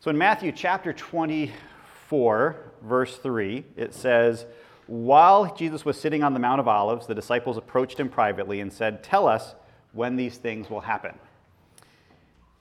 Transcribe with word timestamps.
So 0.00 0.08
in 0.08 0.16
Matthew 0.16 0.50
chapter 0.50 0.94
24, 0.94 2.56
verse 2.82 3.18
3, 3.18 3.66
it 3.76 3.92
says, 3.92 4.46
While 4.86 5.54
Jesus 5.54 5.84
was 5.84 6.00
sitting 6.00 6.22
on 6.22 6.32
the 6.32 6.40
Mount 6.40 6.58
of 6.58 6.66
Olives, 6.66 7.06
the 7.06 7.14
disciples 7.14 7.58
approached 7.58 8.00
him 8.00 8.08
privately 8.08 8.60
and 8.60 8.72
said, 8.72 9.04
Tell 9.04 9.28
us 9.28 9.54
when 9.92 10.16
these 10.16 10.38
things 10.38 10.70
will 10.70 10.80
happen. 10.80 11.18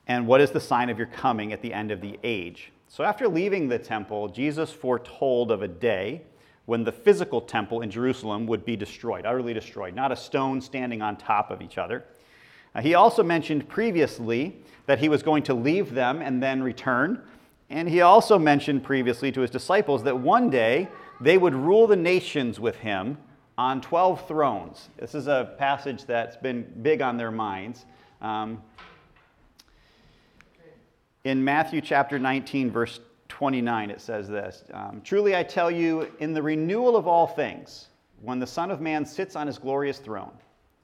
And 0.05 0.27
what 0.27 0.41
is 0.41 0.51
the 0.51 0.59
sign 0.59 0.89
of 0.89 0.97
your 0.97 1.07
coming 1.07 1.53
at 1.53 1.61
the 1.61 1.73
end 1.73 1.91
of 1.91 2.01
the 2.01 2.19
age? 2.25 2.73
So 2.89 3.05
after 3.05 3.25
leaving 3.25 3.69
the 3.69 3.79
temple, 3.79 4.27
Jesus 4.27 4.73
foretold 4.73 5.49
of 5.49 5.61
a 5.61 5.67
day 5.69 6.23
when 6.65 6.83
the 6.83 6.91
physical 6.91 7.39
temple 7.39 7.79
in 7.79 7.89
Jerusalem 7.89 8.47
would 8.47 8.65
be 8.65 8.75
destroyed, 8.75 9.25
utterly 9.25 9.53
destroyed, 9.53 9.95
not 9.95 10.11
a 10.11 10.15
stone 10.17 10.59
standing 10.59 11.01
on 11.01 11.15
top 11.15 11.51
of 11.51 11.61
each 11.61 11.77
other. 11.77 12.03
Uh, 12.75 12.81
he 12.81 12.93
also 12.93 13.23
mentioned 13.23 13.67
previously 13.67 14.55
that 14.85 14.99
he 14.99 15.09
was 15.09 15.23
going 15.23 15.43
to 15.43 15.53
leave 15.53 15.93
them 15.93 16.21
and 16.21 16.41
then 16.41 16.63
return. 16.63 17.21
And 17.69 17.87
he 17.87 18.01
also 18.01 18.39
mentioned 18.39 18.83
previously 18.83 19.31
to 19.31 19.41
his 19.41 19.51
disciples 19.51 20.03
that 20.03 20.17
one 20.17 20.49
day 20.49 20.87
they 21.21 21.37
would 21.37 21.53
rule 21.53 21.87
the 21.87 21.95
nations 21.95 22.59
with 22.59 22.77
him 22.77 23.17
on 23.57 23.81
12 23.81 24.27
thrones. 24.27 24.89
This 24.97 25.13
is 25.13 25.27
a 25.27 25.53
passage 25.57 26.05
that's 26.05 26.37
been 26.37 26.63
big 26.81 27.01
on 27.01 27.17
their 27.17 27.31
minds. 27.31 27.85
Um, 28.21 28.61
in 31.25 31.43
Matthew 31.43 31.81
chapter 31.81 32.17
19, 32.17 32.71
verse 32.71 32.99
29, 33.27 33.91
it 33.91 34.01
says 34.01 34.27
this 34.27 34.63
um, 34.73 35.01
Truly 35.03 35.35
I 35.35 35.43
tell 35.43 35.69
you, 35.69 36.09
in 36.19 36.33
the 36.33 36.41
renewal 36.41 36.95
of 36.95 37.07
all 37.07 37.27
things, 37.27 37.89
when 38.21 38.39
the 38.39 38.47
Son 38.47 38.71
of 38.71 38.81
Man 38.81 39.05
sits 39.05 39.35
on 39.35 39.45
his 39.45 39.57
glorious 39.57 39.99
throne, 39.99 40.31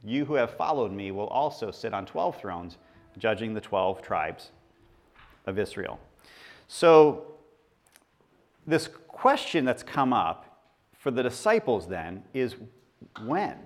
you 0.05 0.26
who 0.26 0.36
have 0.36 0.52
followed 0.52 0.91
me 0.91 1.12
will 1.12 1.27
also 1.27 1.72
sit 1.72 1.94
on 1.94 2.05
12 2.05 2.40
thrones, 2.40 2.77
judging 3.18 3.54
the 3.54 3.62
12 3.62 4.02
tribes 4.02 4.52
of 5.45 5.58
Israel. 5.58 6.00
So, 6.68 7.26
this 8.68 8.90
question 9.08 9.66
that's 9.66 9.84
come 9.84 10.12
up 10.12 10.62
for 10.94 11.12
the 11.12 11.22
disciples 11.22 11.88
then 11.88 12.23
is 12.34 12.56
when? 13.23 13.58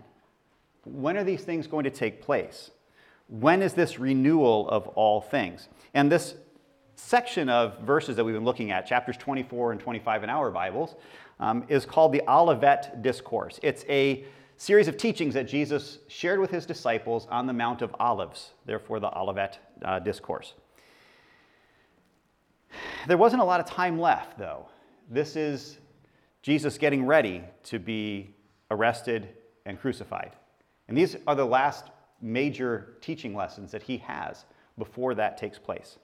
When 0.83 1.17
are 1.17 1.23
these 1.23 1.41
things 1.41 1.67
going 1.67 1.85
to 1.85 1.89
take 1.89 2.21
place? 2.21 2.71
When 3.27 3.61
is 3.61 3.73
this 3.73 3.99
renewal 3.99 4.67
of 4.69 4.87
all 4.89 5.21
things? 5.21 5.69
And 5.93 6.11
this 6.11 6.35
section 6.95 7.47
of 7.47 7.79
verses 7.79 8.15
that 8.17 8.25
we've 8.25 8.35
been 8.35 8.43
looking 8.43 8.71
at, 8.71 8.85
chapters 8.85 9.15
24 9.17 9.71
and 9.71 9.79
25 9.79 10.23
in 10.23 10.29
our 10.29 10.51
Bibles, 10.51 10.95
um, 11.39 11.63
is 11.69 11.85
called 11.85 12.11
the 12.11 12.21
Olivet 12.27 13.01
Discourse. 13.01 13.59
It's 13.63 13.85
a 13.87 14.25
series 14.59 14.89
of 14.89 14.97
teachings 14.97 15.33
that 15.35 15.47
Jesus 15.47 15.99
shared 16.09 16.37
with 16.37 16.51
his 16.51 16.65
disciples 16.65 17.27
on 17.31 17.47
the 17.47 17.53
Mount 17.53 17.81
of 17.81 17.95
Olives, 17.97 18.51
therefore, 18.65 18.99
the 18.99 19.09
Olivet 19.17 19.57
uh, 19.85 19.99
Discourse. 19.99 20.53
There 23.07 23.17
wasn't 23.17 23.41
a 23.41 23.45
lot 23.45 23.61
of 23.61 23.65
time 23.65 23.97
left, 23.97 24.37
though. 24.37 24.67
This 25.09 25.37
is 25.37 25.77
Jesus 26.41 26.77
getting 26.77 27.05
ready 27.05 27.41
to 27.63 27.79
be 27.79 28.35
arrested 28.69 29.29
and 29.65 29.79
crucified. 29.79 30.33
And 30.89 30.97
these 30.97 31.15
are 31.25 31.35
the 31.35 31.45
last 31.45 31.85
major 32.21 32.97
teaching 32.99 33.33
lessons 33.33 33.71
that 33.71 33.83
he 33.83 33.97
has 33.99 34.43
before 34.77 35.15
that 35.15 35.37
takes 35.37 35.57
place. 35.57 35.97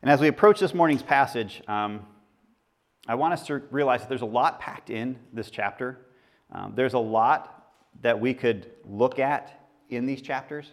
And 0.00 0.12
as 0.12 0.20
we 0.20 0.28
approach 0.28 0.60
this 0.60 0.74
morning's 0.74 1.02
passage, 1.02 1.60
um, 1.66 2.06
I 3.08 3.14
want 3.14 3.32
us 3.32 3.46
to 3.46 3.62
realize 3.70 4.00
that 4.00 4.10
there's 4.10 4.20
a 4.20 4.26
lot 4.26 4.60
packed 4.60 4.90
in 4.90 5.18
this 5.32 5.50
chapter. 5.50 5.98
Um, 6.52 6.74
there's 6.76 6.92
a 6.92 6.98
lot 6.98 7.72
that 8.02 8.20
we 8.20 8.34
could 8.34 8.70
look 8.84 9.18
at 9.18 9.66
in 9.88 10.04
these 10.04 10.20
chapters. 10.20 10.72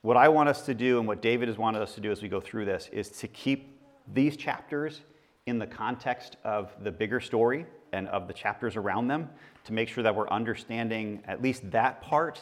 What 0.00 0.16
I 0.16 0.28
want 0.30 0.48
us 0.48 0.62
to 0.62 0.74
do 0.74 0.98
and 0.98 1.06
what 1.06 1.20
David 1.20 1.48
has 1.48 1.58
wanted 1.58 1.82
us 1.82 1.94
to 1.96 2.00
do 2.00 2.10
as 2.10 2.22
we 2.22 2.30
go 2.30 2.40
through 2.40 2.64
this 2.64 2.88
is 2.92 3.10
to 3.10 3.28
keep 3.28 3.78
these 4.14 4.38
chapters 4.38 5.02
in 5.44 5.58
the 5.58 5.66
context 5.66 6.38
of 6.44 6.72
the 6.82 6.90
bigger 6.90 7.20
story 7.20 7.66
and 7.92 8.08
of 8.08 8.26
the 8.26 8.32
chapters 8.32 8.76
around 8.76 9.08
them 9.08 9.28
to 9.64 9.74
make 9.74 9.90
sure 9.90 10.02
that 10.02 10.14
we're 10.14 10.28
understanding 10.30 11.22
at 11.26 11.42
least 11.42 11.70
that 11.70 12.00
part 12.00 12.40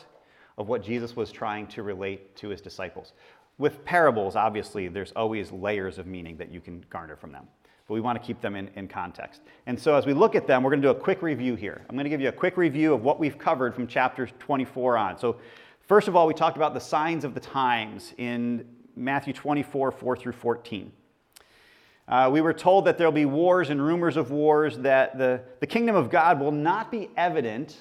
of 0.59 0.69
what 0.69 0.80
Jesus 0.80 1.16
was 1.16 1.32
trying 1.32 1.66
to 1.66 1.82
relate 1.82 2.36
to 2.36 2.50
his 2.50 2.60
disciples. 2.60 3.14
With 3.59 3.84
parables, 3.84 4.36
obviously, 4.36 4.86
there's 4.86 5.12
always 5.16 5.50
layers 5.50 5.98
of 5.98 6.06
meaning 6.06 6.36
that 6.36 6.53
you 6.53 6.60
can 6.60 6.84
garner 6.88 7.16
from 7.16 7.32
them 7.32 7.48
but 7.87 7.95
we 7.95 8.00
want 8.00 8.21
to 8.21 8.27
keep 8.27 8.41
them 8.41 8.56
in, 8.56 8.69
in 8.77 8.89
context. 8.89 9.43
And 9.67 9.78
so 9.78 9.95
as 9.95 10.06
we 10.06 10.15
look 10.15 10.34
at 10.34 10.47
them, 10.47 10.62
we're 10.62 10.71
going 10.71 10.83
to 10.83 10.89
do 10.89 10.91
a 10.93 11.00
quick 11.00 11.22
review 11.22 11.55
here. 11.55 11.84
I'm 11.89 11.97
going 11.97 12.05
to 12.05 12.11
give 12.11 12.21
you 12.21 12.28
a 12.28 12.33
quick 12.33 12.56
review 12.56 12.95
of 12.95 13.03
what 13.03 13.21
we've 13.21 13.39
covered 13.39 13.75
from 13.75 13.87
chapters 13.87 14.31
24 14.39 14.97
on. 14.97 15.19
So, 15.19 15.37
first 15.83 16.09
of 16.09 16.17
all, 16.17 16.27
we 16.27 16.34
talked 16.34 16.56
about 16.56 16.72
the 16.72 16.81
signs 16.81 17.25
of 17.25 17.34
the 17.34 17.41
times 17.41 18.15
in 18.17 18.67
Matthew 18.97 19.33
24, 19.33 19.91
4 19.91 20.17
through 20.17 20.33
14. 20.33 20.93
Uh, 22.06 22.28
we 22.33 22.41
were 22.41 22.53
told 22.53 22.84
that 22.84 22.99
there'll 22.99 23.12
be 23.12 23.25
wars 23.25 23.71
and 23.71 23.83
rumors 23.83 24.16
of 24.16 24.31
wars, 24.31 24.78
that 24.78 25.16
the, 25.16 25.43
the 25.61 25.66
kingdom 25.66 25.97
of 25.97 26.11
God 26.11 26.39
will 26.39 26.53
not 26.53 26.91
be 26.91 27.11
evident 27.16 27.77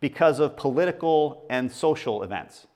because 0.00 0.40
of 0.40 0.56
political 0.56 1.46
and 1.48 1.70
social 1.72 2.22
events. 2.22 2.66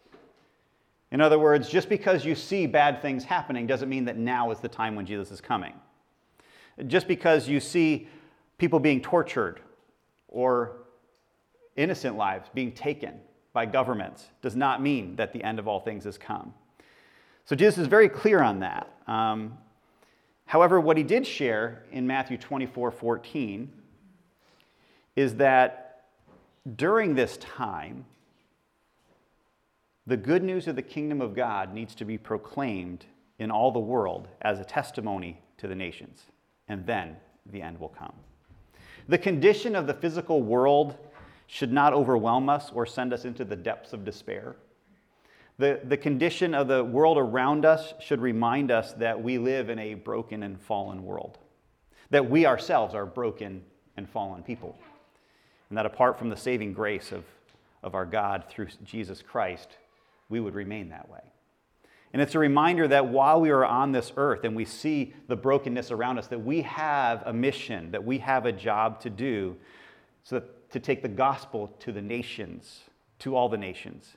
In 1.11 1.21
other 1.21 1.39
words, 1.39 1.69
just 1.69 1.89
because 1.89 2.25
you 2.25 2.35
see 2.35 2.67
bad 2.67 3.01
things 3.01 3.25
happening 3.25 3.67
doesn't 3.67 3.89
mean 3.89 4.07
that 4.07 4.17
now 4.17 4.51
is 4.51 4.61
the 4.61 4.69
time 4.69 4.95
when 4.95 5.07
Jesus 5.07 5.31
is 5.31 5.41
coming. 5.41 5.75
Just 6.87 7.09
because 7.09 7.49
you 7.49 7.61
see 7.61 8.09
people 8.59 8.79
being 8.79 9.01
tortured 9.01 9.61
or 10.29 10.77
innocent 11.77 12.17
lives 12.17 12.49
being 12.55 12.73
taken 12.73 13.15
by 13.53 13.67
governments 13.67 14.29
does 14.43 14.55
not 14.55 14.83
mean 14.83 15.17
that 15.17 15.33
the 15.33 15.43
end 15.43 15.59
of 15.59 15.67
all 15.67 15.81
things 15.81 16.05
has 16.05 16.19
come. 16.19 16.53
So 17.45 17.57
Jesus 17.57 17.79
is 17.79 17.87
very 17.87 18.09
clear 18.09 18.43
on 18.43 18.61
that. 18.61 18.93
Um, 19.07 19.57
however, 20.47 20.81
what 20.81 20.97
he 20.97 21.03
did 21.03 21.27
share 21.27 21.85
in 21.91 22.07
Matthew 22.07 22.37
24 22.37 22.91
14 22.91 23.73
is 25.17 25.35
that 25.37 26.05
during 26.77 27.15
this 27.15 27.39
time, 27.39 28.05
the 30.07 30.17
good 30.17 30.43
news 30.43 30.69
of 30.69 30.77
the 30.77 30.83
kingdom 30.83 31.21
of 31.21 31.35
God 31.35 31.73
needs 31.73 31.95
to 31.97 32.05
be 32.05 32.19
proclaimed 32.19 33.07
in 33.39 33.51
all 33.51 33.71
the 33.71 33.79
world 33.79 34.29
as 34.43 34.61
a 34.61 34.65
testimony 34.65 35.41
to 35.59 35.67
the 35.67 35.75
nations 35.75 36.27
and 36.69 36.87
then 36.87 37.17
the 37.47 37.63
end 37.63 37.79
will 37.79 37.89
come. 37.89 38.13
The 39.09 39.19
condition 39.19 39.75
of 39.75 39.87
the 39.87 39.95
physical 39.95 40.43
world 40.43 40.97
should 41.47 41.73
not 41.73 41.95
overwhelm 41.95 42.49
us 42.49 42.71
or 42.75 42.85
send 42.85 43.13
us 43.13 43.25
into 43.25 43.45
the 43.45 43.57
depths 43.57 43.93
of 43.93 44.05
despair. 44.05 44.57
The, 45.59 45.81
the 45.83 45.97
condition 45.97 46.55
of 46.55 46.69
the 46.69 46.85
world 46.85 47.19
around 47.19 47.65
us 47.65 47.95
should 48.01 48.21
remind 48.21 48.71
us 48.71 48.93
that 48.95 49.21
we 49.21 49.39
live 49.39 49.71
in 49.71 49.79
a 49.79 49.95
broken 49.95 50.43
and 50.43 50.61
fallen 50.61 51.03
world, 51.03 51.39
that 52.11 52.29
we 52.31 52.47
ourselves 52.47 52.95
are 52.95 53.07
broken 53.07 53.63
and 53.97 54.09
fallen 54.09 54.43
people, 54.43 54.79
and 55.69 55.79
that 55.79 55.87
apart 55.87 56.19
from 56.19 56.29
the 56.29 56.37
saving 56.37 56.75
grace 56.75 57.11
of, 57.11 57.25
of 57.83 57.95
our 57.95 58.07
God 58.07 58.45
through 58.49 58.69
Jesus 58.85 59.23
Christ, 59.23 59.69
we 60.29 60.39
would 60.39 60.55
remain 60.55 60.91
that 60.91 61.09
way. 61.09 61.23
And 62.13 62.23
it's 62.23 62.35
a 62.35 62.39
reminder 62.39 62.89
that 62.89 63.09
while 63.09 63.41
we 63.41 63.51
are 63.51 63.65
on 63.65 63.93
this 63.93 64.13
earth 64.17 64.45
and 64.45 64.57
we 64.57 64.65
see 64.65 65.15
the 65.27 65.37
brokenness 65.37 65.91
around 65.91 66.19
us, 66.19 66.27
that 66.29 66.43
we 66.43 66.63
have 66.63 67.23
a 67.27 67.33
mission, 67.33 67.91
that 67.91 68.03
we 68.03 68.19
have 68.19 68.47
a 68.47 68.53
job 68.53 69.01
to 69.01 69.11
do, 69.11 69.57
so 70.23 70.37
that, 70.37 70.71
to 70.71 70.81
take 70.81 71.03
the 71.03 71.09
gospel 71.09 71.75
to 71.81 71.93
the 71.93 72.01
nations, 72.01 72.81
to 73.19 73.37
all 73.37 73.49
the 73.49 73.59
nations. 73.59 74.17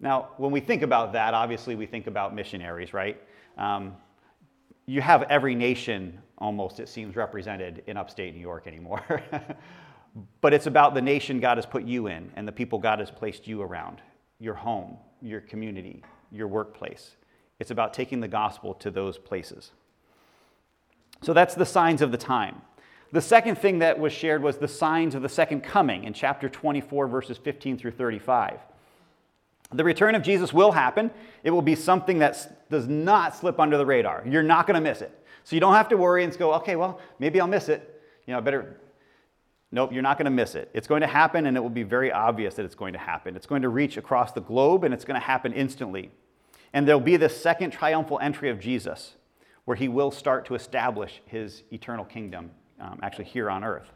Now, 0.00 0.28
when 0.36 0.52
we 0.52 0.60
think 0.60 0.82
about 0.82 1.14
that, 1.14 1.32
obviously 1.32 1.74
we 1.74 1.86
think 1.86 2.06
about 2.06 2.34
missionaries, 2.34 2.92
right? 2.92 3.20
Um, 3.56 3.96
you 4.84 5.00
have 5.00 5.22
every 5.24 5.54
nation 5.54 6.18
almost, 6.38 6.80
it 6.80 6.88
seems, 6.88 7.16
represented 7.16 7.82
in 7.86 7.96
upstate 7.96 8.34
New 8.34 8.40
York 8.40 8.66
anymore. 8.66 9.22
but 10.40 10.52
it's 10.52 10.66
about 10.66 10.94
the 10.94 11.02
nation 11.02 11.40
God 11.40 11.56
has 11.56 11.66
put 11.66 11.84
you 11.84 12.06
in 12.08 12.30
and 12.36 12.46
the 12.46 12.52
people 12.52 12.78
God 12.78 12.98
has 12.98 13.10
placed 13.10 13.46
you 13.46 13.62
around, 13.62 14.02
your 14.38 14.54
home, 14.54 14.98
your 15.22 15.40
community, 15.40 16.02
your 16.30 16.48
workplace. 16.48 17.16
It's 17.58 17.70
about 17.70 17.94
taking 17.94 18.20
the 18.20 18.28
gospel 18.28 18.74
to 18.74 18.90
those 18.90 19.18
places. 19.18 19.72
So 21.22 21.32
that's 21.32 21.54
the 21.54 21.66
signs 21.66 22.02
of 22.02 22.12
the 22.12 22.18
time. 22.18 22.60
The 23.12 23.20
second 23.20 23.56
thing 23.56 23.78
that 23.78 23.98
was 23.98 24.12
shared 24.12 24.42
was 24.42 24.58
the 24.58 24.68
signs 24.68 25.14
of 25.14 25.22
the 25.22 25.28
second 25.28 25.62
coming 25.62 26.04
in 26.04 26.12
chapter 26.12 26.48
24, 26.48 27.08
verses 27.08 27.38
15 27.38 27.78
through 27.78 27.92
35. 27.92 28.58
The 29.72 29.84
return 29.84 30.14
of 30.14 30.22
Jesus 30.22 30.52
will 30.52 30.72
happen. 30.72 31.10
It 31.42 31.50
will 31.50 31.62
be 31.62 31.74
something 31.74 32.18
that 32.18 32.68
does 32.70 32.86
not 32.86 33.34
slip 33.34 33.58
under 33.58 33.78
the 33.78 33.86
radar. 33.86 34.22
You're 34.26 34.42
not 34.42 34.66
going 34.66 34.74
to 34.74 34.80
miss 34.80 35.00
it. 35.00 35.26
So 35.44 35.56
you 35.56 35.60
don't 35.60 35.74
have 35.74 35.88
to 35.88 35.96
worry 35.96 36.24
and 36.24 36.36
go, 36.36 36.54
okay, 36.54 36.76
well, 36.76 37.00
maybe 37.18 37.40
I'll 37.40 37.46
miss 37.46 37.68
it. 37.68 38.02
You 38.26 38.32
know, 38.32 38.38
I 38.38 38.40
better. 38.40 38.80
Nope, 39.76 39.92
you're 39.92 40.00
not 40.00 40.16
going 40.16 40.24
to 40.24 40.30
miss 40.30 40.54
it. 40.54 40.70
It's 40.72 40.88
going 40.88 41.02
to 41.02 41.06
happen, 41.06 41.44
and 41.44 41.54
it 41.54 41.60
will 41.60 41.68
be 41.68 41.82
very 41.82 42.10
obvious 42.10 42.54
that 42.54 42.64
it's 42.64 42.74
going 42.74 42.94
to 42.94 42.98
happen. 42.98 43.36
It's 43.36 43.44
going 43.44 43.60
to 43.60 43.68
reach 43.68 43.98
across 43.98 44.32
the 44.32 44.40
globe, 44.40 44.84
and 44.84 44.94
it's 44.94 45.04
going 45.04 45.20
to 45.20 45.26
happen 45.26 45.52
instantly. 45.52 46.10
And 46.72 46.88
there'll 46.88 46.98
be 46.98 47.18
this 47.18 47.38
second 47.38 47.72
triumphal 47.72 48.18
entry 48.20 48.48
of 48.48 48.58
Jesus, 48.58 49.16
where 49.66 49.76
he 49.76 49.88
will 49.88 50.10
start 50.10 50.46
to 50.46 50.54
establish 50.54 51.20
his 51.26 51.62
eternal 51.70 52.06
kingdom, 52.06 52.52
um, 52.80 53.00
actually 53.02 53.26
here 53.26 53.50
on 53.50 53.64
earth. 53.64 53.92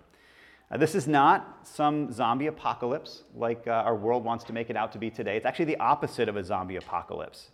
Uh, 0.71 0.77
this 0.77 0.95
is 0.95 1.09
not 1.09 1.61
some 1.63 2.13
zombie 2.13 2.49
apocalypse 2.49 3.23
like 3.35 3.67
uh, 3.67 3.71
our 3.71 3.97
world 3.97 4.23
wants 4.23 4.45
to 4.45 4.53
make 4.53 4.69
it 4.69 4.77
out 4.77 4.93
to 4.93 4.99
be 4.99 5.09
today. 5.09 5.39
It's 5.39 5.47
actually 5.47 5.65
the 5.65 5.79
opposite 5.79 6.29
of 6.29 6.37
a 6.37 6.45
zombie 6.45 6.77
apocalypse, 6.77 7.53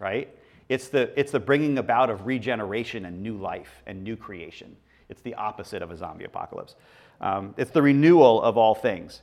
right? 0.00 0.28
It's 0.68 0.88
the, 0.88 1.16
it's 1.16 1.30
the 1.30 1.38
bringing 1.38 1.78
about 1.78 2.10
of 2.10 2.26
regeneration 2.26 3.04
and 3.04 3.22
new 3.22 3.36
life 3.36 3.84
and 3.86 4.02
new 4.02 4.16
creation. 4.16 4.76
It's 5.08 5.20
the 5.22 5.34
opposite 5.34 5.82
of 5.82 5.92
a 5.92 5.96
zombie 5.96 6.24
apocalypse. 6.24 6.74
Um, 7.20 7.54
it's 7.56 7.70
the 7.70 7.82
renewal 7.82 8.40
of 8.42 8.56
all 8.56 8.74
things. 8.74 9.22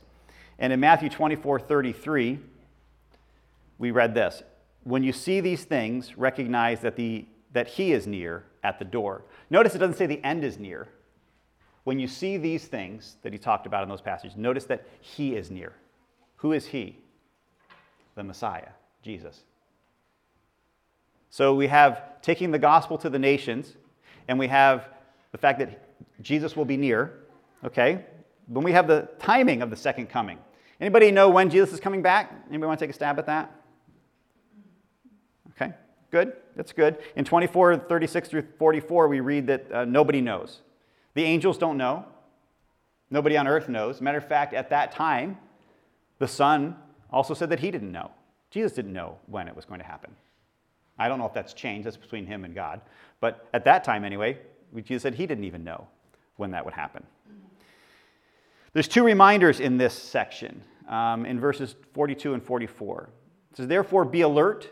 And 0.58 0.72
in 0.72 0.80
Matthew 0.80 1.08
24 1.08 1.60
33, 1.60 2.38
we 3.78 3.90
read 3.90 4.14
this 4.14 4.42
When 4.84 5.02
you 5.02 5.12
see 5.12 5.40
these 5.40 5.64
things, 5.64 6.16
recognize 6.16 6.80
that, 6.80 6.96
the, 6.96 7.26
that 7.52 7.68
he 7.68 7.92
is 7.92 8.06
near 8.06 8.44
at 8.62 8.78
the 8.78 8.84
door. 8.84 9.22
Notice 9.50 9.74
it 9.74 9.78
doesn't 9.78 9.96
say 9.96 10.06
the 10.06 10.24
end 10.24 10.44
is 10.44 10.58
near. 10.58 10.88
When 11.84 11.98
you 11.98 12.06
see 12.06 12.36
these 12.36 12.66
things 12.66 13.16
that 13.22 13.32
he 13.32 13.38
talked 13.38 13.66
about 13.66 13.82
in 13.82 13.88
those 13.88 14.02
passages, 14.02 14.36
notice 14.36 14.64
that 14.66 14.86
he 15.00 15.34
is 15.34 15.50
near. 15.50 15.72
Who 16.36 16.52
is 16.52 16.66
he? 16.66 16.98
The 18.14 18.24
Messiah, 18.24 18.68
Jesus. 19.02 19.42
So 21.30 21.54
we 21.54 21.66
have 21.68 22.20
taking 22.20 22.50
the 22.50 22.58
gospel 22.58 22.98
to 22.98 23.08
the 23.08 23.18
nations, 23.18 23.74
and 24.28 24.38
we 24.38 24.48
have 24.48 24.88
the 25.32 25.38
fact 25.38 25.58
that 25.60 25.88
Jesus 26.20 26.56
will 26.56 26.64
be 26.64 26.76
near, 26.76 27.12
okay? 27.64 28.04
When 28.46 28.64
we 28.64 28.72
have 28.72 28.86
the 28.86 29.08
timing 29.18 29.62
of 29.62 29.70
the 29.70 29.76
second 29.76 30.08
coming. 30.08 30.38
Anybody 30.80 31.10
know 31.10 31.28
when 31.28 31.50
Jesus 31.50 31.72
is 31.72 31.80
coming 31.80 32.02
back? 32.02 32.32
Anybody 32.48 32.68
want 32.68 32.78
to 32.78 32.86
take 32.86 32.90
a 32.90 32.94
stab 32.94 33.18
at 33.18 33.26
that? 33.26 33.52
Okay, 35.50 35.72
good. 36.10 36.34
That's 36.54 36.72
good. 36.72 36.98
In 37.16 37.24
24, 37.24 37.76
36 37.76 38.28
through 38.28 38.46
44, 38.58 39.08
we 39.08 39.20
read 39.20 39.46
that 39.48 39.72
uh, 39.72 39.84
nobody 39.84 40.20
knows. 40.20 40.60
The 41.14 41.24
angels 41.24 41.58
don't 41.58 41.76
know. 41.76 42.04
Nobody 43.10 43.36
on 43.36 43.48
earth 43.48 43.68
knows. 43.68 44.00
Matter 44.00 44.18
of 44.18 44.28
fact, 44.28 44.54
at 44.54 44.70
that 44.70 44.92
time, 44.92 45.38
the 46.18 46.28
Son 46.28 46.76
also 47.10 47.34
said 47.34 47.50
that 47.50 47.60
he 47.60 47.70
didn't 47.70 47.90
know. 47.90 48.10
Jesus 48.50 48.72
didn't 48.72 48.92
know 48.92 49.18
when 49.26 49.48
it 49.48 49.56
was 49.56 49.64
going 49.64 49.80
to 49.80 49.86
happen. 49.86 50.14
I 50.98 51.08
don't 51.08 51.18
know 51.18 51.26
if 51.26 51.32
that's 51.32 51.54
changed, 51.54 51.86
that's 51.86 51.96
between 51.96 52.26
him 52.26 52.44
and 52.44 52.54
God. 52.54 52.80
But 53.20 53.48
at 53.54 53.64
that 53.64 53.84
time, 53.84 54.04
anyway, 54.04 54.38
Jesus 54.82 55.02
said 55.02 55.14
he 55.14 55.26
didn't 55.26 55.44
even 55.44 55.64
know 55.64 55.86
when 56.36 56.50
that 56.52 56.64
would 56.64 56.74
happen. 56.74 57.04
There's 58.78 58.86
two 58.86 59.02
reminders 59.02 59.58
in 59.58 59.76
this 59.76 59.92
section 59.92 60.62
um, 60.88 61.26
in 61.26 61.40
verses 61.40 61.74
42 61.94 62.34
and 62.34 62.40
44. 62.40 63.10
It 63.50 63.56
says, 63.56 63.66
Therefore, 63.66 64.04
be 64.04 64.20
alert, 64.20 64.70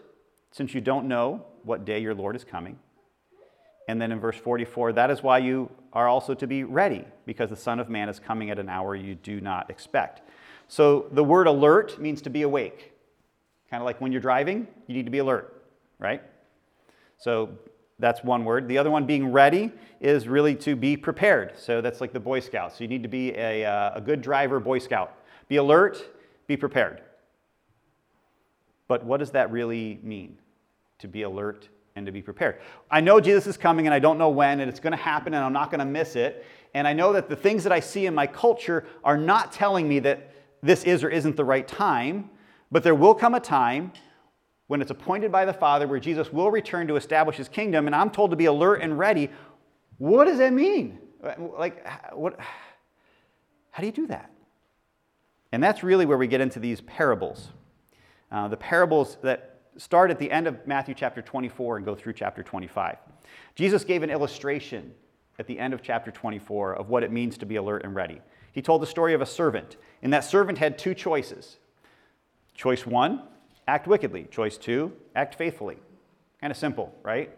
since 0.52 0.74
you 0.74 0.80
don't 0.80 1.08
know 1.08 1.44
what 1.64 1.84
day 1.84 1.98
your 1.98 2.14
Lord 2.14 2.36
is 2.36 2.44
coming. 2.44 2.78
And 3.88 4.00
then 4.00 4.12
in 4.12 4.20
verse 4.20 4.36
44, 4.36 4.92
that 4.92 5.10
is 5.10 5.24
why 5.24 5.38
you 5.38 5.68
are 5.92 6.06
also 6.06 6.34
to 6.34 6.46
be 6.46 6.62
ready, 6.62 7.04
because 7.26 7.50
the 7.50 7.56
Son 7.56 7.80
of 7.80 7.88
Man 7.88 8.08
is 8.08 8.20
coming 8.20 8.48
at 8.48 8.60
an 8.60 8.68
hour 8.68 8.94
you 8.94 9.16
do 9.16 9.40
not 9.40 9.70
expect. 9.70 10.22
So 10.68 11.08
the 11.10 11.24
word 11.24 11.48
alert 11.48 12.00
means 12.00 12.22
to 12.22 12.30
be 12.30 12.42
awake. 12.42 12.92
Kind 13.68 13.82
of 13.82 13.86
like 13.86 14.00
when 14.00 14.12
you're 14.12 14.20
driving, 14.20 14.68
you 14.86 14.94
need 14.94 15.06
to 15.06 15.10
be 15.10 15.18
alert, 15.18 15.66
right? 15.98 16.22
So 17.18 17.58
that's 17.98 18.22
one 18.22 18.44
word. 18.44 18.68
The 18.68 18.78
other 18.78 18.90
one, 18.90 19.06
being 19.06 19.32
ready, 19.32 19.72
is 20.00 20.28
really 20.28 20.54
to 20.56 20.76
be 20.76 20.96
prepared. 20.96 21.58
So 21.58 21.80
that's 21.80 22.00
like 22.00 22.12
the 22.12 22.20
Boy 22.20 22.40
Scouts. 22.40 22.76
So 22.76 22.84
you 22.84 22.88
need 22.88 23.02
to 23.02 23.08
be 23.08 23.32
a, 23.32 23.64
uh, 23.64 23.92
a 23.94 24.00
good 24.00 24.20
driver, 24.20 24.60
Boy 24.60 24.78
Scout. 24.78 25.14
Be 25.48 25.56
alert, 25.56 26.02
be 26.46 26.56
prepared. 26.56 27.00
But 28.88 29.04
what 29.04 29.18
does 29.18 29.30
that 29.30 29.50
really 29.50 29.98
mean? 30.02 30.36
To 30.98 31.08
be 31.08 31.22
alert 31.22 31.68
and 31.96 32.04
to 32.04 32.12
be 32.12 32.20
prepared. 32.20 32.60
I 32.90 33.00
know 33.00 33.20
Jesus 33.20 33.46
is 33.46 33.56
coming 33.56 33.86
and 33.86 33.94
I 33.94 33.98
don't 33.98 34.18
know 34.18 34.28
when, 34.28 34.60
and 34.60 34.68
it's 34.68 34.80
going 34.80 34.92
to 34.92 34.98
happen 34.98 35.32
and 35.32 35.42
I'm 35.42 35.52
not 35.52 35.70
going 35.70 35.78
to 35.78 35.86
miss 35.86 36.14
it. 36.14 36.44
And 36.74 36.86
I 36.86 36.92
know 36.92 37.14
that 37.14 37.30
the 37.30 37.36
things 37.36 37.64
that 37.64 37.72
I 37.72 37.80
see 37.80 38.04
in 38.04 38.14
my 38.14 38.26
culture 38.26 38.84
are 39.02 39.16
not 39.16 39.52
telling 39.52 39.88
me 39.88 39.98
that 40.00 40.30
this 40.62 40.84
is 40.84 41.02
or 41.02 41.08
isn't 41.08 41.36
the 41.36 41.44
right 41.44 41.66
time, 41.66 42.28
but 42.70 42.82
there 42.82 42.94
will 42.94 43.14
come 43.14 43.34
a 43.34 43.40
time 43.40 43.92
when 44.66 44.80
it's 44.80 44.90
appointed 44.90 45.30
by 45.30 45.44
the 45.44 45.52
Father 45.52 45.86
where 45.86 46.00
Jesus 46.00 46.32
will 46.32 46.50
return 46.50 46.86
to 46.88 46.96
establish 46.96 47.36
his 47.36 47.48
kingdom, 47.48 47.86
and 47.86 47.94
I'm 47.94 48.10
told 48.10 48.30
to 48.30 48.36
be 48.36 48.46
alert 48.46 48.82
and 48.82 48.98
ready. 48.98 49.30
What 49.98 50.24
does 50.24 50.38
that 50.38 50.52
mean? 50.52 50.98
Like, 51.38 51.86
what, 52.12 52.38
how 53.70 53.80
do 53.80 53.86
you 53.86 53.92
do 53.92 54.06
that? 54.08 54.30
And 55.52 55.62
that's 55.62 55.82
really 55.82 56.06
where 56.06 56.18
we 56.18 56.26
get 56.26 56.40
into 56.40 56.58
these 56.58 56.80
parables. 56.82 57.48
Uh, 58.30 58.48
the 58.48 58.56
parables 58.56 59.18
that 59.22 59.60
start 59.76 60.10
at 60.10 60.18
the 60.18 60.30
end 60.30 60.46
of 60.46 60.66
Matthew 60.66 60.94
chapter 60.94 61.22
24 61.22 61.78
and 61.78 61.86
go 61.86 61.94
through 61.94 62.14
chapter 62.14 62.42
25. 62.42 62.96
Jesus 63.54 63.84
gave 63.84 64.02
an 64.02 64.10
illustration 64.10 64.92
at 65.38 65.46
the 65.46 65.58
end 65.58 65.74
of 65.74 65.82
chapter 65.82 66.10
24 66.10 66.74
of 66.74 66.88
what 66.88 67.02
it 67.02 67.12
means 67.12 67.38
to 67.38 67.46
be 67.46 67.56
alert 67.56 67.84
and 67.84 67.94
ready. 67.94 68.20
He 68.52 68.62
told 68.62 68.82
the 68.82 68.86
story 68.86 69.14
of 69.14 69.20
a 69.20 69.26
servant, 69.26 69.76
and 70.02 70.12
that 70.12 70.24
servant 70.24 70.58
had 70.58 70.78
two 70.78 70.94
choices. 70.94 71.58
Choice 72.54 72.86
one, 72.86 73.22
act 73.66 73.86
wickedly. 73.86 74.26
Choice 74.30 74.56
two, 74.56 74.92
act 75.14 75.34
faithfully. 75.34 75.78
Kind 76.40 76.50
of 76.50 76.56
simple, 76.56 76.94
right? 77.02 77.30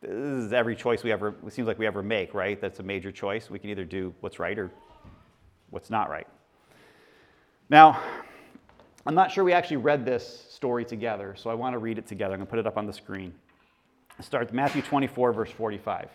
This 0.00 0.10
is 0.10 0.52
every 0.52 0.74
choice 0.74 1.04
we 1.04 1.12
ever, 1.12 1.34
it 1.46 1.52
seems 1.52 1.68
like 1.68 1.78
we 1.78 1.86
ever 1.86 2.02
make, 2.02 2.34
right? 2.34 2.60
That's 2.60 2.80
a 2.80 2.82
major 2.82 3.12
choice. 3.12 3.48
We 3.48 3.58
can 3.58 3.70
either 3.70 3.84
do 3.84 4.12
what's 4.20 4.38
right 4.40 4.58
or 4.58 4.70
what's 5.70 5.90
not 5.90 6.10
right. 6.10 6.26
Now, 7.70 8.02
I'm 9.06 9.14
not 9.14 9.30
sure 9.30 9.44
we 9.44 9.52
actually 9.52 9.78
read 9.78 10.04
this 10.04 10.46
story 10.50 10.84
together, 10.84 11.34
so 11.36 11.50
I 11.50 11.54
want 11.54 11.74
to 11.74 11.78
read 11.78 11.98
it 11.98 12.06
together. 12.06 12.34
I'm 12.34 12.40
going 12.40 12.46
to 12.46 12.50
put 12.50 12.58
it 12.58 12.66
up 12.66 12.76
on 12.76 12.86
the 12.86 12.92
screen. 12.92 13.32
Start 14.20 14.46
with 14.46 14.54
Matthew 14.54 14.82
24, 14.82 15.32
verse 15.32 15.50
45. 15.50 16.08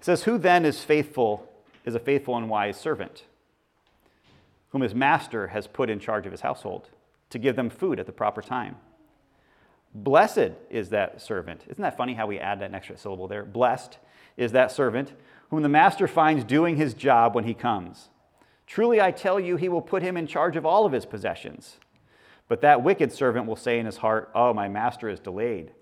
It 0.00 0.04
says, 0.04 0.24
Who 0.24 0.38
then 0.38 0.64
is 0.64 0.84
faithful, 0.84 1.48
is 1.84 1.94
a 1.94 1.98
faithful 1.98 2.36
and 2.36 2.48
wise 2.48 2.78
servant, 2.78 3.24
whom 4.70 4.82
his 4.82 4.94
master 4.94 5.48
has 5.48 5.66
put 5.66 5.90
in 5.90 5.98
charge 5.98 6.26
of 6.26 6.32
his 6.32 6.42
household, 6.42 6.88
to 7.30 7.38
give 7.38 7.56
them 7.56 7.70
food 7.70 7.98
at 7.98 8.06
the 8.06 8.12
proper 8.12 8.42
time? 8.42 8.76
Blessed 9.94 10.52
is 10.68 10.90
that 10.90 11.20
servant. 11.20 11.64
Isn't 11.68 11.82
that 11.82 11.96
funny 11.96 12.14
how 12.14 12.26
we 12.26 12.38
add 12.38 12.60
that 12.60 12.74
extra 12.74 12.96
syllable 12.96 13.26
there? 13.26 13.44
Blessed 13.44 13.98
is 14.36 14.52
that 14.52 14.70
servant 14.70 15.12
whom 15.50 15.62
the 15.62 15.68
master 15.68 16.06
finds 16.06 16.44
doing 16.44 16.76
his 16.76 16.94
job 16.94 17.34
when 17.34 17.44
he 17.44 17.54
comes. 17.54 18.08
Truly, 18.66 19.00
I 19.00 19.10
tell 19.10 19.40
you, 19.40 19.56
he 19.56 19.68
will 19.68 19.82
put 19.82 20.02
him 20.02 20.16
in 20.16 20.28
charge 20.28 20.56
of 20.56 20.64
all 20.64 20.86
of 20.86 20.92
his 20.92 21.04
possessions. 21.04 21.78
But 22.46 22.60
that 22.60 22.84
wicked 22.84 23.12
servant 23.12 23.46
will 23.46 23.56
say 23.56 23.80
in 23.80 23.86
his 23.86 23.96
heart, 23.96 24.30
Oh, 24.34 24.54
my 24.54 24.68
master 24.68 25.08
is 25.08 25.18
delayed, 25.18 25.72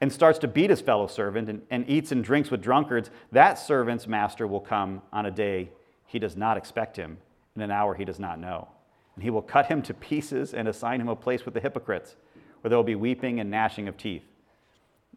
and 0.00 0.10
starts 0.10 0.38
to 0.40 0.48
beat 0.48 0.70
his 0.70 0.80
fellow 0.80 1.06
servant 1.06 1.48
and, 1.48 1.62
and 1.70 1.88
eats 1.88 2.10
and 2.10 2.24
drinks 2.24 2.50
with 2.50 2.62
drunkards. 2.62 3.10
That 3.32 3.54
servant's 3.58 4.06
master 4.06 4.46
will 4.46 4.60
come 4.60 5.02
on 5.12 5.26
a 5.26 5.30
day 5.30 5.70
he 6.06 6.18
does 6.18 6.36
not 6.36 6.56
expect 6.56 6.96
him, 6.96 7.18
in 7.56 7.62
an 7.62 7.70
hour 7.70 7.94
he 7.94 8.04
does 8.04 8.18
not 8.18 8.38
know. 8.38 8.68
And 9.14 9.22
he 9.22 9.30
will 9.30 9.42
cut 9.42 9.66
him 9.66 9.82
to 9.82 9.94
pieces 9.94 10.54
and 10.54 10.68
assign 10.68 11.00
him 11.00 11.08
a 11.08 11.16
place 11.16 11.44
with 11.44 11.54
the 11.54 11.60
hypocrites, 11.60 12.16
where 12.60 12.68
there 12.68 12.78
will 12.78 12.84
be 12.84 12.94
weeping 12.94 13.40
and 13.40 13.50
gnashing 13.50 13.88
of 13.88 13.96
teeth. 13.96 14.24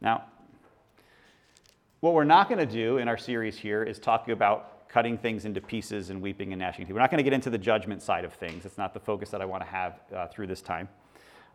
Now, 0.01 0.25
what 1.99 2.13
we're 2.13 2.23
not 2.23 2.47
going 2.47 2.59
to 2.59 2.71
do 2.71 2.99
in 2.99 3.07
our 3.07 3.17
series 3.17 3.57
here 3.57 3.83
is 3.83 3.97
talk 3.97 4.29
about 4.29 4.87
cutting 4.87 5.17
things 5.17 5.45
into 5.45 5.59
pieces 5.59 6.09
and 6.11 6.21
weeping 6.21 6.53
and 6.53 6.59
gnashing 6.59 6.85
teeth. 6.85 6.93
We're 6.93 7.01
not 7.01 7.09
going 7.09 7.17
to 7.17 7.23
get 7.23 7.33
into 7.33 7.49
the 7.49 7.57
judgment 7.57 8.01
side 8.01 8.23
of 8.23 8.33
things. 8.33 8.65
It's 8.65 8.77
not 8.77 8.93
the 8.93 8.99
focus 8.99 9.29
that 9.31 9.41
I 9.41 9.45
want 9.45 9.63
to 9.63 9.69
have 9.69 9.99
uh, 10.15 10.27
through 10.27 10.47
this 10.47 10.61
time. 10.61 10.87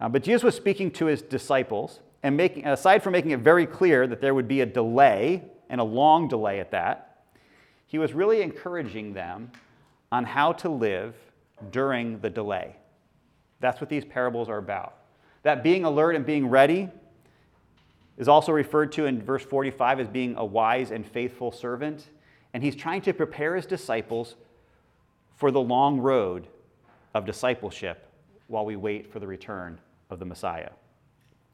Uh, 0.00 0.08
but 0.08 0.22
Jesus 0.22 0.42
was 0.42 0.56
speaking 0.56 0.90
to 0.92 1.06
his 1.06 1.22
disciples, 1.22 2.00
and 2.24 2.36
making, 2.36 2.66
aside 2.66 3.02
from 3.02 3.12
making 3.12 3.30
it 3.30 3.40
very 3.40 3.66
clear 3.66 4.06
that 4.06 4.20
there 4.20 4.34
would 4.34 4.48
be 4.48 4.60
a 4.60 4.66
delay, 4.66 5.42
and 5.68 5.80
a 5.80 5.84
long 5.84 6.28
delay 6.28 6.60
at 6.60 6.70
that, 6.72 7.24
he 7.86 7.98
was 7.98 8.12
really 8.12 8.42
encouraging 8.42 9.14
them 9.14 9.50
on 10.10 10.24
how 10.24 10.52
to 10.52 10.68
live 10.68 11.14
during 11.70 12.18
the 12.20 12.30
delay. 12.30 12.76
That's 13.60 13.80
what 13.80 13.88
these 13.88 14.04
parables 14.04 14.48
are 14.48 14.58
about. 14.58 14.94
That 15.42 15.62
being 15.62 15.84
alert 15.84 16.16
and 16.16 16.26
being 16.26 16.48
ready 16.48 16.88
is 18.18 18.28
also 18.28 18.52
referred 18.52 18.92
to 18.92 19.06
in 19.06 19.22
verse 19.22 19.44
45 19.44 20.00
as 20.00 20.08
being 20.08 20.36
a 20.36 20.44
wise 20.44 20.90
and 20.90 21.06
faithful 21.06 21.52
servant 21.52 22.08
and 22.54 22.62
he's 22.62 22.76
trying 22.76 23.00
to 23.02 23.12
prepare 23.12 23.56
his 23.56 23.66
disciples 23.66 24.36
for 25.36 25.50
the 25.50 25.60
long 25.60 25.98
road 25.98 26.46
of 27.14 27.24
discipleship 27.24 28.08
while 28.48 28.64
we 28.64 28.76
wait 28.76 29.10
for 29.10 29.20
the 29.20 29.26
return 29.26 29.78
of 30.10 30.18
the 30.18 30.24
Messiah. 30.24 30.70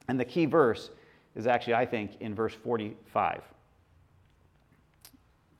And 0.09 0.19
the 0.19 0.25
key 0.25 0.47
verse 0.47 0.91
is 1.37 1.47
actually, 1.47 1.75
I 1.75 1.87
think, 1.87 2.13
in 2.21 2.35
verse 2.35 2.55
45. 2.55 3.43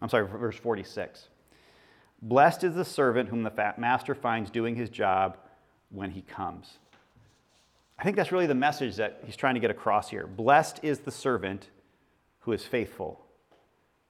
I'm 0.01 0.09
sorry, 0.09 0.27
verse 0.27 0.57
46. 0.57 1.29
Blessed 2.21 2.65
is 2.65 2.75
the 2.75 2.85
servant 2.85 3.29
whom 3.29 3.43
the 3.43 3.75
master 3.79 4.15
finds 4.15 4.51
doing 4.51 4.75
his 4.75 4.91
job 4.91 5.37
when 5.91 6.11
he 6.11 6.23
comes. 6.23 6.79
I 7.99 8.05
think 8.05 8.17
that's 8.17 8.33
really 8.33 8.47
the 8.47 8.55
message 8.55 8.97
that 8.97 9.21
he's 9.25 9.37
trying 9.37 9.55
to 9.55 9.61
get 9.61 9.71
across 9.71 10.09
here. 10.09 10.27
Blessed 10.27 10.81
is 10.83 11.01
the 11.01 11.11
servant 11.11 11.69
who 12.41 12.53
is 12.53 12.65
faithful 12.65 13.25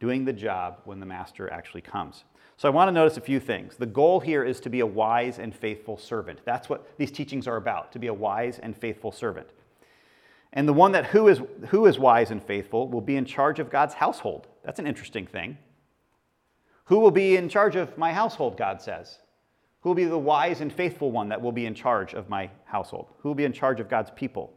doing 0.01 0.25
the 0.25 0.33
job 0.33 0.81
when 0.85 1.01
the 1.01 1.07
master 1.07 1.53
actually 1.53 1.81
comes. 1.81 2.25
So 2.57 2.69
I 2.69 2.73
want 2.73 2.89
to 2.89 2.93
notice 2.93 3.17
a 3.17 3.21
few 3.21 3.41
things. 3.41 3.77
The 3.77 3.87
goal 3.87 4.21
here 4.21 4.45
is 4.45 4.61
to 4.61 4.71
be 4.71 4.81
a 4.81 4.87
wise 4.87 5.39
and 5.39 5.55
faithful 5.55 5.97
servant. 5.97 6.41
That's 6.45 6.69
what 6.69 6.99
these 6.99 7.11
teachings 7.11 7.47
are 7.47 7.57
about, 7.57 7.93
to 7.93 7.99
be 7.99 8.09
a 8.09 8.15
wise 8.15 8.59
and 8.59 8.77
faithful 8.77 9.13
servant. 9.13 9.49
And 10.53 10.67
the 10.67 10.73
one 10.73 10.93
that 10.93 11.07
who 11.07 11.29
is, 11.29 11.41
who 11.69 11.87
is 11.87 11.99
wise 11.99 12.31
and 12.31 12.43
faithful 12.43 12.89
will 12.89 13.01
be 13.01 13.17
in 13.17 13.25
charge 13.25 13.59
of 13.59 13.71
God's 13.71 13.95
household. 13.95 14.49
That's 14.65 14.79
an 14.79 14.87
interesting 14.87 15.27
thing. 15.27 15.59
Who 16.89 16.99
will 16.99 17.11
be 17.11 17.37
in 17.37 17.49
charge 17.49 17.77
of 17.77 17.97
my 17.99 18.13
household, 18.13 18.57
God 18.57 18.81
says? 18.81 19.19
Who 19.83 19.91
will 19.91 19.95
be 19.95 20.05
the 20.05 20.19
wise 20.19 20.63
and 20.63 20.73
faithful 20.73 21.13
one 21.13 21.29
that 21.29 21.41
will 21.41 21.53
be 21.53 21.67
in 21.67 21.75
charge 21.75 22.15
of 22.15 22.31
my 22.31 22.51
household? 22.65 23.09
Who 23.19 23.29
will 23.29 23.35
be 23.35 23.45
in 23.45 23.53
charge 23.53 23.79
of 23.79 23.91
God's 23.91 24.11
people? 24.11 24.53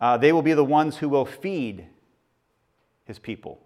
Uh, 0.00 0.16
they 0.16 0.32
will 0.32 0.42
be 0.42 0.52
the 0.52 0.64
ones 0.64 0.96
who 0.96 1.08
will 1.08 1.24
feed 1.24 1.86
his 3.04 3.20
people. 3.20 3.60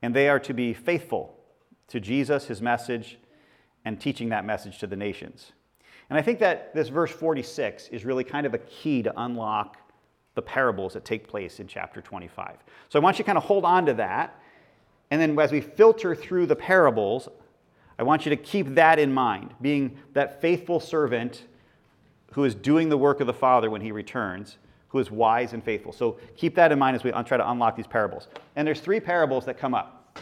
And 0.00 0.14
they 0.14 0.28
are 0.28 0.38
to 0.40 0.54
be 0.54 0.74
faithful 0.74 1.36
to 1.88 1.98
Jesus, 1.98 2.46
his 2.46 2.62
message, 2.62 3.18
and 3.84 4.00
teaching 4.00 4.28
that 4.28 4.44
message 4.44 4.78
to 4.78 4.86
the 4.86 4.96
nations. 4.96 5.52
And 6.08 6.16
I 6.16 6.22
think 6.22 6.38
that 6.38 6.72
this 6.72 6.88
verse 6.88 7.10
46 7.10 7.88
is 7.88 8.04
really 8.04 8.24
kind 8.24 8.46
of 8.46 8.54
a 8.54 8.58
key 8.58 9.02
to 9.02 9.12
unlock 9.16 9.78
the 10.36 10.42
parables 10.42 10.92
that 10.92 11.04
take 11.04 11.26
place 11.26 11.58
in 11.58 11.66
chapter 11.66 12.00
25. 12.00 12.58
So 12.88 12.98
I 12.98 13.02
want 13.02 13.18
you 13.18 13.24
to 13.24 13.26
kind 13.26 13.38
of 13.38 13.44
hold 13.44 13.64
on 13.64 13.86
to 13.86 13.94
that. 13.94 14.40
And 15.10 15.20
then 15.20 15.38
as 15.38 15.52
we 15.52 15.60
filter 15.60 16.14
through 16.14 16.46
the 16.46 16.56
parables, 16.56 17.28
I 17.98 18.02
want 18.02 18.26
you 18.26 18.30
to 18.30 18.36
keep 18.36 18.74
that 18.74 18.98
in 18.98 19.12
mind, 19.12 19.54
being 19.60 19.98
that 20.14 20.40
faithful 20.40 20.80
servant 20.80 21.44
who 22.32 22.44
is 22.44 22.54
doing 22.54 22.88
the 22.88 22.98
work 22.98 23.20
of 23.20 23.26
the 23.26 23.32
Father 23.32 23.70
when 23.70 23.80
he 23.80 23.92
returns, 23.92 24.58
who 24.88 24.98
is 24.98 25.10
wise 25.10 25.52
and 25.52 25.62
faithful. 25.62 25.92
So 25.92 26.18
keep 26.36 26.56
that 26.56 26.72
in 26.72 26.78
mind 26.78 26.96
as 26.96 27.04
we 27.04 27.12
try 27.12 27.36
to 27.36 27.50
unlock 27.50 27.76
these 27.76 27.86
parables. 27.86 28.26
And 28.56 28.66
there's 28.66 28.80
three 28.80 28.98
parables 28.98 29.44
that 29.44 29.58
come 29.58 29.74
up. 29.74 30.18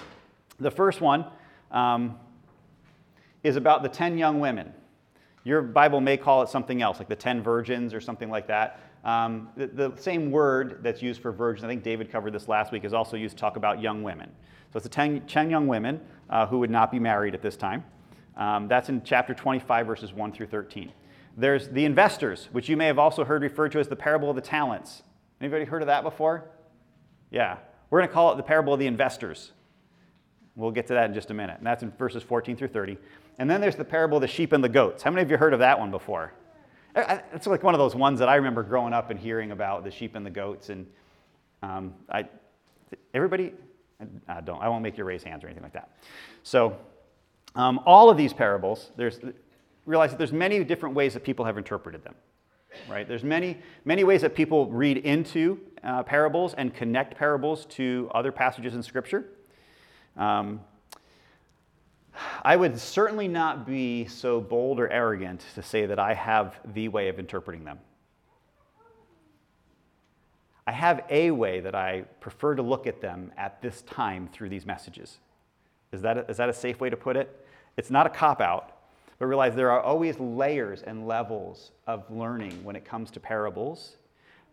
The 0.61 0.71
first 0.71 1.01
one 1.01 1.25
um, 1.71 2.19
is 3.43 3.57
about 3.57 3.83
the 3.83 3.89
10 3.89 4.19
young 4.19 4.41
women. 4.41 4.73
Your 5.45 5.62
Bible 5.62 6.01
may 6.01 6.17
call 6.17 6.43
it 6.43 6.51
something 6.51 6.83
else, 6.83 6.99
like 6.99 7.09
the 7.09 7.17
10 7.17 7.43
virgins 7.43 7.95
or 7.95 8.01
something 8.01 8.31
like 8.31 8.47
that. 8.49 8.81
Um, 9.04 9.49
the, 9.56 9.66
the, 9.66 9.92
same 9.97 10.30
word 10.30 10.78
that's 10.82 11.02
used 11.02 11.21
for 11.21 11.32
virgins, 11.32 11.64
I 11.64 11.68
think 11.68 11.82
David 11.82 12.11
covered 12.11 12.32
this 12.32 12.47
last 12.47 12.71
week, 12.71 12.85
is 12.85 12.94
also 12.94 13.16
used 13.16 13.37
to 13.37 13.40
talk 13.40 13.56
about 13.56 13.80
young 13.80 14.04
women. 14.04 14.30
So 14.73 14.76
it's 14.76 14.85
the 14.85 14.90
10, 14.90 15.23
10 15.23 15.50
young 15.50 15.66
women 15.66 16.00
uh, 16.30 16.47
who 16.47 16.61
would 16.61 16.71
not 16.71 16.92
be 16.92 17.00
married 17.00 17.35
at 17.35 17.42
this 17.42 17.56
time. 17.56 17.85
Um, 18.37 18.68
that's 18.68 18.88
in 18.88 19.02
chapter 19.02 19.35
25, 19.35 19.87
verses 19.87 20.12
1 20.12 20.32
through 20.32 20.47
13. 20.47 20.92
There's 21.37 21.68
the 21.68 21.85
investors, 21.85 22.49
which 22.52 22.68
you 22.68 22.76
may 22.76 22.87
have 22.87 22.99
also 22.99 23.25
heard 23.25 23.42
referred 23.42 23.73
to 23.73 23.80
as 23.80 23.88
the 23.88 23.97
parable 23.97 24.30
of 24.30 24.37
the 24.37 24.42
talents. 24.42 25.02
Anybody 25.40 25.64
heard 25.64 25.82
of 25.82 25.87
that 25.87 26.04
before? 26.04 26.44
Yeah. 27.30 27.59
We're 27.90 27.99
going 27.99 28.09
to 28.09 28.14
call 28.14 28.32
it 28.32 28.37
the 28.37 28.42
parable 28.42 28.73
of 28.73 28.78
the 28.78 28.87
investors. 28.87 29.52
We'll 30.54 30.71
get 30.71 30.87
to 30.88 30.94
that 30.94 31.06
in 31.06 31.14
just 31.14 31.30
a 31.30 31.35
minute. 31.35 31.59
And 31.59 31.66
that's 31.66 31.82
in 31.82 31.90
verses 31.92 32.23
14 32.23 32.56
through 32.56 32.68
30. 32.68 32.99
And 33.38 33.50
then 33.50 33.61
there's 33.61 33.76
the 33.76 33.85
parable 33.85 34.18
of 34.18 34.21
the 34.21 34.28
sheep 34.28 34.52
and 34.52 34.62
the 34.62 34.68
goats. 34.68 35.02
How 35.02 35.11
many 35.11 35.23
of 35.23 35.30
you 35.30 35.37
heard 35.37 35.54
of 35.54 35.59
that 35.59 35.78
one 35.78 35.90
before? 35.90 36.32
It's 36.94 37.46
like 37.46 37.62
one 37.62 37.75
of 37.75 37.78
those 37.78 37.94
ones 37.94 38.18
that 38.18 38.28
I 38.28 38.37
remember 38.37 38.62
growing 38.62 38.92
up 38.92 39.11
and 39.11 39.18
hearing 39.18 39.50
about 39.50 39.84
the 39.84 39.90
sheep 39.90 40.14
and 40.14 40.26
the 40.26 40.30
goats. 40.30 40.68
And 40.68 40.87
um, 41.62 41.94
I, 42.11 42.28
everybody, 43.14 43.52
I 44.28 44.40
don't, 44.40 44.61
I 44.61 44.68
won't 44.68 44.82
make 44.82 44.99
you 44.99 45.04
raise 45.04 45.22
hands 45.22 45.42
or 45.44 45.46
anything 45.46 45.62
like 45.62 45.72
that. 45.72 45.90
So, 46.42 46.76
um, 47.54 47.80
all 47.87 48.11
of 48.11 48.16
these 48.16 48.32
parables, 48.32 48.90
there's, 48.96 49.20
realize 49.87 50.11
that 50.11 50.18
there's 50.18 50.32
many 50.32 50.62
different 50.64 50.94
ways 50.94 51.14
that 51.14 51.22
people 51.22 51.44
have 51.44 51.58
interpreted 51.58 52.02
them. 52.04 52.14
Right? 52.88 53.06
There's 53.06 53.25
many, 53.25 53.58
many 53.84 54.04
ways 54.04 54.22
that 54.22 54.34
people 54.34 54.70
read 54.70 54.99
into 54.99 55.61
uh, 55.84 56.02
parables 56.02 56.54
and 56.54 56.75
connect 56.75 57.16
parables 57.16 57.66
to 57.66 58.11
other 58.14 58.32
passages 58.32 58.75
in 58.75 58.82
Scripture. 58.82 59.26
Um, 60.16 60.61
I 62.42 62.57
would 62.57 62.78
certainly 62.78 63.28
not 63.28 63.66
be 63.66 64.07
so 64.07 64.40
bold 64.40 64.81
or 64.81 64.88
arrogant 64.90 65.45
to 65.54 65.62
say 65.62 65.87
that 65.87 65.99
I 65.99 66.14
have 66.14 66.61
the 66.75 66.88
way 66.88 67.09
of 67.09 67.19
interpreting 67.19 67.64
them. 67.64 67.78
I 70.66 70.73
have 70.73 71.04
a 71.11 71.31
way 71.31 71.61
that 71.61 71.75
I 71.75 72.02
prefer 72.21 72.54
to 72.54 72.62
look 72.62 72.87
at 72.87 73.00
them 73.00 73.33
at 73.37 73.61
this 73.62 73.83
time 73.83 74.28
through 74.33 74.49
these 74.49 74.64
messages. 74.64 75.19
Is 75.92 76.02
that 76.02 76.19
a, 76.19 76.31
is 76.31 76.37
that 76.37 76.49
a 76.49 76.52
safe 76.52 76.81
way 76.81 76.88
to 76.88 76.97
put 76.97 77.16
it? 77.16 77.45
It's 77.76 77.90
not 77.90 78.07
a 78.07 78.11
cop 78.11 78.40
out, 78.40 78.76
but 79.19 79.26
realize 79.26 79.54
there 79.54 79.71
are 79.71 79.81
always 79.81 80.19
layers 80.21 80.83
and 80.83 81.07
levels 81.07 81.73
of 81.87 82.09
learning 82.11 82.62
when 82.64 82.76
it 82.76 82.85
comes 82.85 83.11
to 83.12 83.21
parables 83.21 83.97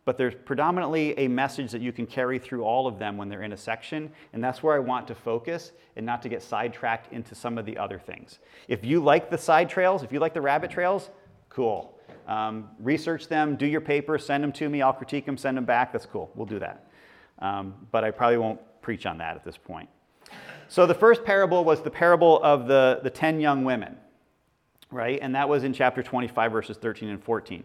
but 0.09 0.17
there's 0.17 0.33
predominantly 0.33 1.15
a 1.19 1.27
message 1.27 1.69
that 1.71 1.81
you 1.81 1.91
can 1.91 2.07
carry 2.07 2.39
through 2.39 2.63
all 2.63 2.87
of 2.87 2.97
them 2.97 3.15
when 3.15 3.29
they're 3.29 3.43
in 3.43 3.53
a 3.53 3.57
section, 3.57 4.11
and 4.33 4.43
that's 4.43 4.63
where 4.63 4.75
I 4.75 4.79
want 4.79 5.07
to 5.09 5.13
focus 5.13 5.71
and 5.97 6.03
not 6.03 6.23
to 6.23 6.29
get 6.29 6.41
sidetracked 6.41 7.13
into 7.13 7.35
some 7.35 7.59
of 7.59 7.65
the 7.67 7.77
other 7.77 7.99
things. 7.99 8.39
If 8.67 8.83
you 8.83 9.01
like 9.01 9.29
the 9.29 9.37
side 9.37 9.69
trails, 9.69 10.01
if 10.01 10.11
you 10.11 10.19
like 10.19 10.33
the 10.33 10.41
rabbit 10.41 10.71
trails, 10.71 11.11
cool. 11.49 11.95
Um, 12.27 12.71
research 12.79 13.27
them, 13.27 13.55
do 13.55 13.67
your 13.67 13.81
paper, 13.81 14.17
send 14.17 14.43
them 14.43 14.51
to 14.53 14.67
me, 14.67 14.81
I'll 14.81 14.93
critique 14.93 15.27
them, 15.27 15.37
send 15.37 15.55
them 15.55 15.65
back, 15.65 15.93
that's 15.93 16.07
cool, 16.07 16.31
we'll 16.33 16.47
do 16.47 16.57
that. 16.57 16.89
Um, 17.37 17.75
but 17.91 18.03
I 18.03 18.09
probably 18.09 18.39
won't 18.39 18.59
preach 18.81 19.05
on 19.05 19.19
that 19.19 19.35
at 19.35 19.45
this 19.45 19.57
point. 19.57 19.89
So 20.69 20.87
the 20.87 20.95
first 20.95 21.23
parable 21.23 21.63
was 21.63 21.83
the 21.83 21.91
parable 21.91 22.41
of 22.41 22.65
the, 22.65 22.99
the 23.03 23.11
10 23.11 23.39
young 23.39 23.63
women, 23.63 23.95
right? 24.89 25.19
And 25.21 25.35
that 25.35 25.47
was 25.47 25.63
in 25.63 25.71
chapter 25.71 26.01
25, 26.01 26.51
verses 26.51 26.77
13 26.77 27.09
and 27.09 27.23
14. 27.23 27.63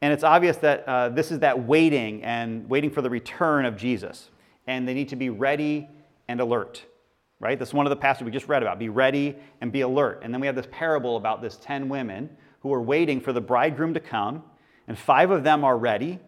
And 0.00 0.12
it's 0.12 0.24
obvious 0.24 0.56
that 0.58 0.86
uh, 0.86 1.08
this 1.10 1.30
is 1.30 1.38
that 1.40 1.66
waiting 1.66 2.22
and 2.24 2.68
waiting 2.68 2.90
for 2.90 3.02
the 3.02 3.10
return 3.10 3.64
of 3.64 3.76
Jesus. 3.76 4.30
And 4.66 4.86
they 4.86 4.94
need 4.94 5.08
to 5.10 5.16
be 5.16 5.30
ready 5.30 5.88
and 6.28 6.40
alert, 6.40 6.84
right? 7.40 7.58
That's 7.58 7.72
one 7.72 7.86
of 7.86 7.90
the 7.90 7.96
passages 7.96 8.24
we 8.24 8.30
just 8.30 8.48
read 8.48 8.62
about. 8.62 8.78
Be 8.78 8.88
ready 8.88 9.36
and 9.60 9.70
be 9.72 9.82
alert. 9.82 10.20
And 10.22 10.32
then 10.32 10.40
we 10.40 10.46
have 10.46 10.56
this 10.56 10.68
parable 10.70 11.16
about 11.16 11.42
this 11.42 11.56
10 11.56 11.88
women 11.88 12.30
who 12.60 12.72
are 12.72 12.82
waiting 12.82 13.20
for 13.20 13.32
the 13.32 13.40
bridegroom 13.40 13.94
to 13.94 14.00
come, 14.00 14.42
and 14.88 14.98
five 14.98 15.30
of 15.30 15.44
them 15.44 15.64
are 15.64 15.76
ready, 15.76 16.18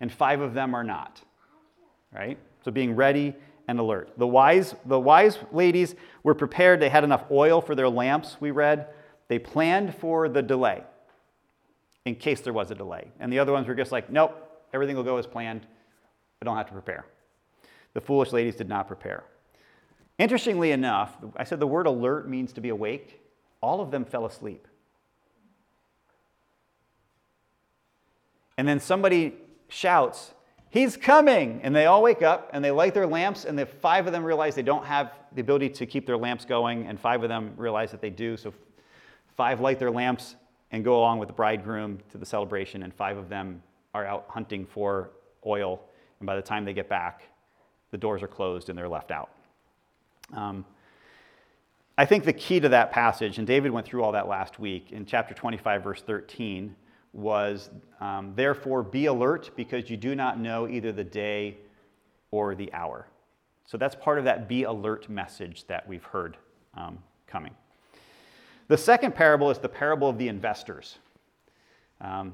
and 0.00 0.12
five 0.12 0.40
of 0.40 0.54
them 0.54 0.74
are 0.74 0.84
not, 0.84 1.20
right? 2.12 2.38
So 2.64 2.70
being 2.70 2.94
ready 2.94 3.34
and 3.66 3.80
alert. 3.80 4.12
The 4.16 4.26
wise, 4.26 4.74
the 4.84 4.98
wise 4.98 5.38
ladies 5.50 5.94
were 6.22 6.34
prepared. 6.34 6.80
They 6.80 6.88
had 6.88 7.04
enough 7.04 7.24
oil 7.30 7.60
for 7.60 7.74
their 7.74 7.88
lamps, 7.88 8.36
we 8.40 8.52
read. 8.52 8.88
They 9.28 9.38
planned 9.38 9.94
for 9.96 10.28
the 10.28 10.42
delay 10.42 10.84
in 12.04 12.16
case 12.16 12.40
there 12.40 12.52
was 12.52 12.70
a 12.70 12.74
delay. 12.74 13.10
And 13.20 13.32
the 13.32 13.38
other 13.38 13.52
ones 13.52 13.68
were 13.68 13.74
just 13.74 13.92
like, 13.92 14.10
nope, 14.10 14.64
everything 14.72 14.96
will 14.96 15.04
go 15.04 15.18
as 15.18 15.26
planned. 15.26 15.66
I 16.40 16.44
don't 16.44 16.56
have 16.56 16.66
to 16.66 16.72
prepare. 16.72 17.06
The 17.94 18.00
foolish 18.00 18.32
ladies 18.32 18.56
did 18.56 18.68
not 18.68 18.88
prepare. 18.88 19.24
Interestingly 20.18 20.72
enough, 20.72 21.16
I 21.36 21.44
said 21.44 21.60
the 21.60 21.66
word 21.66 21.86
alert 21.86 22.28
means 22.28 22.52
to 22.54 22.60
be 22.60 22.70
awake. 22.70 23.20
All 23.60 23.80
of 23.80 23.90
them 23.90 24.04
fell 24.04 24.26
asleep. 24.26 24.66
And 28.56 28.68
then 28.68 28.80
somebody 28.80 29.34
shouts, 29.68 30.34
He's 30.72 30.96
coming! 30.96 31.60
And 31.62 31.76
they 31.76 31.84
all 31.84 32.02
wake 32.02 32.22
up 32.22 32.48
and 32.54 32.64
they 32.64 32.70
light 32.70 32.94
their 32.94 33.06
lamps, 33.06 33.44
and 33.44 33.58
the 33.58 33.66
five 33.66 34.06
of 34.06 34.12
them 34.12 34.24
realize 34.24 34.54
they 34.54 34.62
don't 34.62 34.86
have 34.86 35.12
the 35.34 35.42
ability 35.42 35.68
to 35.68 35.84
keep 35.84 36.06
their 36.06 36.16
lamps 36.16 36.46
going, 36.46 36.86
and 36.86 36.98
five 36.98 37.22
of 37.22 37.28
them 37.28 37.52
realize 37.58 37.90
that 37.90 38.00
they 38.00 38.08
do. 38.08 38.38
So 38.38 38.54
five 39.36 39.60
light 39.60 39.78
their 39.78 39.90
lamps, 39.90 40.34
and 40.72 40.82
go 40.82 40.98
along 40.98 41.18
with 41.18 41.28
the 41.28 41.34
bridegroom 41.34 41.98
to 42.10 42.18
the 42.18 42.26
celebration, 42.26 42.82
and 42.82 42.92
five 42.92 43.16
of 43.16 43.28
them 43.28 43.62
are 43.94 44.06
out 44.06 44.24
hunting 44.28 44.66
for 44.66 45.10
oil. 45.46 45.80
And 46.18 46.26
by 46.26 46.34
the 46.34 46.42
time 46.42 46.64
they 46.64 46.72
get 46.72 46.88
back, 46.88 47.22
the 47.90 47.98
doors 47.98 48.22
are 48.22 48.28
closed 48.28 48.68
and 48.68 48.78
they're 48.78 48.88
left 48.88 49.10
out. 49.10 49.30
Um, 50.32 50.64
I 51.98 52.06
think 52.06 52.24
the 52.24 52.32
key 52.32 52.58
to 52.60 52.70
that 52.70 52.90
passage, 52.90 53.36
and 53.36 53.46
David 53.46 53.70
went 53.70 53.86
through 53.86 54.02
all 54.02 54.12
that 54.12 54.26
last 54.26 54.58
week, 54.58 54.92
in 54.92 55.04
chapter 55.04 55.34
25, 55.34 55.84
verse 55.84 56.02
13, 56.02 56.74
was 57.12 57.68
um, 58.00 58.32
therefore 58.34 58.82
be 58.82 59.06
alert 59.06 59.50
because 59.56 59.90
you 59.90 59.98
do 59.98 60.14
not 60.14 60.40
know 60.40 60.66
either 60.66 60.90
the 60.90 61.04
day 61.04 61.58
or 62.30 62.54
the 62.54 62.72
hour. 62.72 63.06
So 63.66 63.76
that's 63.76 63.94
part 63.94 64.18
of 64.18 64.24
that 64.24 64.48
be 64.48 64.62
alert 64.62 65.10
message 65.10 65.66
that 65.66 65.86
we've 65.86 66.04
heard 66.04 66.38
um, 66.74 66.98
coming. 67.26 67.54
The 68.68 68.76
second 68.76 69.14
parable 69.14 69.50
is 69.50 69.58
the 69.58 69.68
parable 69.68 70.08
of 70.08 70.18
the 70.18 70.28
investors. 70.28 70.98
Um, 72.00 72.32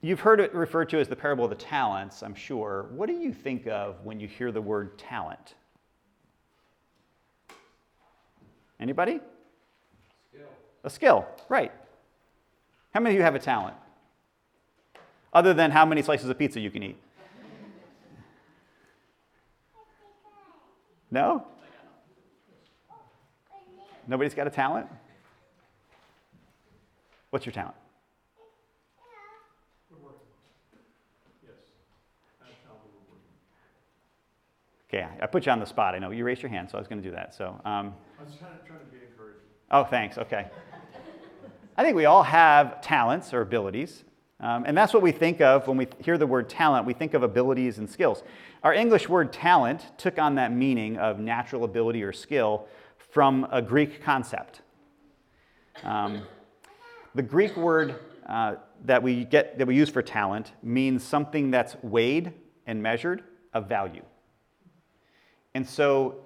you've 0.00 0.20
heard 0.20 0.40
it 0.40 0.54
referred 0.54 0.88
to 0.90 0.98
as 0.98 1.08
the 1.08 1.16
parable 1.16 1.44
of 1.44 1.50
the 1.50 1.56
talents, 1.56 2.22
I'm 2.22 2.34
sure. 2.34 2.86
What 2.90 3.08
do 3.08 3.14
you 3.14 3.32
think 3.32 3.66
of 3.66 4.04
when 4.04 4.20
you 4.20 4.28
hear 4.28 4.52
the 4.52 4.62
word 4.62 4.98
talent? 4.98 5.54
Anybody? 8.80 9.20
Skill. 10.30 10.48
A 10.84 10.90
skill, 10.90 11.26
right. 11.48 11.72
How 12.94 13.00
many 13.00 13.14
of 13.14 13.18
you 13.18 13.24
have 13.24 13.34
a 13.34 13.40
talent? 13.40 13.76
Other 15.32 15.52
than 15.52 15.70
how 15.70 15.84
many 15.84 16.02
slices 16.02 16.30
of 16.30 16.38
pizza 16.38 16.60
you 16.60 16.70
can 16.70 16.82
eat? 16.82 16.96
No? 21.10 21.46
Nobody's 24.08 24.32
got 24.34 24.46
a 24.46 24.50
talent? 24.50 24.86
What's 27.28 27.44
your 27.44 27.52
talent? 27.52 27.74
Okay, 34.88 35.06
I 35.20 35.26
put 35.26 35.44
you 35.44 35.52
on 35.52 35.60
the 35.60 35.66
spot. 35.66 35.94
I 35.94 35.98
know 35.98 36.10
you 36.10 36.24
raised 36.24 36.40
your 36.40 36.48
hand, 36.48 36.70
so 36.70 36.78
I 36.78 36.80
was 36.80 36.88
going 36.88 37.02
to 37.02 37.06
do 37.06 37.14
that. 37.14 37.34
So, 37.34 37.60
um, 37.66 37.94
I 38.18 38.24
was 38.24 38.34
trying 38.36 38.58
to, 38.58 38.66
trying 38.66 38.78
to 38.78 38.86
be 38.86 38.96
encouraging. 39.06 39.42
Oh, 39.70 39.84
thanks. 39.84 40.16
Okay. 40.16 40.46
I 41.76 41.84
think 41.84 41.94
we 41.94 42.06
all 42.06 42.22
have 42.22 42.80
talents 42.80 43.34
or 43.34 43.42
abilities, 43.42 44.04
um, 44.40 44.64
and 44.66 44.74
that's 44.74 44.94
what 44.94 45.02
we 45.02 45.12
think 45.12 45.42
of 45.42 45.68
when 45.68 45.76
we 45.76 45.88
hear 46.02 46.16
the 46.16 46.26
word 46.26 46.48
talent. 46.48 46.86
We 46.86 46.94
think 46.94 47.12
of 47.12 47.22
abilities 47.22 47.76
and 47.76 47.88
skills. 47.88 48.22
Our 48.62 48.72
English 48.72 49.10
word 49.10 49.30
talent 49.30 49.82
took 49.98 50.18
on 50.18 50.36
that 50.36 50.52
meaning 50.52 50.96
of 50.96 51.18
natural 51.18 51.64
ability 51.64 52.02
or 52.02 52.14
skill 52.14 52.66
from 53.10 53.46
a 53.50 53.62
Greek 53.62 54.02
concept. 54.02 54.62
Um, 55.82 56.22
the 57.14 57.22
Greek 57.22 57.56
word 57.56 57.96
uh, 58.28 58.56
that 58.84 59.02
we 59.02 59.24
get 59.24 59.58
that 59.58 59.66
we 59.66 59.74
use 59.74 59.88
for 59.88 60.02
talent 60.02 60.52
means 60.62 61.02
something 61.02 61.50
that's 61.50 61.76
weighed 61.82 62.32
and 62.66 62.82
measured 62.82 63.24
of 63.54 63.68
value. 63.68 64.02
And 65.54 65.66
so 65.66 66.16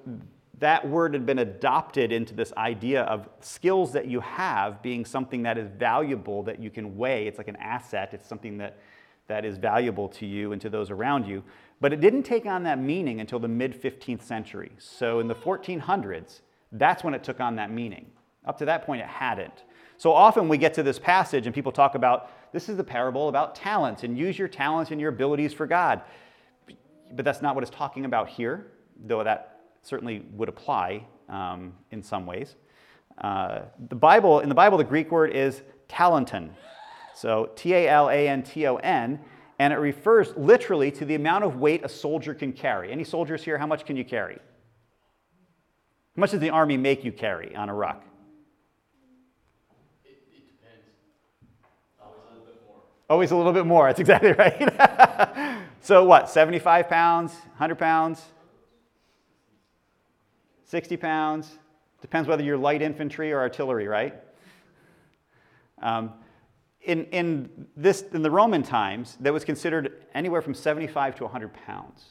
that 0.58 0.86
word 0.88 1.14
had 1.14 1.26
been 1.26 1.40
adopted 1.40 2.12
into 2.12 2.34
this 2.34 2.52
idea 2.56 3.02
of 3.02 3.28
skills 3.40 3.92
that 3.92 4.06
you 4.06 4.20
have 4.20 4.82
being 4.82 5.04
something 5.04 5.42
that 5.42 5.58
is 5.58 5.68
valuable 5.76 6.42
that 6.44 6.60
you 6.60 6.70
can 6.70 6.96
weigh. 6.96 7.26
It's 7.26 7.38
like 7.38 7.48
an 7.48 7.56
asset, 7.56 8.10
it's 8.12 8.28
something 8.28 8.58
that, 8.58 8.78
that 9.26 9.44
is 9.44 9.58
valuable 9.58 10.08
to 10.10 10.26
you 10.26 10.52
and 10.52 10.60
to 10.60 10.70
those 10.70 10.90
around 10.90 11.26
you. 11.26 11.42
But 11.80 11.92
it 11.92 12.00
didn't 12.00 12.22
take 12.22 12.46
on 12.46 12.62
that 12.62 12.78
meaning 12.78 13.20
until 13.20 13.40
the 13.40 13.48
mid 13.48 13.80
15th 13.80 14.22
century. 14.22 14.70
So 14.78 15.18
in 15.18 15.26
the 15.26 15.34
1400s, 15.34 16.42
that's 16.72 17.04
when 17.04 17.14
it 17.14 17.22
took 17.22 17.40
on 17.40 17.56
that 17.56 17.70
meaning. 17.70 18.06
Up 18.46 18.58
to 18.58 18.64
that 18.64 18.84
point, 18.84 19.02
it 19.02 19.08
hadn't. 19.08 19.64
So 19.98 20.12
often 20.12 20.48
we 20.48 20.58
get 20.58 20.74
to 20.74 20.82
this 20.82 20.98
passage 20.98 21.46
and 21.46 21.54
people 21.54 21.70
talk 21.70 21.94
about 21.94 22.30
this 22.52 22.68
is 22.68 22.76
the 22.76 22.84
parable 22.84 23.28
about 23.28 23.54
talents 23.54 24.02
and 24.02 24.18
use 24.18 24.38
your 24.38 24.48
talents 24.48 24.90
and 24.90 25.00
your 25.00 25.10
abilities 25.10 25.52
for 25.52 25.66
God. 25.66 26.02
But 27.12 27.24
that's 27.24 27.42
not 27.42 27.54
what 27.54 27.62
it's 27.62 27.70
talking 27.70 28.04
about 28.04 28.28
here, 28.28 28.66
though 29.06 29.22
that 29.22 29.60
certainly 29.82 30.24
would 30.32 30.48
apply 30.48 31.06
um, 31.28 31.74
in 31.90 32.02
some 32.02 32.26
ways. 32.26 32.56
Uh, 33.18 33.62
the 33.88 33.94
Bible, 33.94 34.40
in 34.40 34.48
the 34.48 34.54
Bible, 34.54 34.78
the 34.78 34.84
Greek 34.84 35.10
word 35.10 35.30
is 35.32 35.62
talanton. 35.88 36.50
So 37.14 37.50
T 37.54 37.74
A 37.74 37.88
L 37.88 38.08
A 38.08 38.28
N 38.28 38.42
T 38.42 38.66
O 38.66 38.76
N, 38.76 39.20
and 39.58 39.72
it 39.72 39.76
refers 39.76 40.34
literally 40.36 40.90
to 40.92 41.04
the 41.04 41.14
amount 41.14 41.44
of 41.44 41.56
weight 41.56 41.84
a 41.84 41.88
soldier 41.88 42.34
can 42.34 42.52
carry. 42.52 42.90
Any 42.90 43.04
soldiers 43.04 43.44
here, 43.44 43.58
how 43.58 43.66
much 43.66 43.84
can 43.84 43.96
you 43.96 44.04
carry? 44.04 44.38
How 46.16 46.20
much 46.20 46.32
does 46.32 46.40
the 46.40 46.50
army 46.50 46.76
make 46.76 47.04
you 47.04 47.12
carry 47.12 47.56
on 47.56 47.70
a 47.70 47.74
ruck? 47.74 48.04
It, 50.04 50.22
it 50.30 50.44
depends. 50.46 50.84
Always 51.98 52.10
a 52.30 52.34
little 52.34 52.44
bit 52.44 52.62
more. 52.66 52.76
Always 53.08 53.30
a 53.30 53.36
little 53.36 53.52
bit 53.52 53.66
more. 53.66 53.86
That's 53.86 54.00
exactly 54.00 54.32
right. 54.38 55.58
so 55.80 56.04
what? 56.04 56.28
75 56.28 56.88
pounds, 56.90 57.32
100 57.32 57.78
pounds? 57.78 58.22
60 60.66 60.96
pounds. 60.98 61.50
Depends 62.02 62.28
whether 62.28 62.42
you're 62.42 62.58
light 62.58 62.82
infantry 62.82 63.32
or 63.32 63.40
artillery, 63.40 63.88
right? 63.88 64.14
Um, 65.80 66.12
in, 66.82 67.06
in, 67.06 67.68
this, 67.74 68.02
in 68.12 68.22
the 68.22 68.30
Roman 68.30 68.62
times, 68.62 69.16
that 69.20 69.32
was 69.32 69.44
considered 69.44 70.04
anywhere 70.14 70.42
from 70.42 70.52
75 70.52 71.14
to 71.16 71.24
100 71.24 71.54
pounds. 71.66 72.04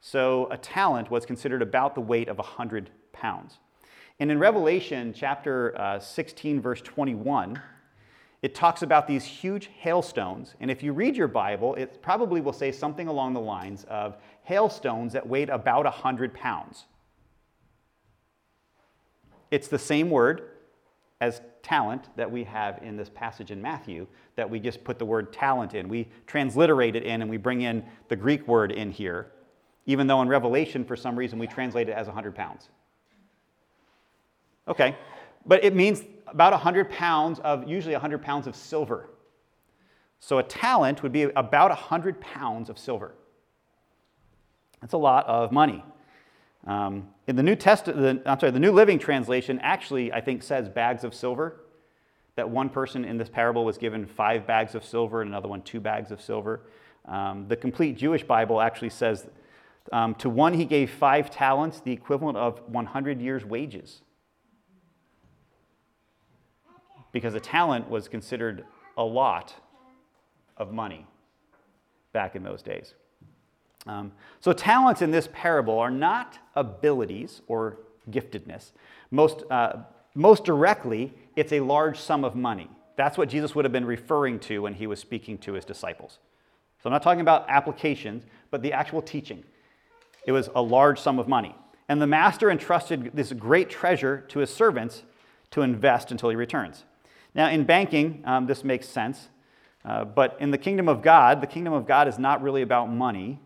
So 0.00 0.48
a 0.50 0.56
talent 0.56 1.10
was 1.10 1.26
considered 1.26 1.62
about 1.62 1.94
the 1.94 2.00
weight 2.00 2.28
of 2.28 2.38
100 2.38 2.90
pounds. 3.12 3.58
And 4.18 4.30
in 4.30 4.38
Revelation 4.38 5.12
chapter 5.14 5.78
uh, 5.80 5.98
16, 5.98 6.60
verse 6.60 6.80
21, 6.82 7.60
it 8.42 8.54
talks 8.54 8.82
about 8.82 9.06
these 9.06 9.24
huge 9.24 9.70
hailstones. 9.78 10.54
And 10.60 10.70
if 10.70 10.82
you 10.82 10.92
read 10.92 11.16
your 11.16 11.28
Bible, 11.28 11.74
it 11.74 12.00
probably 12.00 12.40
will 12.40 12.52
say 12.52 12.72
something 12.72 13.08
along 13.08 13.34
the 13.34 13.40
lines 13.40 13.84
of 13.88 14.16
hailstones 14.44 15.12
that 15.12 15.26
weighed 15.26 15.50
about 15.50 15.84
100 15.84 16.32
pounds. 16.32 16.86
It's 19.50 19.68
the 19.68 19.78
same 19.78 20.10
word 20.10 20.42
as 21.20 21.42
talent 21.62 22.08
that 22.16 22.30
we 22.30 22.44
have 22.44 22.78
in 22.82 22.96
this 22.96 23.10
passage 23.10 23.50
in 23.50 23.60
Matthew 23.60 24.06
that 24.36 24.48
we 24.48 24.58
just 24.58 24.82
put 24.84 24.98
the 24.98 25.04
word 25.04 25.32
talent 25.32 25.74
in. 25.74 25.88
We 25.88 26.08
transliterate 26.26 26.96
it 26.96 27.02
in 27.02 27.20
and 27.20 27.30
we 27.30 27.36
bring 27.36 27.60
in 27.60 27.84
the 28.08 28.16
Greek 28.16 28.48
word 28.48 28.72
in 28.72 28.90
here, 28.90 29.32
even 29.90 30.06
though 30.06 30.22
in 30.22 30.28
Revelation, 30.28 30.84
for 30.84 30.94
some 30.94 31.16
reason, 31.16 31.38
we 31.38 31.48
translate 31.48 31.88
it 31.88 31.92
as 31.92 32.06
100 32.06 32.34
pounds. 32.34 32.68
Okay, 34.68 34.96
but 35.44 35.64
it 35.64 35.74
means 35.74 36.04
about 36.28 36.52
100 36.52 36.90
pounds 36.90 37.40
of, 37.40 37.68
usually 37.68 37.94
100 37.94 38.22
pounds 38.22 38.46
of 38.46 38.54
silver. 38.54 39.10
So 40.20 40.38
a 40.38 40.44
talent 40.44 41.02
would 41.02 41.10
be 41.10 41.24
about 41.24 41.70
100 41.70 42.20
pounds 42.20 42.70
of 42.70 42.78
silver. 42.78 43.14
That's 44.80 44.92
a 44.92 44.98
lot 44.98 45.26
of 45.26 45.50
money. 45.50 45.84
Um, 46.66 47.08
in 47.26 47.34
the 47.34 47.42
New 47.42 47.56
Testament, 47.56 48.22
I'm 48.26 48.38
sorry, 48.38 48.52
the 48.52 48.60
New 48.60 48.70
Living 48.70 49.00
Translation 49.00 49.58
actually, 49.60 50.12
I 50.12 50.20
think, 50.20 50.44
says 50.44 50.68
bags 50.68 51.02
of 51.02 51.14
silver. 51.14 51.62
That 52.36 52.48
one 52.48 52.68
person 52.68 53.04
in 53.04 53.18
this 53.18 53.28
parable 53.28 53.64
was 53.64 53.76
given 53.76 54.06
five 54.06 54.46
bags 54.46 54.76
of 54.76 54.84
silver, 54.84 55.20
and 55.20 55.30
another 55.30 55.48
one 55.48 55.62
two 55.62 55.80
bags 55.80 56.12
of 56.12 56.20
silver. 56.20 56.60
Um, 57.06 57.46
the 57.48 57.56
complete 57.56 57.96
Jewish 57.96 58.22
Bible 58.22 58.60
actually 58.60 58.90
says, 58.90 59.26
um, 59.92 60.14
to 60.16 60.30
one 60.30 60.54
he 60.54 60.64
gave 60.64 60.90
five 60.90 61.30
talents, 61.30 61.80
the 61.80 61.92
equivalent 61.92 62.36
of 62.36 62.60
100 62.68 63.20
years' 63.20 63.44
wages. 63.44 64.02
Because 67.12 67.34
a 67.34 67.40
talent 67.40 67.90
was 67.90 68.06
considered 68.06 68.64
a 68.96 69.02
lot 69.02 69.54
of 70.56 70.72
money 70.72 71.06
back 72.12 72.36
in 72.36 72.42
those 72.42 72.62
days. 72.62 72.94
Um, 73.86 74.12
so, 74.40 74.52
talents 74.52 75.00
in 75.00 75.10
this 75.10 75.28
parable 75.32 75.78
are 75.78 75.90
not 75.90 76.38
abilities 76.54 77.40
or 77.48 77.78
giftedness. 78.10 78.72
Most, 79.10 79.42
uh, 79.50 79.78
most 80.14 80.44
directly, 80.44 81.14
it's 81.34 81.52
a 81.52 81.60
large 81.60 81.98
sum 81.98 82.24
of 82.24 82.36
money. 82.36 82.68
That's 82.96 83.16
what 83.16 83.30
Jesus 83.30 83.54
would 83.54 83.64
have 83.64 83.72
been 83.72 83.86
referring 83.86 84.38
to 84.40 84.60
when 84.62 84.74
he 84.74 84.86
was 84.86 85.00
speaking 85.00 85.38
to 85.38 85.54
his 85.54 85.64
disciples. 85.64 86.18
So, 86.82 86.90
I'm 86.90 86.92
not 86.92 87.02
talking 87.02 87.22
about 87.22 87.46
applications, 87.48 88.24
but 88.50 88.60
the 88.60 88.74
actual 88.74 89.00
teaching. 89.00 89.44
It 90.24 90.32
was 90.32 90.48
a 90.54 90.62
large 90.62 91.00
sum 91.00 91.18
of 91.18 91.28
money. 91.28 91.54
And 91.88 92.00
the 92.00 92.06
master 92.06 92.50
entrusted 92.50 93.10
this 93.14 93.32
great 93.32 93.68
treasure 93.70 94.24
to 94.28 94.38
his 94.38 94.52
servants 94.52 95.02
to 95.50 95.62
invest 95.62 96.10
until 96.10 96.30
he 96.30 96.36
returns. 96.36 96.84
Now, 97.34 97.48
in 97.48 97.64
banking, 97.64 98.22
um, 98.24 98.46
this 98.46 98.62
makes 98.64 98.88
sense. 98.88 99.28
Uh, 99.84 100.04
but 100.04 100.36
in 100.40 100.50
the 100.50 100.58
kingdom 100.58 100.88
of 100.88 101.02
God, 101.02 101.40
the 101.40 101.46
kingdom 101.46 101.72
of 101.72 101.86
God 101.86 102.06
is 102.06 102.18
not 102.18 102.42
really 102.42 102.62
about 102.62 102.90
money 102.90 103.40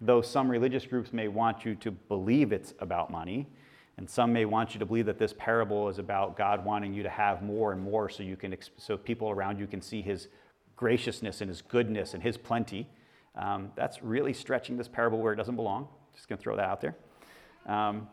though 0.00 0.22
some 0.22 0.50
religious 0.50 0.86
groups 0.86 1.12
may 1.12 1.28
want 1.28 1.64
you 1.64 1.74
to 1.76 1.90
believe 1.90 2.52
it's 2.52 2.74
about 2.78 3.10
money, 3.10 3.46
and 3.96 4.08
some 4.08 4.32
may 4.32 4.44
want 4.44 4.74
you 4.74 4.78
to 4.78 4.86
believe 4.86 5.06
that 5.06 5.18
this 5.18 5.34
parable 5.36 5.88
is 5.88 5.98
about 5.98 6.36
God 6.36 6.64
wanting 6.64 6.94
you 6.94 7.02
to 7.02 7.08
have 7.08 7.42
more 7.42 7.72
and 7.72 7.80
more 7.80 8.08
so 8.08 8.22
you 8.22 8.36
can 8.36 8.56
so 8.76 8.96
people 8.96 9.30
around 9.30 9.58
you 9.58 9.66
can 9.66 9.82
see 9.82 10.02
his 10.02 10.28
graciousness 10.76 11.40
and 11.40 11.48
his 11.48 11.62
goodness 11.62 12.14
and 12.14 12.22
his 12.22 12.36
plenty. 12.36 12.86
Um, 13.34 13.70
that's 13.76 14.02
really 14.02 14.32
stretching 14.32 14.76
this 14.76 14.88
parable 14.88 15.20
where 15.20 15.32
it 15.32 15.36
doesn't 15.36 15.56
belong. 15.56 15.88
Just 16.14 16.28
going 16.28 16.38
to 16.38 16.42
throw 16.42 16.56
that 16.56 16.68
out 16.68 16.80
there. 16.80 16.96
Um, 17.66 18.08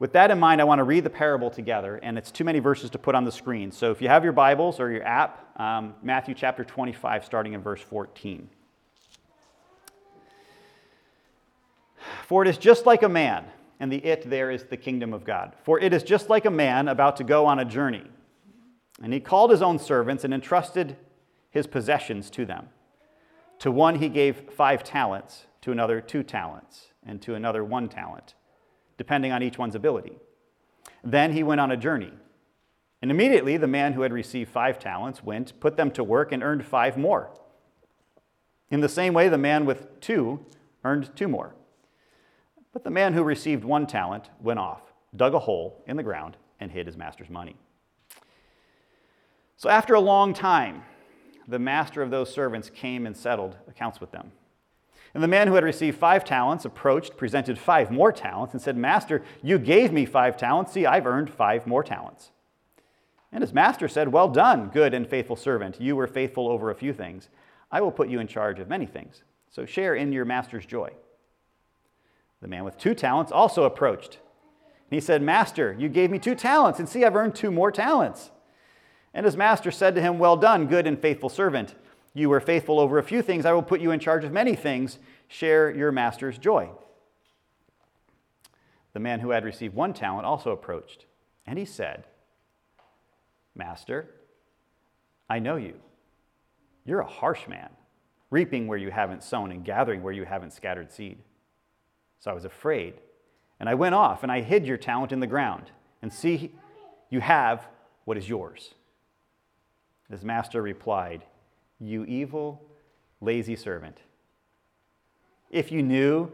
with 0.00 0.12
that 0.12 0.30
in 0.30 0.38
mind, 0.40 0.60
I 0.60 0.64
want 0.64 0.80
to 0.80 0.84
read 0.84 1.04
the 1.04 1.10
parable 1.10 1.50
together, 1.50 2.00
and 2.02 2.18
it's 2.18 2.30
too 2.30 2.44
many 2.44 2.58
verses 2.58 2.90
to 2.90 2.98
put 2.98 3.14
on 3.14 3.24
the 3.24 3.32
screen. 3.32 3.70
So 3.70 3.90
if 3.92 4.02
you 4.02 4.08
have 4.08 4.24
your 4.24 4.32
Bibles 4.32 4.80
or 4.80 4.90
your 4.90 5.04
app, 5.04 5.58
um, 5.60 5.94
Matthew 6.02 6.34
chapter 6.34 6.64
25, 6.64 7.24
starting 7.24 7.52
in 7.52 7.62
verse 7.62 7.80
14. 7.80 8.48
For 12.26 12.42
it 12.42 12.48
is 12.48 12.58
just 12.58 12.86
like 12.86 13.02
a 13.02 13.08
man, 13.08 13.44
and 13.78 13.90
the 13.90 13.98
it 13.98 14.28
there 14.28 14.50
is 14.50 14.64
the 14.64 14.76
kingdom 14.76 15.12
of 15.12 15.24
God. 15.24 15.54
For 15.62 15.78
it 15.78 15.92
is 15.92 16.02
just 16.02 16.28
like 16.28 16.44
a 16.44 16.50
man 16.50 16.88
about 16.88 17.16
to 17.18 17.24
go 17.24 17.46
on 17.46 17.58
a 17.58 17.64
journey. 17.64 18.04
And 19.02 19.12
he 19.12 19.20
called 19.20 19.50
his 19.50 19.62
own 19.62 19.78
servants 19.78 20.24
and 20.24 20.34
entrusted 20.34 20.96
his 21.50 21.66
possessions 21.66 22.30
to 22.30 22.44
them. 22.44 22.68
To 23.60 23.70
one 23.70 23.96
he 23.96 24.08
gave 24.08 24.50
five 24.50 24.84
talents, 24.84 25.46
to 25.62 25.72
another 25.72 26.00
two 26.00 26.22
talents, 26.22 26.88
and 27.06 27.22
to 27.22 27.34
another 27.34 27.64
one 27.64 27.88
talent, 27.88 28.34
depending 28.98 29.32
on 29.32 29.42
each 29.42 29.58
one's 29.58 29.74
ability. 29.74 30.18
Then 31.02 31.32
he 31.32 31.42
went 31.42 31.60
on 31.60 31.70
a 31.70 31.76
journey. 31.76 32.12
And 33.00 33.10
immediately 33.10 33.56
the 33.56 33.66
man 33.66 33.92
who 33.92 34.02
had 34.02 34.12
received 34.12 34.50
five 34.50 34.78
talents 34.78 35.22
went, 35.22 35.58
put 35.60 35.76
them 35.76 35.90
to 35.92 36.04
work, 36.04 36.32
and 36.32 36.42
earned 36.42 36.64
five 36.64 36.96
more. 36.96 37.30
In 38.70 38.80
the 38.80 38.88
same 38.88 39.14
way, 39.14 39.28
the 39.28 39.38
man 39.38 39.66
with 39.66 40.00
two 40.00 40.44
earned 40.84 41.14
two 41.14 41.28
more. 41.28 41.54
But 42.72 42.84
the 42.84 42.90
man 42.90 43.12
who 43.12 43.22
received 43.22 43.64
one 43.64 43.86
talent 43.86 44.30
went 44.40 44.58
off, 44.58 44.82
dug 45.14 45.34
a 45.34 45.38
hole 45.38 45.82
in 45.86 45.96
the 45.96 46.02
ground, 46.02 46.36
and 46.60 46.72
hid 46.72 46.86
his 46.86 46.96
master's 46.96 47.30
money. 47.30 47.56
So 49.56 49.68
after 49.68 49.94
a 49.94 50.00
long 50.00 50.34
time, 50.34 50.82
the 51.46 51.58
master 51.58 52.02
of 52.02 52.10
those 52.10 52.32
servants 52.32 52.70
came 52.70 53.06
and 53.06 53.16
settled 53.16 53.56
accounts 53.68 54.00
with 54.00 54.10
them. 54.12 54.32
And 55.14 55.22
the 55.22 55.28
man 55.28 55.46
who 55.46 55.54
had 55.54 55.64
received 55.64 55.98
five 55.98 56.24
talents 56.24 56.64
approached, 56.64 57.16
presented 57.16 57.58
five 57.58 57.90
more 57.90 58.10
talents, 58.10 58.52
and 58.52 58.60
said, 58.60 58.76
Master, 58.76 59.22
you 59.42 59.58
gave 59.58 59.92
me 59.92 60.04
five 60.04 60.36
talents. 60.36 60.72
See, 60.72 60.86
I've 60.86 61.06
earned 61.06 61.30
five 61.30 61.66
more 61.66 61.84
talents. 61.84 62.32
And 63.30 63.42
his 63.42 63.52
master 63.52 63.88
said, 63.88 64.08
Well 64.08 64.28
done, 64.28 64.68
good 64.68 64.92
and 64.92 65.06
faithful 65.06 65.36
servant. 65.36 65.80
You 65.80 65.94
were 65.94 66.06
faithful 66.06 66.48
over 66.48 66.70
a 66.70 66.74
few 66.74 66.92
things. 66.92 67.28
I 67.70 67.80
will 67.80 67.92
put 67.92 68.08
you 68.08 68.18
in 68.18 68.26
charge 68.26 68.58
of 68.58 68.68
many 68.68 68.86
things. 68.86 69.22
So 69.50 69.66
share 69.66 69.94
in 69.94 70.12
your 70.12 70.24
master's 70.24 70.66
joy. 70.66 70.90
The 72.40 72.48
man 72.48 72.64
with 72.64 72.76
two 72.76 72.94
talents 72.94 73.32
also 73.32 73.64
approached. 73.64 74.18
And 74.90 74.96
he 74.96 75.00
said, 75.00 75.22
Master, 75.22 75.74
you 75.78 75.88
gave 75.88 76.10
me 76.10 76.18
two 76.18 76.34
talents, 76.34 76.78
and 76.78 76.88
see, 76.88 77.04
I've 77.04 77.16
earned 77.16 77.34
two 77.34 77.50
more 77.50 77.72
talents. 77.72 78.30
And 79.14 79.24
his 79.24 79.36
master 79.36 79.70
said 79.70 79.94
to 79.94 80.02
him, 80.02 80.18
Well 80.18 80.36
done, 80.36 80.66
good 80.66 80.86
and 80.86 80.98
faithful 80.98 81.28
servant. 81.28 81.74
You 82.12 82.28
were 82.28 82.40
faithful 82.40 82.80
over 82.80 82.98
a 82.98 83.02
few 83.02 83.22
things. 83.22 83.46
I 83.46 83.52
will 83.52 83.62
put 83.62 83.80
you 83.80 83.92
in 83.92 84.00
charge 84.00 84.24
of 84.24 84.32
many 84.32 84.54
things. 84.54 84.98
Share 85.28 85.70
your 85.70 85.92
master's 85.92 86.36
joy. 86.36 86.70
The 88.92 89.00
man 89.00 89.20
who 89.20 89.30
had 89.30 89.44
received 89.44 89.74
one 89.74 89.94
talent 89.94 90.26
also 90.26 90.50
approached. 90.50 91.06
And 91.46 91.58
he 91.58 91.64
said, 91.64 92.04
Master, 93.54 94.10
I 95.28 95.38
know 95.38 95.56
you. 95.56 95.74
You're 96.84 97.00
a 97.00 97.06
harsh 97.06 97.48
man, 97.48 97.70
reaping 98.30 98.66
where 98.66 98.78
you 98.78 98.90
haven't 98.90 99.22
sown 99.22 99.50
and 99.50 99.64
gathering 99.64 100.02
where 100.02 100.12
you 100.12 100.24
haven't 100.24 100.52
scattered 100.52 100.92
seed. 100.92 101.18
So 102.20 102.30
I 102.30 102.34
was 102.34 102.44
afraid, 102.44 102.94
and 103.58 103.68
I 103.68 103.74
went 103.74 103.94
off 103.94 104.22
and 104.22 104.30
I 104.30 104.40
hid 104.40 104.66
your 104.66 104.76
talent 104.76 105.12
in 105.12 105.20
the 105.20 105.26
ground. 105.26 105.70
And 106.02 106.12
see, 106.12 106.52
you 107.10 107.20
have 107.20 107.66
what 108.04 108.16
is 108.16 108.28
yours. 108.28 108.74
His 110.10 110.24
master 110.24 110.62
replied, 110.62 111.24
You 111.80 112.04
evil, 112.04 112.62
lazy 113.20 113.56
servant. 113.56 113.98
If 115.50 115.72
you 115.72 115.82
knew 115.82 116.30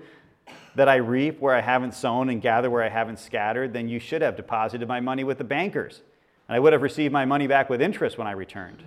that 0.74 0.88
I 0.88 0.96
reap 0.96 1.40
where 1.40 1.54
I 1.54 1.60
haven't 1.60 1.94
sown 1.94 2.28
and 2.30 2.40
gather 2.40 2.70
where 2.70 2.82
I 2.82 2.88
haven't 2.88 3.18
scattered, 3.18 3.72
then 3.72 3.88
you 3.88 3.98
should 3.98 4.22
have 4.22 4.36
deposited 4.36 4.88
my 4.88 5.00
money 5.00 5.24
with 5.24 5.38
the 5.38 5.44
bankers, 5.44 6.02
and 6.48 6.56
I 6.56 6.58
would 6.58 6.72
have 6.72 6.82
received 6.82 7.12
my 7.12 7.24
money 7.24 7.46
back 7.46 7.68
with 7.68 7.80
interest 7.80 8.18
when 8.18 8.26
I 8.26 8.32
returned. 8.32 8.82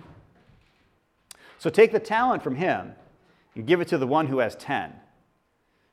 So 1.58 1.70
take 1.70 1.92
the 1.92 2.00
talent 2.00 2.42
from 2.42 2.56
him 2.56 2.92
and 3.54 3.66
give 3.66 3.80
it 3.80 3.88
to 3.88 3.98
the 3.98 4.06
one 4.06 4.26
who 4.26 4.38
has 4.38 4.56
ten. 4.56 4.92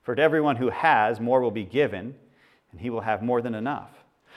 For 0.04 0.16
to 0.16 0.22
everyone 0.22 0.56
who 0.56 0.70
has, 0.70 1.20
more 1.20 1.42
will 1.42 1.52
be 1.52 1.64
given, 1.64 2.16
and 2.72 2.82
he 2.82 2.90
will 2.90 3.02
have 3.02 3.22
more 3.22 3.42
than 3.42 3.54
enough. 3.54 3.92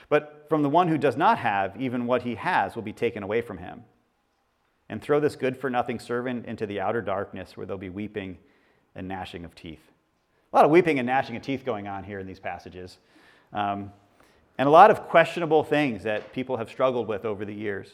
But 0.09 0.47
from 0.49 0.63
the 0.63 0.69
one 0.69 0.89
who 0.89 0.99
does 0.99 1.17
not 1.17 1.39
have, 1.39 1.81
even 1.81 2.07
what 2.07 2.23
he 2.23 2.35
has 2.35 2.75
will 2.75 2.83
be 2.83 2.93
taken 2.93 3.23
away 3.23 3.41
from 3.41 3.59
him. 3.59 3.85
And 4.89 5.01
throw 5.01 5.19
this 5.19 5.35
good 5.35 5.57
for 5.57 5.71
nothing 5.71 5.99
servant 5.99 6.47
into 6.47 6.67
the 6.67 6.81
outer 6.81 7.01
darkness 7.01 7.57
where 7.57 7.67
there'll 7.67 7.79
be 7.79 7.89
weeping 7.89 8.39
and 8.95 9.09
gnashing 9.09 9.45
of 9.45 9.55
teeth. 9.55 9.81
A 10.53 10.57
lot 10.57 10.65
of 10.65 10.71
weeping 10.71 10.99
and 10.99 11.07
gnashing 11.07 11.37
of 11.37 11.43
teeth 11.43 11.65
going 11.65 11.89
on 11.89 12.05
here 12.05 12.19
in 12.19 12.27
these 12.27 12.39
passages. 12.39 12.99
Um, 13.53 13.93
and 14.59 14.69
a 14.69 14.71
lot 14.71 14.91
of 14.91 15.09
questionable 15.09 15.65
things 15.65 16.03
that 16.05 16.33
people 16.33 16.57
have 16.57 16.69
struggled 16.69 17.09
with 17.09 17.25
over 17.25 17.45
the 17.45 17.55
years. 17.55 17.89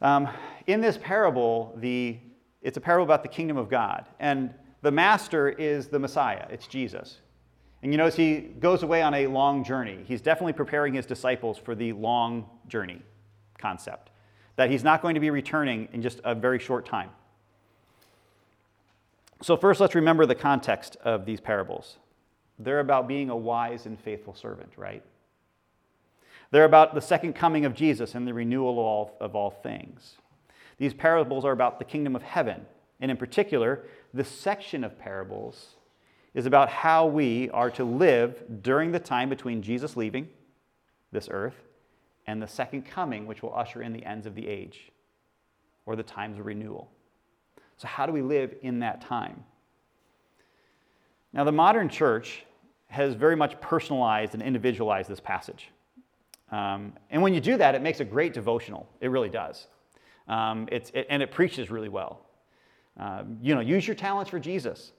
Um, 0.00 0.28
in 0.66 0.80
this 0.80 0.98
parable, 0.98 1.74
the, 1.78 2.18
it's 2.62 2.76
a 2.76 2.80
parable 2.80 3.04
about 3.04 3.22
the 3.22 3.28
kingdom 3.28 3.56
of 3.56 3.68
God. 3.68 4.04
And 4.20 4.52
the 4.82 4.90
master 4.90 5.48
is 5.48 5.88
the 5.88 5.98
Messiah, 5.98 6.46
it's 6.50 6.66
Jesus. 6.66 7.18
And 7.82 7.92
you 7.92 7.98
notice 7.98 8.16
he 8.16 8.40
goes 8.40 8.82
away 8.82 9.02
on 9.02 9.14
a 9.14 9.26
long 9.26 9.64
journey. 9.64 10.04
He's 10.06 10.20
definitely 10.20 10.52
preparing 10.52 10.94
his 10.94 11.06
disciples 11.06 11.58
for 11.58 11.74
the 11.74 11.92
long 11.92 12.48
journey 12.68 13.02
concept, 13.58 14.10
that 14.56 14.70
he's 14.70 14.82
not 14.82 15.02
going 15.02 15.14
to 15.14 15.20
be 15.20 15.30
returning 15.30 15.88
in 15.92 16.02
just 16.02 16.20
a 16.24 16.34
very 16.34 16.58
short 16.58 16.86
time. 16.86 17.10
So, 19.42 19.56
first, 19.56 19.80
let's 19.80 19.94
remember 19.94 20.24
the 20.24 20.34
context 20.34 20.96
of 21.04 21.26
these 21.26 21.40
parables. 21.40 21.98
They're 22.58 22.80
about 22.80 23.06
being 23.06 23.28
a 23.28 23.36
wise 23.36 23.84
and 23.84 24.00
faithful 24.00 24.34
servant, 24.34 24.72
right? 24.76 25.02
They're 26.50 26.64
about 26.64 26.94
the 26.94 27.02
second 27.02 27.34
coming 27.34 27.66
of 27.66 27.74
Jesus 27.74 28.14
and 28.14 28.26
the 28.26 28.32
renewal 28.32 28.72
of 28.72 28.78
all, 28.78 29.16
of 29.20 29.36
all 29.36 29.50
things. 29.50 30.14
These 30.78 30.94
parables 30.94 31.44
are 31.44 31.52
about 31.52 31.78
the 31.78 31.84
kingdom 31.84 32.16
of 32.16 32.22
heaven. 32.22 32.64
And 32.98 33.10
in 33.10 33.18
particular, 33.18 33.84
this 34.14 34.28
section 34.28 34.84
of 34.84 34.98
parables 34.98 35.74
is 36.32 36.46
about 36.46 36.70
how 36.70 37.06
we 37.06 37.50
are 37.50 37.70
to 37.72 37.84
live 37.84 38.42
during 38.62 38.92
the 38.92 38.98
time 38.98 39.28
between 39.28 39.60
Jesus 39.60 39.96
leaving 39.96 40.28
this 41.12 41.28
earth 41.30 41.65
and 42.26 42.42
the 42.42 42.46
second 42.46 42.82
coming, 42.82 43.26
which 43.26 43.42
will 43.42 43.54
usher 43.54 43.82
in 43.82 43.92
the 43.92 44.04
ends 44.04 44.26
of 44.26 44.34
the 44.34 44.46
age 44.46 44.90
or 45.84 45.96
the 45.96 46.02
times 46.02 46.38
of 46.38 46.46
renewal. 46.46 46.90
So, 47.76 47.86
how 47.88 48.06
do 48.06 48.12
we 48.12 48.22
live 48.22 48.54
in 48.62 48.80
that 48.80 49.00
time? 49.00 49.44
Now, 51.32 51.44
the 51.44 51.52
modern 51.52 51.88
church 51.88 52.44
has 52.88 53.14
very 53.14 53.36
much 53.36 53.60
personalized 53.60 54.34
and 54.34 54.42
individualized 54.42 55.08
this 55.08 55.20
passage. 55.20 55.70
Um, 56.50 56.92
and 57.10 57.20
when 57.20 57.34
you 57.34 57.40
do 57.40 57.56
that, 57.56 57.74
it 57.74 57.82
makes 57.82 58.00
a 58.00 58.04
great 58.04 58.32
devotional. 58.32 58.88
It 59.00 59.08
really 59.08 59.28
does. 59.28 59.66
Um, 60.28 60.68
it's, 60.70 60.90
it, 60.94 61.06
and 61.10 61.22
it 61.22 61.30
preaches 61.30 61.70
really 61.70 61.88
well. 61.88 62.20
Uh, 62.98 63.24
you 63.42 63.54
know, 63.54 63.60
use 63.60 63.86
your 63.86 63.96
talents 63.96 64.30
for 64.30 64.38
Jesus. 64.38 64.92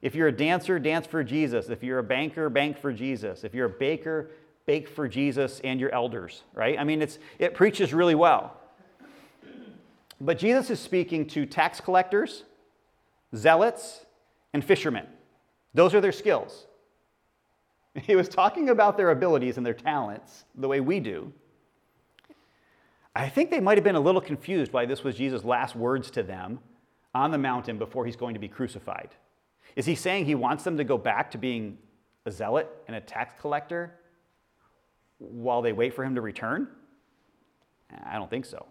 If 0.00 0.14
you're 0.14 0.28
a 0.28 0.32
dancer, 0.32 0.78
dance 0.78 1.06
for 1.06 1.22
Jesus. 1.22 1.68
If 1.68 1.82
you're 1.82 1.98
a 1.98 2.04
banker, 2.04 2.48
bank 2.48 2.78
for 2.78 2.92
Jesus. 2.92 3.44
If 3.44 3.54
you're 3.54 3.66
a 3.66 3.70
baker, 3.78 4.30
bake 4.68 4.86
for 4.86 5.08
Jesus 5.08 5.60
and 5.64 5.80
your 5.80 5.90
elders, 5.94 6.42
right? 6.52 6.78
I 6.78 6.84
mean, 6.84 7.00
it's, 7.00 7.18
it 7.38 7.54
preaches 7.54 7.94
really 7.94 8.14
well. 8.14 8.54
But 10.20 10.38
Jesus 10.38 10.68
is 10.68 10.78
speaking 10.78 11.26
to 11.28 11.46
tax 11.46 11.80
collectors, 11.80 12.44
zealots, 13.34 14.04
and 14.52 14.62
fishermen. 14.62 15.06
Those 15.72 15.94
are 15.94 16.02
their 16.02 16.12
skills. 16.12 16.66
He 18.02 18.14
was 18.14 18.28
talking 18.28 18.68
about 18.68 18.96
their 18.96 19.10
abilities 19.10 19.56
and 19.56 19.66
their 19.66 19.74
talents 19.74 20.44
the 20.54 20.68
way 20.68 20.80
we 20.80 21.00
do. 21.00 21.32
I 23.16 23.28
think 23.30 23.50
they 23.50 23.58
might 23.58 23.78
have 23.78 23.84
been 23.84 23.96
a 23.96 24.00
little 24.00 24.20
confused 24.20 24.72
why 24.72 24.84
this 24.84 25.02
was 25.02 25.16
Jesus' 25.16 25.44
last 25.44 25.74
words 25.74 26.10
to 26.12 26.22
them 26.22 26.60
on 27.14 27.32
the 27.32 27.38
mountain 27.38 27.78
before 27.78 28.04
he's 28.04 28.14
going 28.14 28.34
to 28.34 28.40
be 28.40 28.46
crucified. 28.46 29.08
Is 29.74 29.86
he 29.86 29.94
saying 29.94 30.26
he 30.26 30.36
wants 30.36 30.62
them 30.62 30.76
to 30.76 30.84
go 30.84 30.98
back 30.98 31.30
to 31.32 31.38
being 31.38 31.78
a 32.26 32.30
zealot 32.30 32.68
and 32.86 32.94
a 32.94 33.00
tax 33.00 33.34
collector 33.40 33.94
while 35.18 35.62
they 35.62 35.72
wait 35.72 35.94
for 35.94 36.04
him 36.04 36.14
to 36.14 36.20
return? 36.20 36.68
I 38.04 38.14
don't 38.14 38.30
think 38.30 38.44
so. 38.44 38.66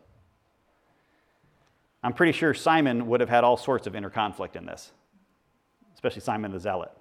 I'm 2.03 2.13
pretty 2.13 2.31
sure 2.31 2.53
Simon 2.53 3.07
would 3.07 3.19
have 3.19 3.29
had 3.29 3.43
all 3.43 3.57
sorts 3.57 3.87
of 3.87 3.95
inner 3.95 4.09
conflict 4.09 4.55
in 4.55 4.65
this, 4.65 4.91
especially 5.93 6.21
Simon 6.21 6.51
the 6.51 6.59
Zealot. 6.59 6.91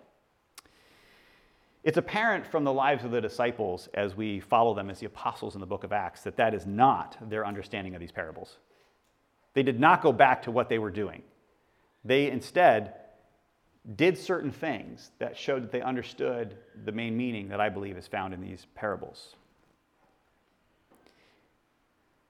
It's 1.84 1.98
apparent 1.98 2.46
from 2.46 2.64
the 2.64 2.72
lives 2.72 3.04
of 3.04 3.12
the 3.12 3.20
disciples 3.20 3.88
as 3.94 4.16
we 4.16 4.40
follow 4.40 4.74
them 4.74 4.90
as 4.90 4.98
the 4.98 5.06
apostles 5.06 5.54
in 5.54 5.60
the 5.60 5.66
book 5.66 5.84
of 5.84 5.92
Acts 5.92 6.22
that 6.22 6.36
that 6.36 6.52
is 6.52 6.66
not 6.66 7.16
their 7.30 7.46
understanding 7.46 7.94
of 7.94 8.00
these 8.00 8.10
parables. 8.10 8.56
They 9.54 9.62
did 9.62 9.78
not 9.78 10.02
go 10.02 10.12
back 10.12 10.42
to 10.42 10.50
what 10.50 10.68
they 10.68 10.80
were 10.80 10.90
doing. 10.90 11.22
They 12.04 12.28
instead 12.28 12.94
did 13.94 14.18
certain 14.18 14.50
things 14.50 15.12
that 15.18 15.36
showed 15.36 15.62
that 15.62 15.70
they 15.70 15.80
understood 15.80 16.56
the 16.84 16.92
main 16.92 17.16
meaning 17.16 17.48
that 17.48 17.60
I 17.60 17.68
believe 17.68 17.96
is 17.96 18.08
found 18.08 18.34
in 18.34 18.40
these 18.40 18.66
parables. 18.74 19.36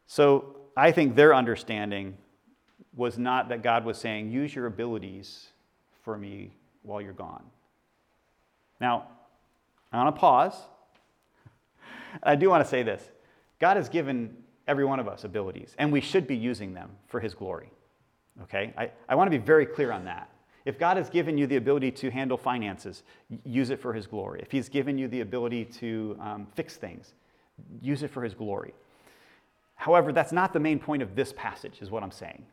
So 0.06 0.56
I 0.76 0.92
think 0.92 1.16
their 1.16 1.34
understanding 1.34 2.16
was 2.94 3.18
not 3.18 3.48
that 3.48 3.62
God 3.62 3.84
was 3.84 3.96
saying, 3.98 4.30
use 4.30 4.54
your 4.54 4.66
abilities 4.66 5.48
for 6.02 6.16
me 6.16 6.52
while 6.82 7.00
you're 7.00 7.12
gone. 7.12 7.44
Now, 8.80 9.08
I 9.92 10.02
want 10.02 10.14
to 10.14 10.20
pause. 10.20 10.54
I 12.22 12.36
do 12.36 12.50
want 12.50 12.64
to 12.64 12.68
say 12.68 12.82
this 12.82 13.02
God 13.58 13.76
has 13.76 13.88
given 13.88 14.36
every 14.68 14.84
one 14.84 15.00
of 15.00 15.08
us 15.08 15.24
abilities, 15.24 15.74
and 15.78 15.90
we 15.90 16.00
should 16.00 16.26
be 16.26 16.36
using 16.36 16.74
them 16.74 16.90
for 17.06 17.20
His 17.20 17.34
glory. 17.34 17.70
Okay? 18.42 18.74
I, 18.76 18.90
I 19.08 19.14
want 19.14 19.30
to 19.30 19.38
be 19.38 19.42
very 19.42 19.64
clear 19.64 19.92
on 19.92 20.04
that. 20.04 20.30
If 20.66 20.80
God 20.80 20.96
has 20.96 21.08
given 21.08 21.38
you 21.38 21.46
the 21.46 21.56
ability 21.56 21.92
to 21.92 22.10
handle 22.10 22.36
finances, 22.36 23.04
use 23.44 23.70
it 23.70 23.80
for 23.80 23.94
His 23.94 24.06
glory. 24.06 24.40
If 24.42 24.50
He's 24.50 24.68
given 24.68 24.98
you 24.98 25.06
the 25.06 25.20
ability 25.20 25.64
to 25.64 26.18
um, 26.20 26.46
fix 26.54 26.76
things, 26.76 27.14
use 27.80 28.02
it 28.02 28.10
for 28.10 28.22
His 28.22 28.34
glory. 28.34 28.74
However, 29.76 30.12
that's 30.12 30.32
not 30.32 30.52
the 30.52 30.58
main 30.58 30.80
point 30.80 31.02
of 31.02 31.14
this 31.14 31.32
passage, 31.36 31.78
is 31.80 31.90
what 31.90 32.02
I'm 32.02 32.10
saying. 32.10 32.44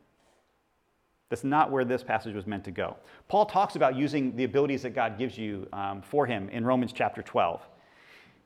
That's 1.29 1.43
not 1.43 1.71
where 1.71 1.83
this 1.83 2.03
passage 2.03 2.35
was 2.35 2.45
meant 2.45 2.63
to 2.65 2.71
go. 2.71 2.95
Paul 3.27 3.47
talks 3.47 3.75
about 3.75 3.95
using 3.95 4.35
the 4.35 4.43
abilities 4.43 4.83
that 4.83 4.91
God 4.91 5.17
gives 5.17 5.35
you 5.35 5.67
um, 5.73 6.03
for 6.03 6.27
him 6.27 6.49
in 6.49 6.63
Romans 6.63 6.93
chapter 6.93 7.23
12. 7.23 7.61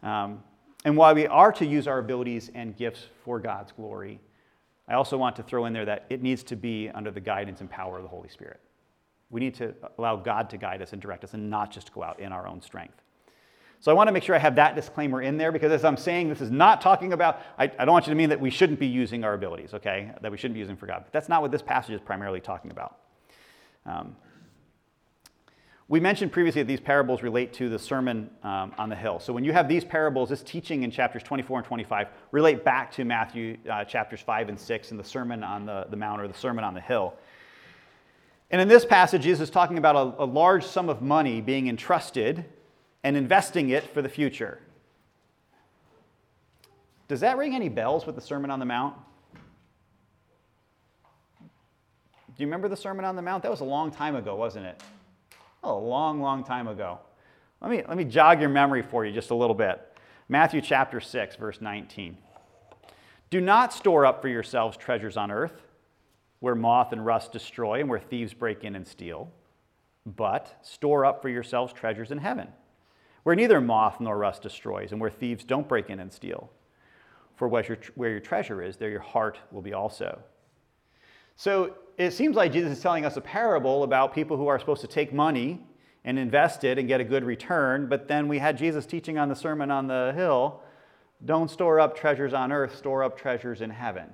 Um, 0.03 0.41
and 0.85 0.95
while 0.95 1.13
we 1.13 1.27
are 1.27 1.51
to 1.51 1.65
use 1.65 1.87
our 1.87 1.97
abilities 1.97 2.49
and 2.55 2.77
gifts 2.77 3.07
for 3.25 3.41
God's 3.41 3.73
glory, 3.73 4.21
I 4.87 4.93
also 4.93 5.17
want 5.17 5.35
to 5.35 5.43
throw 5.43 5.65
in 5.65 5.73
there 5.73 5.83
that 5.83 6.05
it 6.09 6.21
needs 6.21 6.43
to 6.43 6.55
be 6.55 6.89
under 6.89 7.11
the 7.11 7.19
guidance 7.19 7.59
and 7.59 7.69
power 7.69 7.97
of 7.97 8.03
the 8.03 8.09
Holy 8.09 8.29
Spirit. 8.29 8.61
We 9.29 9.41
need 9.41 9.55
to 9.55 9.73
allow 9.97 10.15
God 10.15 10.49
to 10.51 10.57
guide 10.57 10.81
us 10.81 10.93
and 10.93 11.01
direct 11.01 11.23
us 11.23 11.33
and 11.33 11.49
not 11.49 11.71
just 11.71 11.93
go 11.93 12.03
out 12.03 12.19
in 12.19 12.31
our 12.31 12.47
own 12.47 12.61
strength. 12.61 13.01
So 13.79 13.91
I 13.91 13.93
want 13.93 14.07
to 14.07 14.11
make 14.11 14.23
sure 14.23 14.35
I 14.35 14.39
have 14.39 14.55
that 14.55 14.75
disclaimer 14.75 15.21
in 15.21 15.37
there 15.37 15.51
because 15.51 15.71
as 15.71 15.85
I'm 15.85 15.97
saying, 15.97 16.29
this 16.29 16.41
is 16.41 16.49
not 16.49 16.81
talking 16.81 17.13
about, 17.13 17.41
I, 17.59 17.65
I, 17.65 17.85
don't 17.85 17.91
want 17.91 18.07
you 18.07 18.11
to 18.11 18.17
mean 18.17 18.29
that 18.29 18.39
we 18.39 18.49
shouldn't 18.49 18.79
be 18.79 18.87
using 18.87 19.23
our 19.23 19.33
abilities, 19.33 19.73
okay? 19.75 20.11
That 20.21 20.31
we 20.31 20.37
shouldn't 20.37 20.55
be 20.55 20.59
using 20.59 20.75
for 20.75 20.87
God. 20.87 21.03
But 21.03 21.13
that's 21.13 21.29
not 21.29 21.41
what 21.43 21.51
this 21.51 21.61
passage 21.61 21.93
is 21.93 22.01
primarily 22.01 22.39
talking 22.39 22.71
about. 22.71 22.97
Um, 23.85 24.15
we 25.89 26.01
mentioned 26.01 26.33
previously 26.33 26.63
that 26.63 26.67
these 26.67 26.81
parables 26.81 27.23
relate 27.23 27.53
to 27.53 27.69
the 27.69 27.79
Sermon 27.79 28.29
um, 28.43 28.73
on 28.77 28.89
the 28.89 28.95
Hill. 28.95 29.19
So 29.19 29.31
when 29.31 29.45
you 29.45 29.53
have 29.53 29.69
these 29.69 29.85
parables, 29.85 30.29
this 30.29 30.43
teaching 30.43 30.83
in 30.83 30.91
chapters 30.91 31.23
24 31.23 31.59
and 31.59 31.67
25 31.67 32.07
relate 32.31 32.65
back 32.65 32.91
to 32.93 33.05
Matthew 33.05 33.57
uh, 33.71 33.85
chapters 33.85 34.19
5 34.19 34.49
and 34.49 34.59
6 34.59 34.91
and 34.91 34.99
the 34.99 35.03
Sermon 35.03 35.43
on 35.43 35.65
the, 35.65 35.85
the 35.89 35.95
Mount 35.95 36.19
or 36.19 36.27
the 36.27 36.33
Sermon 36.33 36.65
on 36.65 36.73
the 36.73 36.81
Hill. 36.81 37.13
And 38.49 38.61
in 38.61 38.67
this 38.67 38.85
passage, 38.85 39.23
Jesus 39.23 39.49
is 39.49 39.49
talking 39.49 39.77
about 39.77 39.95
a, 39.95 40.23
a 40.23 40.25
large 40.25 40.63
sum 40.63 40.89
of 40.89 41.01
money 41.01 41.41
being 41.41 41.67
entrusted 41.67 42.45
and 43.03 43.17
investing 43.17 43.69
it 43.69 43.83
for 43.93 44.01
the 44.01 44.09
future. 44.09 44.59
Does 47.07 47.21
that 47.21 47.37
ring 47.37 47.55
any 47.55 47.69
bells 47.69 48.05
with 48.05 48.15
the 48.15 48.21
Sermon 48.21 48.51
on 48.51 48.59
the 48.59 48.65
Mount? 48.65 48.95
Do 52.37 52.43
you 52.43 52.47
remember 52.47 52.67
the 52.67 52.77
Sermon 52.77 53.03
on 53.03 53.15
the 53.15 53.21
Mount? 53.21 53.43
That 53.43 53.51
was 53.51 53.61
a 53.61 53.65
long 53.65 53.91
time 53.91 54.15
ago, 54.15 54.35
wasn't 54.35 54.65
it? 54.65 54.81
A 55.63 55.73
long, 55.73 56.21
long 56.21 56.43
time 56.43 56.67
ago. 56.67 56.99
Let 57.61 57.71
me, 57.71 57.83
let 57.87 57.97
me 57.97 58.03
jog 58.03 58.39
your 58.39 58.49
memory 58.49 58.83
for 58.83 59.05
you 59.05 59.11
just 59.11 59.31
a 59.31 59.35
little 59.35 59.55
bit. 59.55 59.81
Matthew 60.29 60.61
chapter 60.61 60.99
6, 60.99 61.35
verse 61.37 61.61
19. 61.61 62.17
Do 63.29 63.41
not 63.41 63.73
store 63.73 64.05
up 64.05 64.21
for 64.21 64.27
yourselves 64.27 64.77
treasures 64.77 65.17
on 65.17 65.31
earth, 65.31 65.63
where 66.39 66.55
moth 66.55 66.91
and 66.91 67.05
rust 67.05 67.31
destroy 67.31 67.79
and 67.79 67.89
where 67.89 67.99
thieves 67.99 68.33
break 68.33 68.63
in 68.63 68.75
and 68.75 68.87
steal, 68.87 69.31
but 70.05 70.57
store 70.61 71.05
up 71.05 71.21
for 71.21 71.29
yourselves 71.29 71.73
treasures 71.73 72.11
in 72.11 72.17
heaven, 72.17 72.47
where 73.23 73.35
neither 73.35 73.59
moth 73.59 73.99
nor 73.99 74.17
rust 74.17 74.41
destroys 74.41 74.91
and 74.91 75.01
where 75.01 75.09
thieves 75.09 75.43
don't 75.43 75.67
break 75.67 75.89
in 75.89 75.99
and 75.99 76.11
steal. 76.11 76.49
For 77.35 77.47
where 77.47 77.63
your, 77.65 77.77
where 77.95 78.09
your 78.09 78.19
treasure 78.19 78.63
is, 78.63 78.77
there 78.77 78.89
your 78.89 78.99
heart 78.99 79.39
will 79.51 79.61
be 79.61 79.73
also. 79.73 80.19
So 81.35 81.75
it 81.97 82.11
seems 82.11 82.35
like 82.35 82.51
Jesus 82.51 82.77
is 82.77 82.81
telling 82.81 83.05
us 83.05 83.15
a 83.15 83.21
parable 83.21 83.83
about 83.83 84.13
people 84.13 84.37
who 84.37 84.47
are 84.47 84.57
supposed 84.57 84.81
to 84.81 84.87
take 84.87 85.13
money 85.13 85.61
and 86.03 86.17
invest 86.17 86.63
it 86.63 86.79
and 86.79 86.87
get 86.87 86.99
a 86.99 87.03
good 87.03 87.23
return, 87.23 87.87
but 87.87 88.07
then 88.07 88.27
we 88.27 88.39
had 88.39 88.57
Jesus 88.57 88.85
teaching 88.85 89.17
on 89.19 89.29
the 89.29 89.35
Sermon 89.35 89.69
on 89.69 89.87
the 89.87 90.13
Hill 90.15 90.61
don't 91.25 91.49
store 91.49 91.79
up 91.79 91.97
treasures 91.97 92.33
on 92.33 92.51
earth, 92.51 92.77
store 92.77 93.03
up 93.03 93.17
treasures 93.17 93.61
in 93.61 93.69
heaven. 93.69 94.13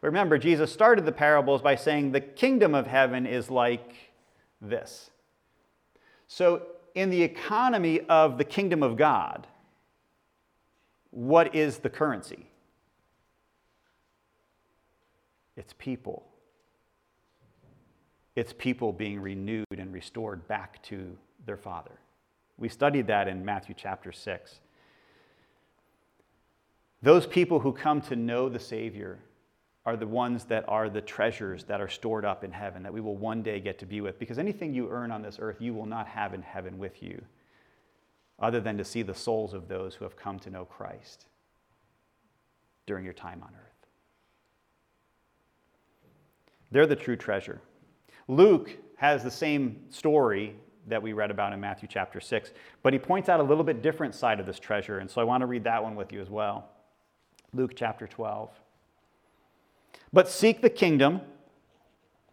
Remember, 0.00 0.38
Jesus 0.38 0.72
started 0.72 1.04
the 1.04 1.12
parables 1.12 1.60
by 1.60 1.74
saying 1.74 2.12
the 2.12 2.20
kingdom 2.20 2.74
of 2.74 2.86
heaven 2.86 3.26
is 3.26 3.50
like 3.50 3.94
this. 4.60 5.10
So, 6.26 6.62
in 6.94 7.10
the 7.10 7.22
economy 7.22 8.00
of 8.08 8.38
the 8.38 8.44
kingdom 8.44 8.82
of 8.82 8.96
God, 8.96 9.46
what 11.10 11.54
is 11.54 11.78
the 11.78 11.90
currency? 11.90 12.46
It's 15.56 15.74
people. 15.78 16.26
It's 18.34 18.52
people 18.52 18.92
being 18.92 19.20
renewed 19.20 19.66
and 19.76 19.92
restored 19.92 20.48
back 20.48 20.82
to 20.84 21.16
their 21.44 21.56
Father. 21.56 21.98
We 22.56 22.68
studied 22.68 23.06
that 23.08 23.28
in 23.28 23.44
Matthew 23.44 23.74
chapter 23.76 24.12
6. 24.12 24.60
Those 27.02 27.26
people 27.26 27.60
who 27.60 27.72
come 27.72 28.00
to 28.02 28.16
know 28.16 28.48
the 28.48 28.58
Savior 28.58 29.18
are 29.86 29.96
the 29.96 30.06
ones 30.06 30.44
that 30.44 30.64
are 30.68 30.90
the 30.90 31.00
treasures 31.00 31.64
that 31.64 31.80
are 31.80 31.88
stored 31.88 32.24
up 32.24 32.44
in 32.44 32.52
heaven 32.52 32.82
that 32.82 32.92
we 32.92 33.00
will 33.00 33.16
one 33.16 33.42
day 33.42 33.60
get 33.60 33.78
to 33.78 33.86
be 33.86 34.00
with. 34.00 34.18
Because 34.18 34.38
anything 34.38 34.74
you 34.74 34.90
earn 34.90 35.10
on 35.10 35.22
this 35.22 35.38
earth, 35.40 35.56
you 35.60 35.72
will 35.72 35.86
not 35.86 36.06
have 36.06 36.34
in 36.34 36.42
heaven 36.42 36.78
with 36.78 37.02
you, 37.02 37.22
other 38.38 38.60
than 38.60 38.76
to 38.76 38.84
see 38.84 39.02
the 39.02 39.14
souls 39.14 39.54
of 39.54 39.68
those 39.68 39.94
who 39.94 40.04
have 40.04 40.16
come 40.16 40.38
to 40.40 40.50
know 40.50 40.64
Christ 40.64 41.26
during 42.86 43.04
your 43.04 43.14
time 43.14 43.42
on 43.42 43.50
earth. 43.54 43.70
They're 46.70 46.86
the 46.86 46.96
true 46.96 47.16
treasure. 47.16 47.60
Luke 48.28 48.76
has 48.96 49.24
the 49.24 49.30
same 49.30 49.80
story 49.88 50.54
that 50.86 51.02
we 51.02 51.12
read 51.12 51.30
about 51.30 51.52
in 51.52 51.60
Matthew 51.60 51.88
chapter 51.90 52.20
6, 52.20 52.52
but 52.82 52.92
he 52.92 52.98
points 52.98 53.28
out 53.28 53.40
a 53.40 53.42
little 53.42 53.64
bit 53.64 53.82
different 53.82 54.14
side 54.14 54.40
of 54.40 54.46
this 54.46 54.58
treasure, 54.58 54.98
and 54.98 55.10
so 55.10 55.20
I 55.20 55.24
want 55.24 55.40
to 55.40 55.46
read 55.46 55.64
that 55.64 55.82
one 55.82 55.94
with 55.94 56.12
you 56.12 56.20
as 56.20 56.30
well. 56.30 56.68
Luke 57.52 57.72
chapter 57.74 58.06
12. 58.06 58.50
But 60.12 60.28
seek 60.28 60.60
the 60.60 60.70
kingdom, 60.70 61.20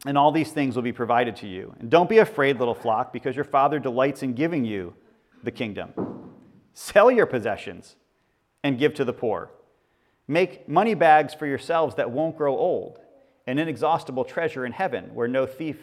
and 0.06 0.18
all 0.18 0.32
these 0.32 0.52
things 0.52 0.76
will 0.76 0.84
be 0.84 0.92
provided 0.92 1.36
to 1.38 1.48
you. 1.48 1.76
And 1.80 1.90
don't 1.90 2.10
be 2.10 2.18
afraid, 2.18 2.60
little 2.60 2.74
flock, 2.74 3.14
because 3.14 3.36
your 3.36 3.46
Father 3.46 3.80
delights 3.80 4.24
in 4.24 4.34
giving 4.34 4.66
you 4.66 4.94
the 5.44 5.52
kingdom. 5.52 5.94
Sell 6.74 7.12
your 7.12 7.26
possessions 7.26 7.96
and 8.64 8.80
give 8.80 8.94
to 8.96 9.06
the 9.06 9.14
poor. 9.14 9.52
Make 10.28 10.68
money 10.68 10.94
bags 10.94 11.34
for 11.34 11.46
yourselves 11.46 11.96
that 11.96 12.12
won't 12.12 12.38
grow 12.38 12.58
old, 12.58 13.00
an 13.46 13.60
inexhaustible 13.60 14.26
treasure 14.26 14.66
in 14.66 14.72
heaven 14.72 15.14
where 15.14 15.28
no 15.28 15.46
thief 15.46 15.78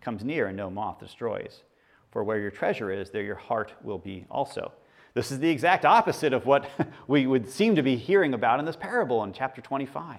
comes 0.00 0.22
near 0.22 0.46
and 0.46 0.56
no 0.56 0.70
moth 0.70 1.00
destroys. 1.00 1.64
For 2.10 2.22
where 2.22 2.38
your 2.38 2.52
treasure 2.52 2.92
is, 2.92 3.10
there 3.10 3.22
your 3.22 3.34
heart 3.34 3.72
will 3.82 3.98
be 3.98 4.26
also. 4.30 4.72
This 5.14 5.32
is 5.32 5.40
the 5.40 5.50
exact 5.50 5.84
opposite 5.84 6.32
of 6.32 6.46
what 6.46 6.70
we 7.08 7.26
would 7.26 7.48
seem 7.48 7.74
to 7.74 7.82
be 7.82 7.96
hearing 7.96 8.34
about 8.34 8.60
in 8.60 8.66
this 8.66 8.76
parable 8.76 9.24
in 9.24 9.32
chapter 9.32 9.60
25. 9.60 10.18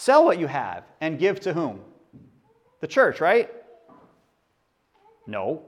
Sell 0.00 0.24
what 0.24 0.38
you 0.38 0.46
have 0.46 0.84
and 1.02 1.18
give 1.18 1.40
to 1.40 1.52
whom? 1.52 1.78
The 2.80 2.86
church, 2.86 3.20
right? 3.20 3.50
No. 5.26 5.60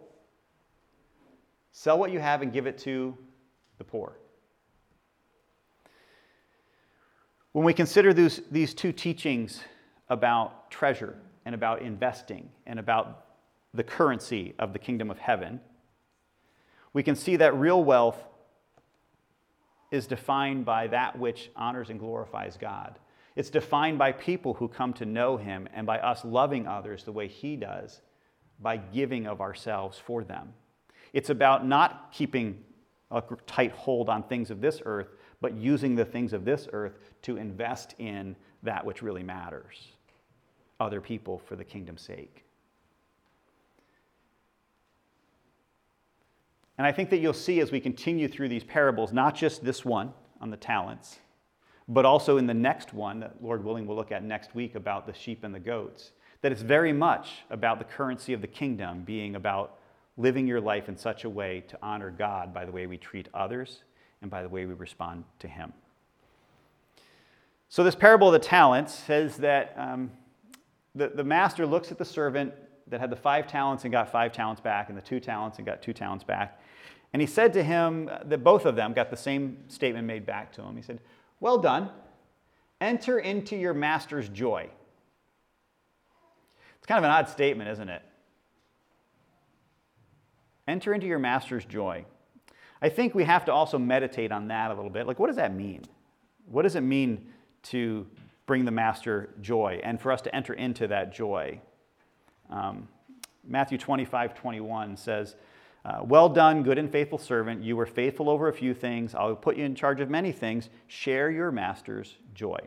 Sell 1.73 1.99
what 1.99 2.11
you 2.11 2.19
have 2.19 2.41
and 2.41 2.51
give 2.51 2.67
it 2.67 2.79
to 2.79 3.15
the 3.77 3.85
poor. 3.85 4.17
When 7.53 7.67
we 7.67 7.75
consider 7.75 8.15
these, 8.15 8.41
these 8.51 8.73
two 8.73 8.91
teachings 8.91 9.61
about 10.09 10.71
treasure 10.71 11.19
and 11.45 11.55
about 11.55 11.83
investing 11.83 12.49
and 12.65 12.79
about 12.79 13.27
the 13.75 13.85
currency 13.85 14.55
of 14.59 14.73
the 14.73 14.79
kingdom 14.79 15.11
of 15.11 15.19
heaven, 15.19 15.61
we 16.95 17.03
can 17.03 17.17
see 17.17 17.37
that 17.37 17.55
real 17.55 17.85
wealth 17.85 18.25
is 19.91 20.07
defined 20.07 20.65
by 20.65 20.87
that 20.87 21.19
which 21.19 21.51
honors 21.55 21.91
and 21.91 22.01
glorifies 22.01 22.57
God. 22.57 22.99
It's 23.35 23.51
defined 23.51 23.99
by 23.99 24.13
people 24.13 24.55
who 24.55 24.69
come 24.69 24.93
to 24.95 25.07
know 25.07 25.37
Him 25.37 25.69
and 25.73 25.87
by 25.87 25.99
us 25.99 26.25
loving 26.25 26.67
others 26.67 27.05
the 27.05 27.13
way 27.13 27.29
He 27.29 27.57
does 27.57 28.01
by 28.61 28.77
giving 28.77 29.27
of 29.27 29.41
ourselves 29.41 29.99
for 29.99 30.23
them. 30.23 30.53
It's 31.13 31.31
about 31.31 31.67
not 31.67 32.13
keeping 32.13 32.63
a 33.11 33.23
tight 33.47 33.73
hold 33.73 34.09
on 34.09 34.23
things 34.23 34.51
of 34.51 34.61
this 34.61 34.81
earth, 34.85 35.17
but 35.41 35.55
using 35.55 35.95
the 35.95 36.05
things 36.05 36.33
of 36.33 36.45
this 36.45 36.69
earth 36.73 36.99
to 37.23 37.37
invest 37.37 37.95
in 37.99 38.37
that 38.63 38.85
which 38.85 39.03
really 39.03 39.23
matters 39.23 39.89
other 40.81 41.01
people 41.01 41.39
for 41.39 41.57
the 41.57 41.65
kingdom's 41.65 42.03
sake. 42.03 42.45
And 46.79 46.87
I 46.87 46.93
think 46.93 47.11
that 47.11 47.19
you'll 47.19 47.33
see 47.33 47.61
as 47.61 47.71
we 47.71 47.81
continue 47.81 48.29
through 48.29 48.49
these 48.49 48.65
parables, 48.65 49.13
not 49.13 49.35
just 49.35 49.63
this 49.63 49.85
one 49.85 50.13
on 50.41 50.51
the 50.51 50.57
talents, 50.57 51.19
but 51.93 52.07
also 52.07 52.39
in 52.39 52.47
the 52.47 52.55
next 52.55 52.95
one 52.95 53.21
that 53.21 53.43
Lord 53.43 53.63
willing 53.63 53.87
we'll 53.87 53.97
look 53.97 54.13
at 54.13 54.25
next 54.25 54.55
week 54.55 54.75
about 54.75 55.07
the 55.07 55.13
sheep 55.13 55.45
and 55.45 55.55
the 55.55 55.61
goats, 55.61 56.13
that 56.41 56.51
it's 56.51 56.63
very 56.63 56.93
much 56.93 57.43
about 57.51 57.79
the 57.79 57.85
currency 57.85 58.33
of 58.33 58.41
the 58.41 58.47
kingdom 58.47 59.03
being 59.03 59.37
about 59.37 59.79
living 60.17 60.47
your 60.47 60.61
life 60.61 60.89
in 60.89 60.97
such 60.97 61.25
a 61.25 61.31
way 61.31 61.65
to 61.69 61.79
honor 61.83 62.11
God 62.11 62.55
by 62.55 62.65
the 62.65 62.73
way 62.73 62.87
we 62.87 62.97
treat 62.97 63.29
others 63.35 63.83
and 64.23 64.31
by 64.31 64.43
the 64.43 64.49
way 64.49 64.65
we 64.65 64.73
respond 64.73 65.25
to 65.41 65.49
Him. 65.49 65.73
So, 67.69 67.85
this 67.85 67.95
parable 67.95 68.29
of 68.29 68.33
the 68.33 68.39
talents 68.39 68.95
says 68.95 69.37
that 69.39 69.75
um, 69.77 70.11
the, 70.95 71.09
the 71.09 71.25
master 71.25 71.67
looks 71.67 71.91
at 71.91 71.99
the 71.99 72.05
servant 72.05 72.55
that 72.89 73.01
had 73.01 73.11
the 73.11 73.17
five 73.17 73.47
talents 73.47 73.85
and 73.85 73.93
got 73.93 74.11
five 74.11 74.33
talents 74.33 74.61
back, 74.61 74.89
and 74.89 74.97
the 74.97 75.03
two 75.03 75.21
talents 75.21 75.59
and 75.59 75.67
got 75.67 75.83
two 75.83 75.93
talents 75.93 76.25
back. 76.25 76.61
And 77.13 77.21
he 77.21 77.27
said 77.27 77.53
to 77.53 77.63
him 77.63 78.11
that 78.25 78.43
both 78.43 78.65
of 78.65 78.77
them 78.77 78.95
got 78.95 79.11
the 79.11 79.17
same 79.17 79.59
statement 79.69 80.07
made 80.07 80.25
back 80.25 80.53
to 80.55 80.63
him. 80.63 80.77
He 80.77 80.83
said, 80.83 81.01
Well 81.43 81.59
done. 81.59 81.91
Enter 82.81 83.19
into 83.19 83.57
your 83.57 83.75
master's 83.75 84.29
joy. 84.29 84.71
It's 86.77 86.87
kind 86.87 86.99
of 86.99 87.05
an 87.05 87.11
odd 87.11 87.29
statement, 87.29 87.69
isn't 87.69 87.89
it? 87.89 88.01
Enter 90.69 90.95
into 90.95 91.09
your 91.09 91.19
master's 91.19 91.65
joy. 91.65 92.05
I 92.81 92.89
think 92.89 93.17
we 93.17 93.25
have 93.25 93.45
to 93.47 93.53
also 93.53 93.77
meditate 93.77 94.31
on 94.31 94.47
that 94.49 94.71
a 94.71 94.75
little 94.75 94.89
bit. 94.89 95.09
Like, 95.09 95.19
what 95.19 95.27
does 95.27 95.35
that 95.35 95.53
mean? 95.53 95.83
What 96.47 96.63
does 96.63 96.77
it 96.77 96.83
mean 96.83 97.27
to 97.65 98.07
bring 98.47 98.65
the 98.65 98.71
master 98.71 99.31
joy 99.41 99.81
and 99.83 100.01
for 100.01 100.13
us 100.13 100.23
to 100.23 100.35
enter 100.35 100.55
into 100.55 100.87
that 100.87 101.13
joy? 101.13 101.61
Um, 102.51 102.87
Matthew 103.43 103.79
25, 103.79 104.37
21 104.37 104.97
says, 104.97 105.35
uh, 105.85 106.01
well 106.05 106.29
done, 106.29 106.63
good 106.63 106.79
and 106.79 106.91
faithful 106.91 107.19
servant. 107.19 107.63
You 107.63 107.77
were 107.77 107.87
faithful 107.87 108.31
over 108.31 108.49
a 108.49 108.53
few 108.53 108.73
things. 108.73 109.15
I'll 109.15 109.35
put 109.35 109.57
you 109.57 109.65
in 109.65 109.75
charge 109.75 110.01
of 110.01 110.09
many 110.09 110.31
things. 110.31 110.69
Share 110.87 111.31
your 111.31 111.51
master's 111.51 112.17
joy. 112.35 112.59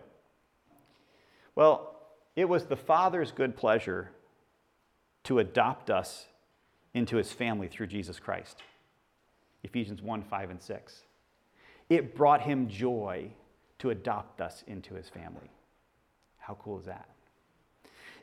Well, 1.56 1.96
it 2.36 2.50
was 2.50 2.66
the 2.66 2.76
Father's 2.76 3.32
good 3.32 3.56
pleasure 3.56 4.12
to 5.24 5.40
adopt 5.40 5.90
us 5.90 6.26
into 6.94 7.16
his 7.16 7.32
family 7.32 7.68
through 7.68 7.88
Jesus 7.88 8.20
Christ. 8.20 8.62
Ephesians 9.64 10.02
1 10.02 10.22
5 10.22 10.50
and 10.50 10.62
6. 10.62 11.02
It 11.90 12.16
brought 12.16 12.42
him 12.42 12.68
joy 12.68 13.32
to 13.80 13.92
adopt 13.92 14.42
us 14.42 14.64
into 14.68 14.96
his 14.96 15.08
family. 15.08 15.52
How 16.38 16.56
cool 16.56 16.80
is 16.80 16.86
that? 16.86 17.10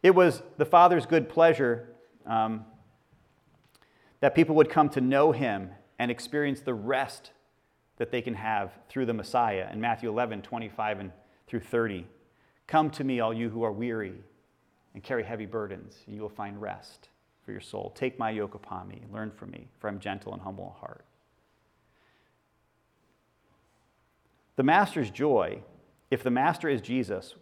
It 0.02 0.14
was 0.14 0.42
the 0.59 0.64
Father's 0.64 1.07
good 1.07 1.28
pleasure 1.28 1.88
um, 2.26 2.64
that 4.22 4.37
people 4.37 4.54
would 4.54 4.70
come 4.70 4.88
to 4.88 5.00
know 5.00 5.32
him 5.32 5.68
and 5.98 6.08
experience 6.08 6.61
the 6.61 6.72
rest 6.72 7.32
that 7.96 8.12
they 8.12 8.22
can 8.22 8.35
have 8.35 8.70
through 8.88 9.04
the 9.04 9.12
Messiah. 9.12 9.68
In 9.72 9.80
Matthew 9.80 10.08
11, 10.08 10.42
25 10.42 11.00
and 11.00 11.12
through 11.48 11.61
30, 11.61 12.06
come 12.68 12.88
to 12.90 13.02
me, 13.02 13.18
all 13.18 13.35
you 13.35 13.50
who 13.50 13.64
are 13.64 13.72
weary 13.72 14.14
and 14.94 15.02
carry 15.02 15.24
heavy 15.24 15.44
burdens, 15.44 15.96
and 16.06 16.14
you 16.14 16.22
will 16.22 16.28
find 16.28 16.62
rest 16.62 17.08
for 17.44 17.50
your 17.50 17.61
soul. 17.61 17.92
Take 17.96 18.16
my 18.16 18.30
yoke 18.30 18.54
upon 18.54 18.87
me, 18.87 19.02
learn 19.12 19.32
from 19.32 19.50
me, 19.50 19.66
for 19.80 19.88
I'm 19.88 19.98
gentle 19.98 20.32
and 20.32 20.40
humble 20.40 20.72
in 20.72 20.80
heart. 20.80 21.04
The 24.54 24.62
master's 24.62 25.11
joy, 25.11 25.62
if 26.12 26.22
the 26.22 26.30
master 26.30 26.68
is 26.68 26.80
Jesus, 26.80 27.35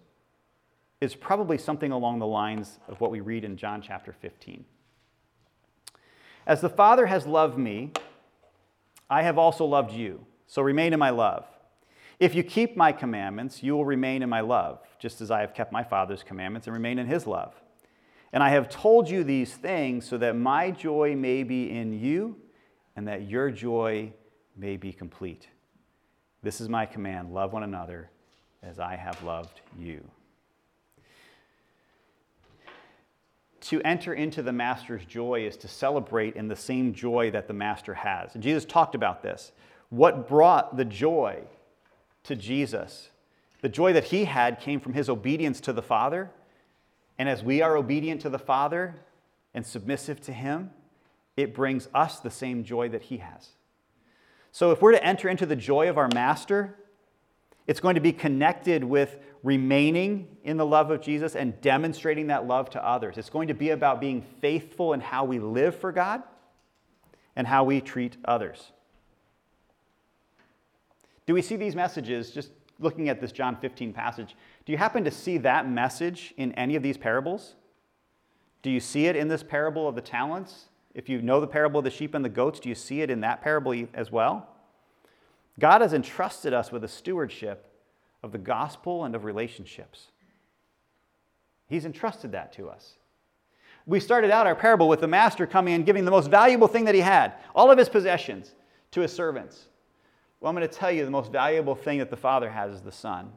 is 1.02 1.14
probably 1.14 1.58
something 1.58 1.92
along 1.92 2.20
the 2.20 2.26
lines 2.26 2.78
of 2.88 3.02
what 3.02 3.10
we 3.10 3.20
read 3.20 3.44
in 3.44 3.58
John 3.58 3.82
chapter 3.82 4.14
15. 4.14 4.64
As 6.50 6.60
the 6.60 6.68
Father 6.68 7.06
has 7.06 7.28
loved 7.28 7.56
me, 7.56 7.92
I 9.08 9.22
have 9.22 9.38
also 9.38 9.64
loved 9.64 9.92
you, 9.92 10.26
so 10.48 10.62
remain 10.62 10.92
in 10.92 10.98
my 10.98 11.10
love. 11.10 11.46
If 12.18 12.34
you 12.34 12.42
keep 12.42 12.76
my 12.76 12.90
commandments, 12.90 13.62
you 13.62 13.76
will 13.76 13.84
remain 13.84 14.20
in 14.20 14.28
my 14.28 14.40
love, 14.40 14.80
just 14.98 15.20
as 15.20 15.30
I 15.30 15.42
have 15.42 15.54
kept 15.54 15.70
my 15.70 15.84
Father's 15.84 16.24
commandments 16.24 16.66
and 16.66 16.74
remain 16.74 16.98
in 16.98 17.06
his 17.06 17.24
love. 17.24 17.54
And 18.32 18.42
I 18.42 18.48
have 18.48 18.68
told 18.68 19.08
you 19.08 19.22
these 19.22 19.54
things 19.54 20.08
so 20.08 20.18
that 20.18 20.34
my 20.34 20.72
joy 20.72 21.14
may 21.14 21.44
be 21.44 21.70
in 21.70 21.92
you 21.92 22.36
and 22.96 23.06
that 23.06 23.28
your 23.28 23.52
joy 23.52 24.12
may 24.56 24.76
be 24.76 24.92
complete. 24.92 25.46
This 26.42 26.60
is 26.60 26.68
my 26.68 26.84
command 26.84 27.32
love 27.32 27.52
one 27.52 27.62
another 27.62 28.10
as 28.60 28.80
I 28.80 28.96
have 28.96 29.22
loved 29.22 29.60
you. 29.78 30.02
To 33.62 33.82
enter 33.82 34.14
into 34.14 34.42
the 34.42 34.52
Master's 34.52 35.04
joy 35.04 35.46
is 35.46 35.56
to 35.58 35.68
celebrate 35.68 36.34
in 36.34 36.48
the 36.48 36.56
same 36.56 36.94
joy 36.94 37.30
that 37.30 37.46
the 37.46 37.54
Master 37.54 37.94
has. 37.94 38.32
Jesus 38.38 38.64
talked 38.64 38.94
about 38.94 39.22
this. 39.22 39.52
What 39.90 40.28
brought 40.28 40.76
the 40.76 40.84
joy 40.84 41.42
to 42.24 42.36
Jesus? 42.36 43.10
The 43.60 43.68
joy 43.68 43.92
that 43.92 44.04
he 44.04 44.24
had 44.24 44.60
came 44.60 44.80
from 44.80 44.94
his 44.94 45.08
obedience 45.08 45.60
to 45.62 45.72
the 45.72 45.82
Father. 45.82 46.30
And 47.18 47.28
as 47.28 47.42
we 47.42 47.60
are 47.60 47.76
obedient 47.76 48.22
to 48.22 48.30
the 48.30 48.38
Father 48.38 48.94
and 49.52 49.66
submissive 49.66 50.20
to 50.22 50.32
him, 50.32 50.70
it 51.36 51.54
brings 51.54 51.88
us 51.94 52.18
the 52.20 52.30
same 52.30 52.64
joy 52.64 52.88
that 52.88 53.02
he 53.02 53.18
has. 53.18 53.50
So 54.52 54.70
if 54.70 54.80
we're 54.80 54.92
to 54.92 55.04
enter 55.04 55.28
into 55.28 55.44
the 55.44 55.56
joy 55.56 55.88
of 55.90 55.98
our 55.98 56.08
Master, 56.14 56.76
it's 57.70 57.78
going 57.78 57.94
to 57.94 58.00
be 58.00 58.12
connected 58.12 58.82
with 58.82 59.20
remaining 59.44 60.26
in 60.42 60.56
the 60.56 60.66
love 60.66 60.90
of 60.90 61.00
Jesus 61.00 61.36
and 61.36 61.60
demonstrating 61.60 62.26
that 62.26 62.44
love 62.44 62.68
to 62.70 62.84
others. 62.84 63.16
It's 63.16 63.30
going 63.30 63.46
to 63.46 63.54
be 63.54 63.70
about 63.70 64.00
being 64.00 64.22
faithful 64.40 64.92
in 64.92 64.98
how 64.98 65.24
we 65.24 65.38
live 65.38 65.76
for 65.76 65.92
God 65.92 66.24
and 67.36 67.46
how 67.46 67.62
we 67.62 67.80
treat 67.80 68.16
others. 68.24 68.72
Do 71.26 71.32
we 71.32 71.42
see 71.42 71.54
these 71.54 71.76
messages, 71.76 72.32
just 72.32 72.50
looking 72.80 73.08
at 73.08 73.20
this 73.20 73.30
John 73.30 73.54
15 73.54 73.92
passage, 73.92 74.34
do 74.66 74.72
you 74.72 74.76
happen 74.76 75.04
to 75.04 75.10
see 75.12 75.38
that 75.38 75.68
message 75.68 76.34
in 76.36 76.50
any 76.54 76.74
of 76.74 76.82
these 76.82 76.98
parables? 76.98 77.54
Do 78.62 78.70
you 78.70 78.80
see 78.80 79.06
it 79.06 79.14
in 79.14 79.28
this 79.28 79.44
parable 79.44 79.86
of 79.86 79.94
the 79.94 80.00
talents? 80.00 80.70
If 80.92 81.08
you 81.08 81.22
know 81.22 81.40
the 81.40 81.46
parable 81.46 81.78
of 81.78 81.84
the 81.84 81.90
sheep 81.92 82.16
and 82.16 82.24
the 82.24 82.30
goats, 82.30 82.58
do 82.58 82.68
you 82.68 82.74
see 82.74 83.00
it 83.02 83.10
in 83.10 83.20
that 83.20 83.42
parable 83.42 83.86
as 83.94 84.10
well? 84.10 84.48
God 85.60 85.82
has 85.82 85.92
entrusted 85.92 86.52
us 86.52 86.72
with 86.72 86.82
a 86.82 86.88
stewardship 86.88 87.66
of 88.22 88.32
the 88.32 88.38
gospel 88.38 89.04
and 89.04 89.14
of 89.14 89.24
relationships. 89.24 90.08
He's 91.68 91.84
entrusted 91.84 92.32
that 92.32 92.52
to 92.54 92.68
us. 92.68 92.94
We 93.86 94.00
started 94.00 94.30
out 94.30 94.46
our 94.46 94.54
parable 94.54 94.88
with 94.88 95.00
the 95.00 95.08
master 95.08 95.46
coming 95.46 95.74
and 95.74 95.86
giving 95.86 96.04
the 96.04 96.10
most 96.10 96.30
valuable 96.30 96.66
thing 96.66 96.84
that 96.86 96.94
he 96.94 97.00
had, 97.00 97.34
all 97.54 97.70
of 97.70 97.78
his 97.78 97.88
possessions, 97.88 98.54
to 98.90 99.00
his 99.00 99.12
servants. 99.12 99.66
Well, 100.40 100.50
I'm 100.50 100.56
going 100.56 100.68
to 100.68 100.74
tell 100.74 100.90
you 100.90 101.04
the 101.04 101.10
most 101.10 101.30
valuable 101.30 101.74
thing 101.74 101.98
that 101.98 102.10
the 102.10 102.16
father 102.16 102.50
has 102.50 102.72
is 102.72 102.80
the 102.80 102.92
son. 102.92 103.30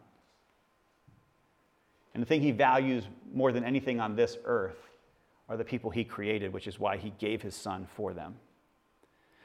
And 2.13 2.23
the 2.23 2.27
thing 2.27 2.41
he 2.41 2.51
values 2.51 3.03
more 3.33 3.51
than 3.51 3.63
anything 3.63 3.99
on 3.99 4.15
this 4.15 4.37
earth 4.45 4.77
are 5.49 5.57
the 5.57 5.65
people 5.65 5.89
he 5.89 6.03
created, 6.03 6.53
which 6.53 6.67
is 6.67 6.79
why 6.79 6.97
he 6.97 7.11
gave 7.19 7.41
his 7.41 7.55
son 7.55 7.87
for 7.95 8.13
them. 8.13 8.35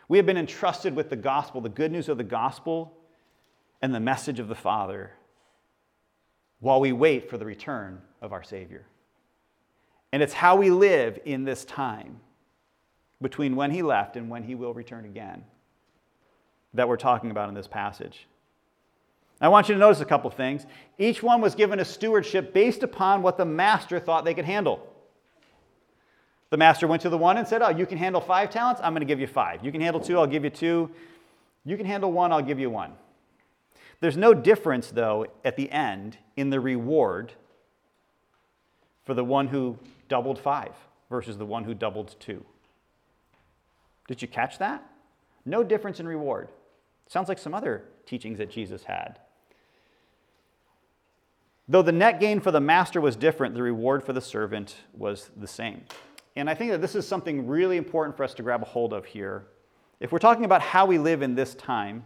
We 0.08 0.16
have 0.16 0.26
been 0.26 0.38
entrusted 0.38 0.96
with 0.96 1.10
the 1.10 1.16
gospel, 1.16 1.60
the 1.60 1.68
good 1.68 1.92
news 1.92 2.08
of 2.08 2.16
the 2.16 2.24
gospel, 2.24 2.92
and 3.82 3.94
the 3.94 4.00
message 4.00 4.40
of 4.40 4.48
the 4.48 4.54
Father 4.54 5.12
while 6.60 6.80
we 6.80 6.92
wait 6.92 7.30
for 7.30 7.38
the 7.38 7.44
return 7.44 8.00
of 8.20 8.32
our 8.32 8.42
Savior. 8.42 8.84
And 10.12 10.22
it's 10.22 10.32
how 10.32 10.56
we 10.56 10.70
live 10.70 11.18
in 11.24 11.44
this 11.44 11.64
time 11.64 12.20
between 13.20 13.54
when 13.54 13.70
He 13.70 13.82
left 13.82 14.16
and 14.16 14.30
when 14.30 14.42
He 14.42 14.54
will 14.54 14.74
return 14.74 15.04
again 15.04 15.44
that 16.74 16.88
we're 16.88 16.96
talking 16.96 17.30
about 17.30 17.48
in 17.48 17.54
this 17.54 17.68
passage. 17.68 18.26
I 19.40 19.48
want 19.48 19.68
you 19.68 19.74
to 19.74 19.78
notice 19.78 20.00
a 20.00 20.04
couple 20.04 20.30
things. 20.30 20.66
Each 20.98 21.22
one 21.22 21.40
was 21.40 21.54
given 21.54 21.78
a 21.78 21.84
stewardship 21.84 22.52
based 22.52 22.82
upon 22.82 23.22
what 23.22 23.36
the 23.36 23.44
master 23.44 24.00
thought 24.00 24.24
they 24.24 24.34
could 24.34 24.44
handle. 24.44 24.86
The 26.50 26.56
master 26.56 26.86
went 26.86 27.02
to 27.02 27.10
the 27.10 27.18
one 27.18 27.36
and 27.36 27.46
said, 27.46 27.62
Oh, 27.62 27.68
you 27.68 27.86
can 27.86 27.98
handle 27.98 28.20
five 28.20 28.50
talents? 28.50 28.80
I'm 28.82 28.92
going 28.92 29.00
to 29.00 29.06
give 29.06 29.20
you 29.20 29.26
five. 29.26 29.64
You 29.64 29.70
can 29.70 29.80
handle 29.80 30.00
two, 30.00 30.18
I'll 30.18 30.26
give 30.26 30.44
you 30.44 30.50
two. 30.50 30.90
You 31.64 31.76
can 31.76 31.86
handle 31.86 32.10
one, 32.10 32.32
I'll 32.32 32.42
give 32.42 32.58
you 32.58 32.70
one. 32.70 32.92
There's 34.00 34.16
no 34.16 34.32
difference, 34.32 34.90
though, 34.90 35.26
at 35.44 35.56
the 35.56 35.70
end 35.70 36.18
in 36.36 36.50
the 36.50 36.60
reward 36.60 37.32
for 39.04 39.14
the 39.14 39.24
one 39.24 39.48
who 39.48 39.78
doubled 40.08 40.38
five 40.38 40.72
versus 41.10 41.36
the 41.36 41.46
one 41.46 41.64
who 41.64 41.74
doubled 41.74 42.14
two. 42.20 42.44
Did 44.06 44.22
you 44.22 44.28
catch 44.28 44.58
that? 44.58 44.86
No 45.44 45.62
difference 45.64 46.00
in 46.00 46.06
reward. 46.06 46.48
Sounds 47.08 47.28
like 47.28 47.38
some 47.38 47.54
other 47.54 47.84
teachings 48.06 48.38
that 48.38 48.50
Jesus 48.50 48.84
had. 48.84 49.18
Though 51.68 51.82
the 51.82 51.92
net 51.92 52.20
gain 52.20 52.40
for 52.40 52.50
the 52.50 52.60
master 52.60 53.00
was 53.00 53.16
different, 53.16 53.54
the 53.54 53.62
reward 53.62 54.02
for 54.02 54.12
the 54.12 54.20
servant 54.20 54.76
was 54.96 55.30
the 55.36 55.46
same. 55.46 55.82
And 56.38 56.48
I 56.48 56.54
think 56.54 56.70
that 56.70 56.80
this 56.80 56.94
is 56.94 57.04
something 57.04 57.48
really 57.48 57.76
important 57.76 58.16
for 58.16 58.22
us 58.22 58.32
to 58.34 58.44
grab 58.44 58.62
a 58.62 58.64
hold 58.64 58.92
of 58.92 59.04
here. 59.04 59.46
If 59.98 60.12
we're 60.12 60.20
talking 60.20 60.44
about 60.44 60.62
how 60.62 60.86
we 60.86 60.96
live 60.96 61.20
in 61.20 61.34
this 61.34 61.56
time, 61.56 62.04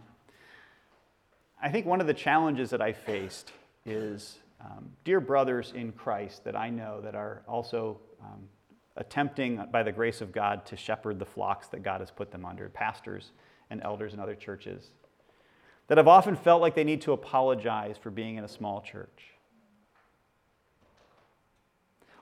I 1.61 1.69
think 1.69 1.85
one 1.85 2.01
of 2.01 2.07
the 2.07 2.15
challenges 2.15 2.71
that 2.71 2.81
I 2.81 2.93
faced 2.93 3.51
is 3.85 4.39
um, 4.59 4.89
dear 5.03 5.19
brothers 5.19 5.71
in 5.75 5.91
Christ 5.91 6.45
that 6.45 6.55
I 6.55 6.71
know 6.71 6.99
that 7.01 7.13
are 7.13 7.43
also 7.47 7.99
um, 8.23 8.49
attempting, 8.97 9.67
by 9.71 9.83
the 9.83 9.91
grace 9.91 10.19
of 10.19 10.31
God, 10.31 10.65
to 10.65 10.75
shepherd 10.75 11.19
the 11.19 11.25
flocks 11.25 11.67
that 11.67 11.83
God 11.83 12.01
has 12.01 12.09
put 12.09 12.31
them 12.31 12.43
under, 12.43 12.69
pastors 12.69 13.33
and 13.69 13.83
elders 13.83 14.15
in 14.15 14.19
other 14.19 14.33
churches, 14.33 14.93
that 15.89 15.99
have 15.99 16.07
often 16.07 16.35
felt 16.35 16.59
like 16.59 16.73
they 16.73 16.83
need 16.83 17.01
to 17.01 17.11
apologize 17.11 17.97
for 17.99 18.09
being 18.09 18.37
in 18.37 18.43
a 18.43 18.49
small 18.49 18.81
church 18.81 19.32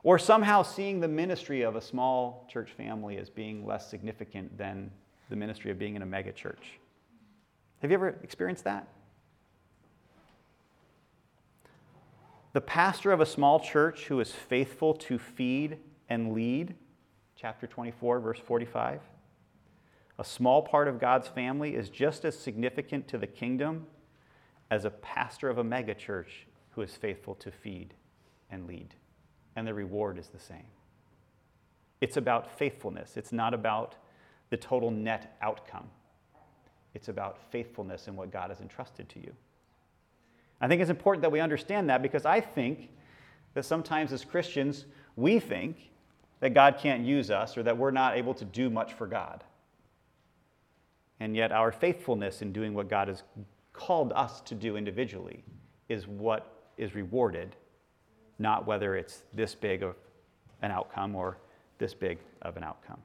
or 0.03 0.17
somehow 0.17 0.63
seeing 0.63 0.99
the 0.99 1.07
ministry 1.07 1.61
of 1.61 1.75
a 1.75 1.81
small 1.81 2.47
church 2.51 2.71
family 2.71 3.17
as 3.17 3.29
being 3.29 3.65
less 3.65 3.89
significant 3.89 4.57
than 4.57 4.91
the 5.29 5.35
ministry 5.35 5.71
of 5.71 5.77
being 5.77 5.95
in 5.95 6.01
a 6.01 6.05
mega 6.05 6.31
church. 6.31 6.79
Have 7.81 7.91
you 7.91 7.95
ever 7.95 8.09
experienced 8.23 8.63
that? 8.63 8.87
The 12.53 12.61
pastor 12.61 13.11
of 13.11 13.21
a 13.21 13.25
small 13.25 13.59
church 13.59 14.05
who 14.05 14.19
is 14.19 14.31
faithful 14.31 14.93
to 14.95 15.17
feed 15.17 15.77
and 16.09 16.33
lead, 16.33 16.75
chapter 17.35 17.65
24, 17.65 18.19
verse 18.19 18.39
45. 18.39 19.01
A 20.19 20.23
small 20.23 20.61
part 20.61 20.87
of 20.87 20.99
God's 20.99 21.27
family 21.27 21.75
is 21.75 21.89
just 21.89 22.25
as 22.25 22.37
significant 22.37 23.07
to 23.07 23.17
the 23.17 23.27
kingdom 23.27 23.87
as 24.69 24.83
a 24.83 24.89
pastor 24.89 25.49
of 25.49 25.59
a 25.59 25.63
mega 25.63 25.95
church 25.95 26.45
who 26.71 26.81
is 26.81 26.95
faithful 26.95 27.35
to 27.35 27.51
feed 27.51 27.93
and 28.49 28.67
lead 28.67 28.95
and 29.55 29.67
the 29.67 29.73
reward 29.73 30.17
is 30.17 30.27
the 30.27 30.39
same. 30.39 30.65
It's 31.99 32.17
about 32.17 32.57
faithfulness, 32.57 33.17
it's 33.17 33.31
not 33.31 33.53
about 33.53 33.95
the 34.49 34.57
total 34.57 34.91
net 34.91 35.37
outcome. 35.41 35.89
It's 36.93 37.07
about 37.07 37.37
faithfulness 37.51 38.07
in 38.07 38.17
what 38.17 38.31
God 38.31 38.49
has 38.49 38.59
entrusted 38.59 39.07
to 39.09 39.19
you. 39.19 39.33
I 40.59 40.67
think 40.67 40.81
it's 40.81 40.91
important 40.91 41.21
that 41.21 41.31
we 41.31 41.39
understand 41.39 41.89
that 41.89 42.01
because 42.01 42.25
I 42.25 42.41
think 42.41 42.89
that 43.53 43.63
sometimes 43.63 44.11
as 44.11 44.25
Christians, 44.25 44.85
we 45.15 45.39
think 45.39 45.91
that 46.41 46.53
God 46.53 46.77
can't 46.77 47.05
use 47.05 47.31
us 47.31 47.57
or 47.57 47.63
that 47.63 47.77
we're 47.77 47.91
not 47.91 48.17
able 48.17 48.33
to 48.35 48.45
do 48.45 48.69
much 48.69 48.93
for 48.93 49.07
God. 49.07 49.43
And 51.19 51.35
yet, 51.35 51.51
our 51.51 51.71
faithfulness 51.71 52.41
in 52.41 52.51
doing 52.51 52.73
what 52.73 52.89
God 52.89 53.07
has 53.07 53.23
called 53.73 54.11
us 54.13 54.41
to 54.41 54.55
do 54.55 54.75
individually 54.75 55.43
is 55.87 56.07
what 56.07 56.65
is 56.77 56.95
rewarded 56.95 57.55
not 58.41 58.65
whether 58.65 58.95
it's 58.95 59.23
this 59.33 59.55
big 59.55 59.83
of 59.83 59.95
an 60.61 60.71
outcome 60.71 61.15
or 61.15 61.37
this 61.77 61.93
big 61.93 62.17
of 62.41 62.57
an 62.57 62.63
outcome. 62.63 62.99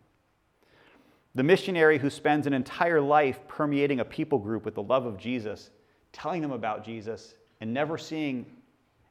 The 1.35 1.42
missionary 1.42 1.99
who 1.99 2.09
spends 2.09 2.46
an 2.46 2.53
entire 2.53 3.01
life 3.01 3.38
permeating 3.46 4.01
a 4.01 4.05
people 4.05 4.38
group 4.38 4.64
with 4.64 4.75
the 4.75 4.83
love 4.83 5.05
of 5.05 5.18
Jesus, 5.18 5.70
telling 6.12 6.41
them 6.41 6.53
about 6.53 6.84
Jesus, 6.84 7.34
and 7.61 7.72
never 7.74 7.99
seeing 7.99 8.47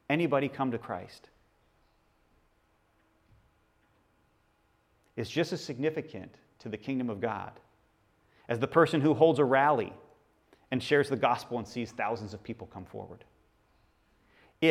anybody 0.10 0.48
come 0.48 0.72
to 0.72 0.78
Christ 0.78 1.30
is 5.16 5.30
just 5.30 5.54
as 5.54 5.64
significant 5.64 6.34
to 6.60 6.70
the 6.70 6.78
kingdom 6.78 7.10
of 7.10 7.22
God 7.22 7.52
as 8.50 8.60
the 8.60 8.68
person 8.68 9.02
who 9.02 9.14
holds 9.14 9.40
a 9.40 9.46
rally 9.46 9.94
and 10.72 10.82
shares 10.82 11.10
the 11.10 11.16
gospel 11.16 11.58
and 11.58 11.68
sees 11.68 11.92
thousands 11.92 12.34
of 12.34 12.44
people 12.44 12.68
come 12.68 12.86
forward 12.86 13.24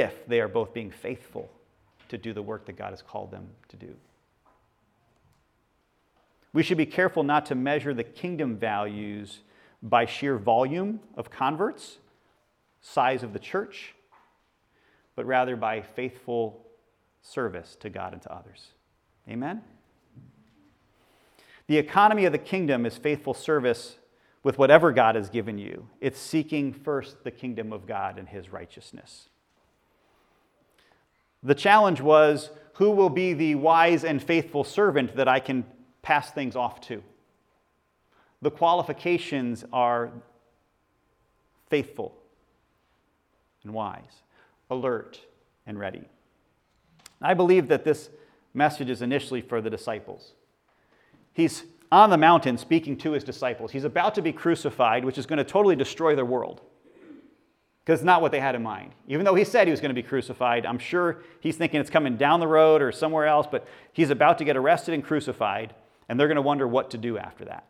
if 0.01 0.26
they 0.26 0.40
are 0.40 0.49
both 0.49 0.72
being 0.72 0.90
faithful 0.90 1.51
to 2.09 2.18
do 2.18 2.32
the 2.32 2.42
work 2.42 2.66
that 2.66 2.76
God 2.76 2.90
has 2.90 3.03
called 3.03 3.30
them 3.30 3.49
to 3.68 3.76
do. 3.76 3.95
We 6.53 6.62
should 6.62 6.78
be 6.78 6.86
careful 6.86 7.24
not 7.24 7.47
to 7.47 7.55
measure 7.55 7.92
the 7.92 8.05
kingdom 8.05 8.57
values 8.57 9.40
by 9.82 10.07
sheer 10.07 10.38
volume 10.38 11.01
of 11.16 11.30
converts, 11.30 11.99
size 12.80 13.22
of 13.22 13.32
the 13.32 13.38
church, 13.38 13.95
but 15.16 15.26
rather 15.26 15.57
by 15.57 15.82
faithful 15.82 16.64
service 17.22 17.76
to 17.80 17.90
God 17.90 18.12
and 18.12 18.22
to 18.22 18.32
others. 18.32 18.68
Amen? 19.28 19.62
The 21.66 21.78
economy 21.78 22.24
of 22.24 22.32
the 22.32 22.38
kingdom 22.38 22.86
is 22.86 22.97
faithful 22.97 23.34
service 23.34 23.97
with 24.42 24.59
whatever 24.59 24.92
God 24.92 25.14
has 25.14 25.30
given 25.30 25.59
you. 25.59 25.88
It's 26.01 26.20
seeking 26.20 26.72
first 26.72 27.24
the 27.24 27.30
kingdom 27.30 27.72
of 27.72 27.86
God 27.86 28.18
and 28.18 28.28
his 28.28 28.51
righteousness. 28.53 29.28
The 31.45 31.55
challenge 31.55 32.01
was 32.01 32.51
who 32.74 32.90
will 32.90 33.11
be 33.11 33.34
the 33.34 33.55
wise 33.55 34.03
and 34.03 34.22
faithful 34.22 34.64
servant 34.64 35.14
that 35.16 35.28
I 35.28 35.38
can 35.38 35.64
pass 36.03 36.30
things 36.30 36.57
off 36.57 36.80
to? 36.82 37.03
The 38.42 38.51
qualifications 38.51 39.64
are 39.72 40.11
faithful 41.68 42.14
and 43.62 43.72
wise, 43.72 44.22
alert 44.70 45.20
and 45.66 45.78
ready. 45.78 46.05
I 47.22 47.34
believe 47.34 47.68
that 47.68 47.84
this 47.84 48.11
message 48.53 48.90
is 48.90 49.03
initially 49.03 49.40
for 49.40 49.61
the 49.61 49.70
disciples. 49.70 50.32
He's 51.32 51.64
on 51.90 52.11
the 52.11 52.18
mountain 52.18 52.59
speaking 52.59 52.97
to 52.99 53.12
his 53.12 53.24
disciples. 53.24 53.70
He's 53.70 53.84
about 53.84 54.14
to 54.16 54.22
be 54.22 54.32
crucified, 54.32 55.05
which 55.05 55.18
is 55.18 55.26
going 55.26 55.38
to 55.38 55.45
totally 55.45 55.76
destroy 55.76 56.14
their 56.14 56.24
world. 56.24 56.61
Because 57.85 58.01
it's 58.01 58.07
not 58.07 58.22
what 58.22 58.32
they 58.32 58.41
had 58.41 58.55
in 58.55 58.62
mind. 58.62 58.93
Even 59.09 59.26
though 59.26 59.35
he 59.35 59.45
said 59.45 59.66
he 59.66 59.70
was 59.70 59.80
going 59.80 59.91
to 59.91 59.95
be 59.95 60.03
crucified, 60.03 60.64
I'm 60.64 60.78
sure 60.78 61.22
he's 61.41 61.57
thinking 61.57 61.80
it's 61.80 61.91
coming 61.91 62.16
down 62.16 62.41
the 62.41 62.49
road 62.49 62.80
or 62.80 62.91
somewhere 62.93 63.26
else, 63.26 63.47
but 63.51 63.66
he's 63.93 64.09
about 64.09 64.39
to 64.39 64.45
get 64.45 64.57
arrested 64.57 64.95
and 64.95 65.05
crucified, 65.05 65.74
and 66.09 66.18
they're 66.18 66.28
going 66.28 66.37
to 66.37 66.43
wonder 66.43 66.66
what 66.66 66.91
to 66.93 66.99
do 66.99 67.18
after 67.18 67.45
that. 67.45 67.66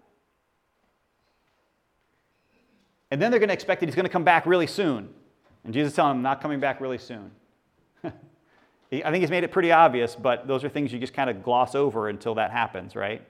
And 3.10 3.20
then 3.20 3.32
they're 3.32 3.40
going 3.40 3.48
to 3.48 3.54
expect 3.54 3.80
that 3.80 3.86
he's 3.86 3.96
going 3.96 4.06
to 4.06 4.12
come 4.12 4.24
back 4.24 4.46
really 4.46 4.68
soon. 4.68 5.08
And 5.64 5.74
Jesus 5.74 5.94
telling 5.94 6.16
them, 6.16 6.22
not 6.22 6.40
coming 6.40 6.60
back 6.60 6.80
really 6.80 6.98
soon. 6.98 7.32
I 8.04 8.10
think 8.90 9.16
he's 9.16 9.30
made 9.30 9.42
it 9.42 9.50
pretty 9.50 9.72
obvious, 9.72 10.14
but 10.14 10.46
those 10.46 10.62
are 10.62 10.68
things 10.68 10.92
you 10.92 11.00
just 11.00 11.14
kind 11.14 11.28
of 11.28 11.42
gloss 11.42 11.74
over 11.74 12.08
until 12.08 12.36
that 12.36 12.52
happens, 12.52 12.94
right? 12.94 13.26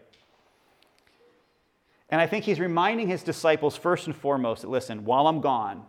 And 2.11 2.21
I 2.21 2.27
think 2.27 2.45
he's 2.45 2.61
reminding 2.61 3.09
his 3.09 3.23
disciples 3.23 3.77
first 3.77 4.07
and 4.07 4.15
foremost 4.15 4.63
that 4.63 4.69
listen, 4.69 5.05
while 5.05 5.27
I'm 5.27 5.41
gone, 5.41 5.85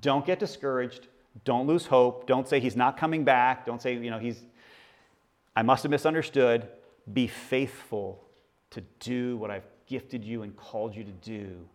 don't 0.00 0.26
get 0.26 0.38
discouraged. 0.38 1.08
Don't 1.44 1.66
lose 1.66 1.86
hope. 1.86 2.26
Don't 2.26 2.48
say 2.48 2.60
he's 2.60 2.76
not 2.76 2.96
coming 2.96 3.24
back. 3.24 3.66
Don't 3.66 3.80
say, 3.80 3.94
you 3.94 4.10
know, 4.10 4.18
he's, 4.18 4.42
I 5.54 5.62
must 5.62 5.82
have 5.82 5.90
misunderstood. 5.90 6.68
Be 7.12 7.26
faithful 7.26 8.22
to 8.70 8.82
do 9.00 9.36
what 9.36 9.50
I've 9.50 9.66
gifted 9.86 10.24
you 10.24 10.42
and 10.42 10.56
called 10.56 10.94
you 10.94 11.04
to 11.04 11.12
do 11.12 11.68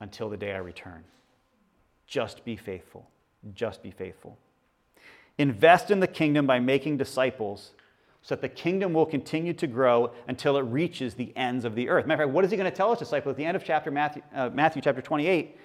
until 0.00 0.28
the 0.28 0.36
day 0.36 0.52
I 0.52 0.58
return. 0.58 1.02
Just 2.06 2.44
be 2.44 2.56
faithful. 2.56 3.08
Just 3.54 3.82
be 3.82 3.90
faithful. 3.90 4.38
Invest 5.38 5.90
in 5.90 6.00
the 6.00 6.06
kingdom 6.06 6.46
by 6.46 6.60
making 6.60 6.96
disciples 6.96 7.72
so 8.22 8.34
that 8.34 8.42
the 8.42 8.48
kingdom 8.48 8.92
will 8.92 9.06
continue 9.06 9.52
to 9.52 9.66
grow 9.66 10.10
until 10.26 10.56
it 10.56 10.62
reaches 10.62 11.14
the 11.14 11.32
ends 11.36 11.64
of 11.64 11.74
the 11.74 11.88
earth. 11.88 12.06
Matter 12.06 12.22
of 12.22 12.28
fact, 12.28 12.34
what 12.34 12.44
is 12.44 12.50
he 12.50 12.56
going 12.56 12.70
to 12.70 12.76
tell 12.76 12.90
his 12.90 12.98
disciples 12.98 13.32
at 13.32 13.36
the 13.36 13.44
end 13.44 13.56
of 13.56 13.64
chapter 13.64 13.90
Matthew, 13.90 14.22
uh, 14.34 14.50
Matthew 14.52 14.82
chapter 14.82 15.00
28? 15.00 15.56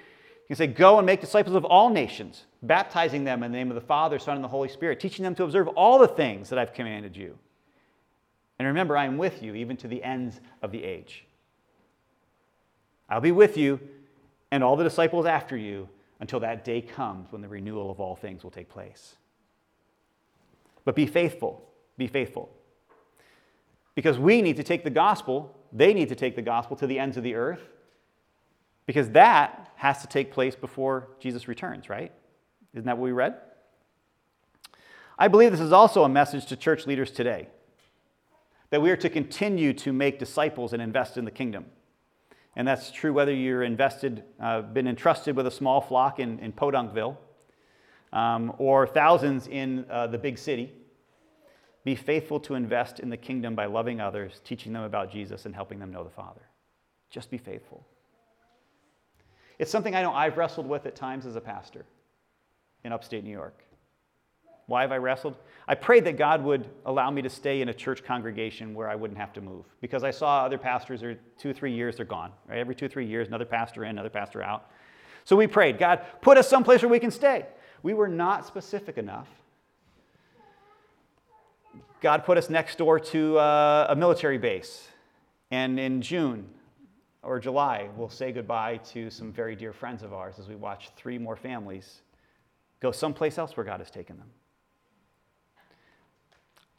Can 0.52 0.58
say, 0.58 0.68
Go 0.68 0.98
and 0.98 1.06
make 1.06 1.22
disciples 1.22 1.56
of 1.56 1.64
all 1.64 1.90
nations, 1.90 2.46
baptizing 2.62 3.24
them 3.24 3.42
in 3.42 3.52
the 3.52 3.58
name 3.58 3.70
of 3.70 3.76
the 3.76 3.82
Father, 3.82 4.20
Son, 4.20 4.36
and 4.36 4.44
the 4.44 4.50
Holy 4.50 4.68
Spirit, 4.68 5.00
teaching 5.00 5.24
them 5.24 5.34
to 5.36 5.44
observe 5.44 5.68
all 5.70 5.98
the 5.98 6.08
things 6.08 6.50
that 6.50 6.60
I've 6.60 6.74
commanded 6.74 7.16
you. 7.16 7.38
And 8.60 8.68
remember, 8.68 8.98
I 8.98 9.06
am 9.06 9.18
with 9.18 9.42
you 9.42 9.56
even 9.56 9.78
to 9.78 9.88
the 9.88 10.04
ends 10.04 10.42
of 10.62 10.72
the 10.72 10.84
age. 10.84 11.26
I'll 13.10 13.22
be 13.22 13.32
with 13.32 13.56
you 13.58 13.80
and 14.52 14.64
all 14.64 14.76
the 14.76 14.84
disciples 14.84 15.26
after 15.26 15.56
you 15.56 15.88
until 16.20 16.42
that 16.42 16.66
day 16.66 16.82
comes 16.82 17.32
when 17.32 17.42
the 17.42 17.48
renewal 17.48 17.90
of 17.90 18.00
all 18.00 18.16
things 18.16 18.44
will 18.44 18.52
take 18.52 18.70
place. 18.70 19.16
But 20.86 20.96
be 20.96 21.06
faithful 21.06 21.66
be 22.02 22.08
faithful. 22.08 22.50
Because 23.96 24.18
we 24.18 24.42
need 24.42 24.58
to 24.58 24.64
take 24.64 24.84
the 24.84 24.90
gospel, 24.90 25.56
they 25.72 25.94
need 25.94 26.10
to 26.10 26.16
take 26.16 26.36
the 26.36 26.42
gospel 26.42 26.76
to 26.78 26.88
the 26.88 26.98
ends 26.98 27.16
of 27.16 27.24
the 27.24 27.36
earth, 27.36 27.70
because 28.92 29.12
that 29.12 29.72
has 29.76 30.02
to 30.02 30.08
take 30.08 30.34
place 30.34 30.54
before 30.54 31.08
Jesus 31.18 31.48
returns, 31.48 31.88
right? 31.88 32.12
Isn't 32.74 32.88
that 32.88 32.98
what 32.98 33.06
we 33.06 33.14
read? 33.14 33.38
I 35.18 35.30
believe 35.30 35.52
this 35.52 35.62
is 35.62 35.72
also 35.72 36.04
a 36.04 36.10
message 36.10 36.48
to 36.48 36.58
church 36.58 36.86
leaders 36.86 37.10
today 37.10 37.48
that 38.70 38.82
we 38.82 38.92
are 38.92 38.98
to 38.98 39.10
continue 39.10 39.72
to 39.76 39.94
make 39.94 40.20
disciples 40.20 40.74
and 40.74 40.82
invest 40.82 41.16
in 41.16 41.24
the 41.24 41.32
kingdom. 41.32 41.68
And 42.58 42.68
that's 42.68 42.92
true 42.92 43.14
whether 43.14 43.34
you're 43.34 43.64
invested, 43.64 44.26
uh, 44.42 44.62
been 44.62 44.90
entrusted 44.90 45.38
with 45.38 45.48
a 45.48 45.52
small 45.52 45.80
flock 45.80 46.20
in, 46.20 46.40
in 46.40 46.52
Podunkville, 46.52 47.16
um, 48.12 48.54
or 48.58 48.86
thousands 48.86 49.48
in 49.48 49.86
uh, 49.90 50.08
the 50.08 50.18
big 50.18 50.38
city, 50.38 50.70
be 51.86 51.96
faithful 51.96 52.42
to 52.42 52.56
invest 52.56 53.00
in 53.00 53.10
the 53.10 53.16
kingdom 53.16 53.56
by 53.56 53.68
loving 53.68 54.02
others, 54.02 54.42
teaching 54.44 54.74
them 54.74 54.84
about 54.84 55.10
Jesus, 55.10 55.46
and 55.46 55.56
helping 55.56 55.80
them 55.80 55.94
know 55.94 56.04
the 56.04 56.10
Father. 56.10 56.42
Just 57.10 57.32
be 57.32 57.38
faithful. 57.38 57.88
It's 59.62 59.72
something 59.72 59.96
I 59.96 60.02
know 60.02 60.12
I've 60.12 60.36
wrestled 60.38 60.68
with 60.68 60.86
at 60.86 60.96
times 60.96 61.26
as 61.26 61.38
a 61.38 61.42
pastor 61.42 61.86
in 62.84 62.92
upstate 62.92 63.24
New 63.24 63.32
York. 63.32 63.64
Why 64.66 64.82
have 64.82 64.92
I 64.92 64.98
wrestled? 64.98 65.38
I 65.68 65.76
prayed 65.76 66.04
that 66.06 66.18
God 66.18 66.44
would 66.44 66.68
allow 66.86 67.10
me 67.12 67.22
to 67.22 67.30
stay 67.30 67.62
in 67.62 67.70
a 67.70 67.74
church 67.74 68.04
congregation 68.04 68.74
where 68.74 68.90
I 68.90 68.96
wouldn't 68.96 69.20
have 69.20 69.32
to 69.34 69.42
move 69.42 69.66
because 69.80 70.04
I 70.04 70.12
saw 70.12 70.44
other 70.44 70.58
pastors, 70.58 71.04
are 71.04 71.16
two 71.38 71.54
three 71.54 71.74
years, 71.74 71.96
they're 71.96 72.06
gone. 72.06 72.32
Right? 72.50 72.58
Every 72.58 72.76
two 72.76 72.90
three 72.90 73.06
years, 73.06 73.28
another 73.28 73.46
pastor 73.46 73.86
in, 73.86 73.92
another 73.92 74.10
pastor 74.10 74.42
out. 74.42 74.70
So 75.26 75.36
we 75.36 75.48
prayed, 75.48 75.78
God, 75.78 76.02
put 76.22 76.38
us 76.38 76.50
someplace 76.50 76.82
where 76.82 76.90
we 76.90 77.00
can 77.00 77.12
stay. 77.12 77.46
We 77.84 77.94
were 77.94 78.10
not 78.10 78.46
specific 78.46 78.98
enough 78.98 79.28
God 82.02 82.26
put 82.26 82.40
us 82.40 82.50
next 82.50 82.80
door 82.80 83.00
to 83.00 83.38
uh, 83.38 83.86
a 83.90 83.96
military 83.96 84.40
base. 84.40 84.88
And 85.52 85.80
in 85.80 86.02
June 86.02 86.50
or 87.24 87.40
July, 87.40 87.90
we'll 87.96 88.10
say 88.10 88.32
goodbye 88.32 88.78
to 88.78 89.10
some 89.10 89.32
very 89.32 89.56
dear 89.56 89.74
friends 89.74 90.04
of 90.04 90.14
ours 90.14 90.36
as 90.40 90.48
we 90.48 90.56
watch 90.56 90.90
three 90.96 91.18
more 91.18 91.36
families 91.36 92.02
go 92.80 92.92
someplace 92.92 93.38
else 93.38 93.56
where 93.56 93.66
God 93.66 93.80
has 93.80 93.92
taken 93.92 94.18
them. 94.18 94.28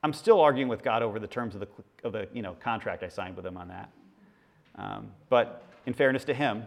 I'm 0.03 0.13
still 0.13 0.41
arguing 0.41 0.69
with 0.69 0.83
God 0.83 1.03
over 1.03 1.21
the 1.21 1.29
terms 1.29 1.55
of 1.55 1.61
the, 1.61 1.69
of 2.03 2.13
the 2.13 2.29
you 2.33 2.43
know, 2.43 2.55
contract 2.55 3.05
I 3.05 3.09
signed 3.09 3.37
with 3.37 3.47
him 3.47 3.57
on 3.57 3.69
that. 3.69 3.91
Um, 4.75 5.13
but 5.29 5.65
in 5.87 5.95
fairness 5.95 6.25
to 6.25 6.35
him, 6.35 6.65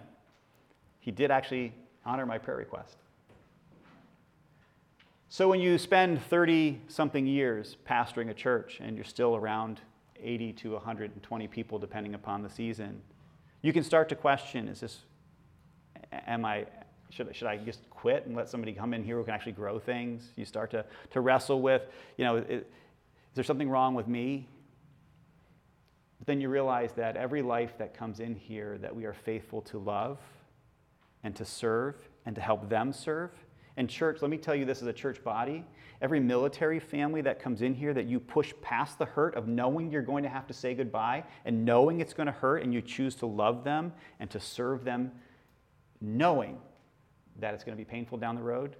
he 1.00 1.12
did 1.12 1.32
actually 1.32 1.74
honor 2.06 2.26
my 2.26 2.38
prayer 2.38 2.58
request. 2.58 2.96
So 5.28 5.50
when 5.50 5.60
you 5.60 5.78
spend 5.78 6.22
30 6.24 6.80
something 6.88 7.28
years 7.28 7.76
pastoring 7.86 8.30
a 8.30 8.34
church 8.34 8.80
and 8.82 8.96
you're 8.96 9.04
still 9.04 9.36
around 9.36 9.82
80 10.22 10.54
to 10.54 10.72
120 10.74 11.48
people, 11.50 11.78
depending 11.78 12.16
upon 12.16 12.42
the 12.42 12.50
season, 12.50 13.02
you 13.62 13.74
can 13.74 13.84
start 13.84 14.10
to 14.10 14.16
question 14.16 14.68
is 14.68 14.80
this, 14.80 15.00
am 16.12 16.46
I, 16.46 16.66
should, 17.10 17.36
should 17.36 17.48
I 17.48 17.58
just 17.58 17.90
quit 17.90 18.26
and 18.26 18.36
let 18.36 18.50
somebody 18.50 18.74
come 18.74 18.94
in 18.94 19.04
here 19.04 19.18
who 19.18 19.24
can 19.24 19.34
actually 19.34 19.54
grow 19.54 19.80
things? 19.80 20.32
You 20.36 20.46
start 20.46 20.72
to, 20.72 20.86
to 21.12 21.22
wrestle 21.22 21.62
with, 21.62 21.84
you 22.18 22.26
know, 22.26 22.38
is 22.38 22.64
there 23.34 23.44
something 23.44 23.70
wrong 23.70 23.96
with 23.96 24.08
me? 24.08 24.48
But 26.20 26.28
then 26.28 26.42
you 26.42 26.50
realize 26.50 26.94
that 26.94 27.18
every 27.18 27.42
life 27.42 27.78
that 27.78 27.94
comes 27.94 28.20
in 28.20 28.36
here 28.36 28.78
that 28.80 28.96
we 28.96 29.06
are 29.06 29.14
faithful 29.14 29.62
to 29.64 29.80
love 29.80 30.20
and 31.24 31.36
to 31.36 31.46
serve 31.46 31.96
and 32.26 32.36
to 32.36 32.42
help 32.42 32.70
them 32.70 32.94
serve 32.94 33.32
and, 33.78 33.90
church, 33.90 34.22
let 34.22 34.32
me 34.32 34.38
tell 34.38 34.56
you 34.56 34.66
this 34.66 34.82
as 34.82 34.88
a 34.88 34.94
church 34.94 35.24
body 35.24 35.66
every 36.02 36.20
military 36.20 36.80
family 36.80 37.22
that 37.22 37.40
comes 37.40 37.62
in 37.62 37.74
here 37.74 37.94
that 37.94 38.06
you 38.06 38.20
push 38.20 38.54
past 38.62 39.00
the 39.00 39.06
hurt 39.06 39.36
of 39.36 39.48
knowing 39.48 39.90
you're 39.90 40.02
going 40.02 40.24
to 40.24 40.30
have 40.30 40.46
to 40.48 40.54
say 40.54 40.74
goodbye 40.74 41.24
and 41.46 41.64
knowing 41.66 42.02
it's 42.02 42.14
going 42.14 42.28
to 42.28 42.34
hurt, 42.34 42.64
and 42.64 42.74
you 42.74 42.82
choose 42.82 43.16
to 43.16 43.26
love 43.26 43.64
them 43.64 43.94
and 44.20 44.30
to 44.30 44.40
serve 44.40 44.84
them, 44.84 45.12
knowing 46.02 46.58
that 47.40 47.54
it's 47.54 47.64
going 47.64 47.76
to 47.78 47.82
be 47.82 47.90
painful 47.90 48.18
down 48.18 48.36
the 48.36 48.42
road, 48.42 48.76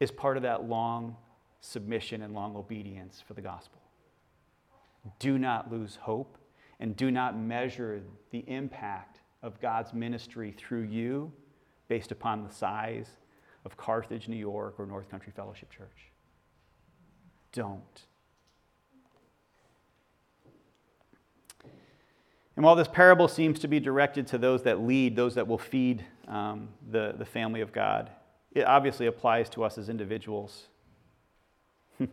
is 0.00 0.10
part 0.10 0.36
of 0.36 0.42
that 0.42 0.64
long 0.64 1.16
submission 1.60 2.22
and 2.22 2.34
long 2.34 2.56
obedience 2.56 3.22
for 3.26 3.34
the 3.34 3.40
gospel. 3.40 3.80
Do 5.18 5.38
not 5.38 5.70
lose 5.70 5.96
hope 5.96 6.38
and 6.80 6.96
do 6.96 7.10
not 7.10 7.38
measure 7.38 8.02
the 8.30 8.44
impact 8.48 9.20
of 9.42 9.60
God's 9.60 9.92
ministry 9.92 10.52
through 10.56 10.82
you 10.82 11.32
based 11.88 12.12
upon 12.12 12.42
the 12.44 12.52
size 12.52 13.08
of 13.64 13.76
Carthage, 13.76 14.28
New 14.28 14.36
York, 14.36 14.74
or 14.78 14.86
North 14.86 15.08
Country 15.10 15.32
Fellowship 15.34 15.70
Church. 15.70 16.10
Don't. 17.52 18.02
And 22.56 22.64
while 22.64 22.76
this 22.76 22.88
parable 22.88 23.28
seems 23.28 23.58
to 23.60 23.68
be 23.68 23.80
directed 23.80 24.26
to 24.28 24.38
those 24.38 24.62
that 24.64 24.80
lead, 24.80 25.16
those 25.16 25.34
that 25.36 25.46
will 25.46 25.58
feed 25.58 26.04
um, 26.28 26.68
the, 26.90 27.14
the 27.16 27.24
family 27.24 27.60
of 27.60 27.72
God, 27.72 28.10
it 28.52 28.64
obviously 28.64 29.06
applies 29.06 29.48
to 29.50 29.64
us 29.64 29.78
as 29.78 29.88
individuals. 29.88 30.66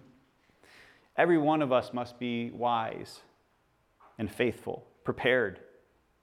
Every 1.17 1.37
one 1.37 1.61
of 1.61 1.71
us 1.71 1.91
must 1.93 2.19
be 2.19 2.51
wise 2.51 3.19
and 4.17 4.31
faithful, 4.31 4.85
prepared 5.03 5.59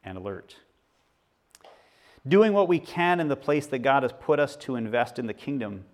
and 0.03 0.17
alert 0.17 0.57
doing 2.29 2.53
what 2.53 2.69
we 2.69 2.79
can 2.79 3.21
in 3.21 3.29
the 3.29 3.37
place 3.37 3.67
that 3.69 3.79
God 3.81 4.03
has 4.03 4.13
put 4.13 4.41
us 4.41 4.57
to 4.57 4.77
invest 4.77 5.19
in 5.19 5.27
the 5.27 5.35
kingdom 5.35 5.85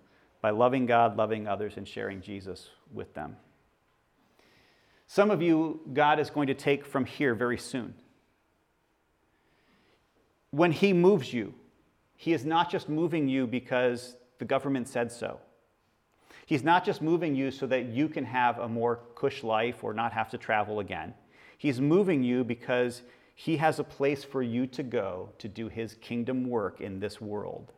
by 0.41 0.49
loving 0.49 0.85
God, 0.85 1.15
loving 1.15 1.47
others, 1.47 1.77
and 1.77 1.87
sharing 1.87 2.21
Jesus 2.21 2.69
with 2.91 3.13
them. 3.13 3.37
Some 5.07 5.31
of 5.31 5.41
you, 5.41 5.81
God 5.93 6.19
is 6.19 6.29
going 6.29 6.47
to 6.47 6.53
take 6.53 6.85
from 6.85 7.05
here 7.05 7.35
very 7.35 7.57
soon. 7.57 7.93
when 10.51 10.71
He 10.71 10.93
moves 10.93 11.33
you, 11.33 11.53
He 12.15 12.33
is 12.33 12.45
not 12.45 12.69
just 12.69 12.89
moving 12.89 13.27
you 13.27 13.47
because 13.47 14.17
the 14.39 14.45
government 14.45 14.87
said 14.87 15.11
so. 15.11 15.39
He's 16.45 16.63
not 16.63 16.83
just 16.83 17.01
moving 17.01 17.35
you 17.35 17.51
so 17.51 17.65
that 17.67 17.85
you 17.85 18.09
can 18.09 18.25
have 18.25 18.59
a 18.59 18.67
more 18.67 18.99
cush 19.15 19.43
life 19.43 19.83
or 19.83 19.93
not 19.93 20.13
have 20.13 20.29
to 20.31 20.37
travel 20.37 20.79
again. 20.79 21.13
He's 21.57 21.79
moving 21.79 22.23
you 22.23 22.43
because 22.43 23.01
He 23.35 23.57
has 23.57 23.79
a 23.79 23.83
place 23.83 24.23
for 24.23 24.41
you 24.41 24.67
to 24.67 24.83
go 24.83 25.29
to 25.39 25.47
do 25.47 25.67
His 25.67 25.95
kingdom 25.95 26.47
work 26.47 26.81
in 26.81 26.99
this 26.99 27.19
world. 27.19 27.71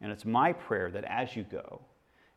And 0.00 0.12
it's 0.12 0.24
my 0.24 0.52
prayer 0.52 0.90
that 0.90 1.04
as 1.04 1.34
you 1.34 1.44
go, 1.44 1.80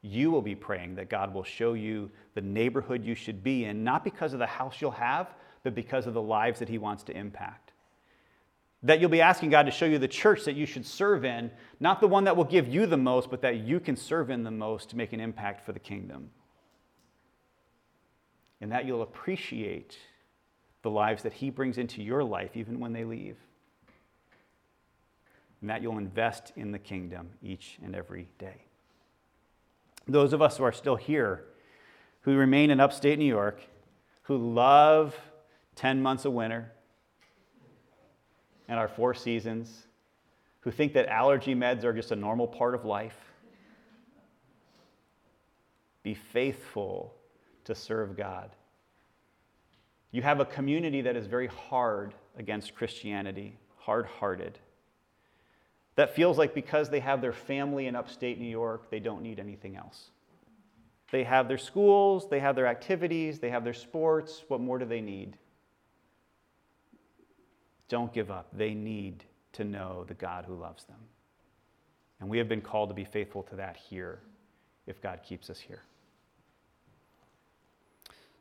you 0.01 0.31
will 0.31 0.41
be 0.41 0.55
praying 0.55 0.95
that 0.95 1.09
God 1.09 1.33
will 1.33 1.43
show 1.43 1.73
you 1.73 2.09
the 2.33 2.41
neighborhood 2.41 3.03
you 3.03 3.15
should 3.15 3.43
be 3.43 3.65
in, 3.65 3.83
not 3.83 4.03
because 4.03 4.33
of 4.33 4.39
the 4.39 4.45
house 4.45 4.79
you'll 4.79 4.91
have, 4.91 5.33
but 5.63 5.75
because 5.75 6.07
of 6.07 6.13
the 6.13 6.21
lives 6.21 6.59
that 6.59 6.69
He 6.69 6.77
wants 6.77 7.03
to 7.03 7.17
impact. 7.17 7.73
That 8.83 8.99
you'll 8.99 9.09
be 9.09 9.21
asking 9.21 9.49
God 9.49 9.63
to 9.63 9.71
show 9.71 9.85
you 9.85 9.97
the 9.97 10.07
church 10.07 10.45
that 10.45 10.55
you 10.55 10.65
should 10.65 10.85
serve 10.85 11.25
in, 11.25 11.51
not 11.79 11.99
the 11.99 12.07
one 12.07 12.23
that 12.25 12.37
will 12.37 12.43
give 12.43 12.67
you 12.67 12.85
the 12.85 12.97
most, 12.97 13.29
but 13.29 13.41
that 13.41 13.57
you 13.57 13.79
can 13.79 13.95
serve 13.95 14.29
in 14.29 14.43
the 14.43 14.51
most 14.51 14.89
to 14.91 14.97
make 14.97 15.13
an 15.13 15.19
impact 15.19 15.65
for 15.65 15.71
the 15.71 15.79
kingdom. 15.79 16.29
And 18.61 18.71
that 18.71 18.85
you'll 18.85 19.01
appreciate 19.01 19.97
the 20.87 20.93
lives 20.93 21.23
that 21.23 21.33
He 21.33 21.49
brings 21.49 21.77
into 21.77 22.01
your 22.01 22.23
life, 22.23 22.51
even 22.55 22.79
when 22.79 22.93
they 22.93 23.03
leave. 23.03 23.35
And 25.59 25.69
that 25.69 25.81
you'll 25.81 25.97
invest 25.97 26.53
in 26.55 26.71
the 26.71 26.79
kingdom 26.79 27.27
each 27.43 27.77
and 27.83 27.93
every 27.93 28.29
day. 28.39 28.63
Those 30.07 30.31
of 30.31 30.41
us 30.41 30.55
who 30.55 30.63
are 30.63 30.71
still 30.71 30.95
here, 30.95 31.43
who 32.21 32.37
remain 32.37 32.71
in 32.71 32.79
upstate 32.79 33.19
New 33.19 33.25
York, 33.25 33.59
who 34.23 34.37
love 34.37 35.13
10 35.75 36.01
months 36.01 36.23
of 36.23 36.31
winter 36.31 36.71
and 38.69 38.79
our 38.79 38.87
four 38.87 39.13
seasons, 39.13 39.87
who 40.61 40.71
think 40.71 40.93
that 40.93 41.09
allergy 41.09 41.53
meds 41.53 41.83
are 41.83 41.91
just 41.91 42.11
a 42.11 42.15
normal 42.15 42.47
part 42.47 42.73
of 42.73 42.85
life, 42.85 43.17
be 46.03 46.13
faithful 46.13 47.13
to 47.65 47.75
serve 47.75 48.15
God. 48.15 48.51
You 50.11 50.21
have 50.21 50.39
a 50.39 50.45
community 50.45 51.01
that 51.01 51.15
is 51.15 51.27
very 51.27 51.47
hard 51.47 52.13
against 52.37 52.75
Christianity, 52.75 53.57
hard 53.77 54.05
hearted, 54.05 54.59
that 55.95 56.15
feels 56.15 56.37
like 56.37 56.53
because 56.53 56.89
they 56.89 56.99
have 56.99 57.21
their 57.21 57.33
family 57.33 57.87
in 57.87 57.95
upstate 57.95 58.39
New 58.39 58.49
York, 58.49 58.91
they 58.91 58.99
don't 58.99 59.23
need 59.23 59.39
anything 59.39 59.75
else. 59.75 60.11
They 61.11 61.23
have 61.23 61.47
their 61.47 61.57
schools, 61.57 62.29
they 62.29 62.39
have 62.39 62.55
their 62.55 62.67
activities, 62.67 63.39
they 63.39 63.49
have 63.49 63.63
their 63.63 63.73
sports. 63.73 64.43
What 64.47 64.61
more 64.61 64.77
do 64.77 64.85
they 64.85 65.01
need? 65.01 65.37
Don't 67.89 68.13
give 68.13 68.29
up. 68.29 68.49
They 68.53 68.73
need 68.73 69.23
to 69.53 69.63
know 69.63 70.03
the 70.07 70.13
God 70.13 70.45
who 70.45 70.55
loves 70.55 70.83
them. 70.83 70.99
And 72.19 72.29
we 72.29 72.37
have 72.37 72.49
been 72.49 72.61
called 72.61 72.89
to 72.89 72.95
be 72.95 73.05
faithful 73.05 73.41
to 73.43 73.55
that 73.55 73.77
here 73.77 74.19
if 74.85 75.01
God 75.01 75.21
keeps 75.23 75.49
us 75.49 75.59
here. 75.59 75.81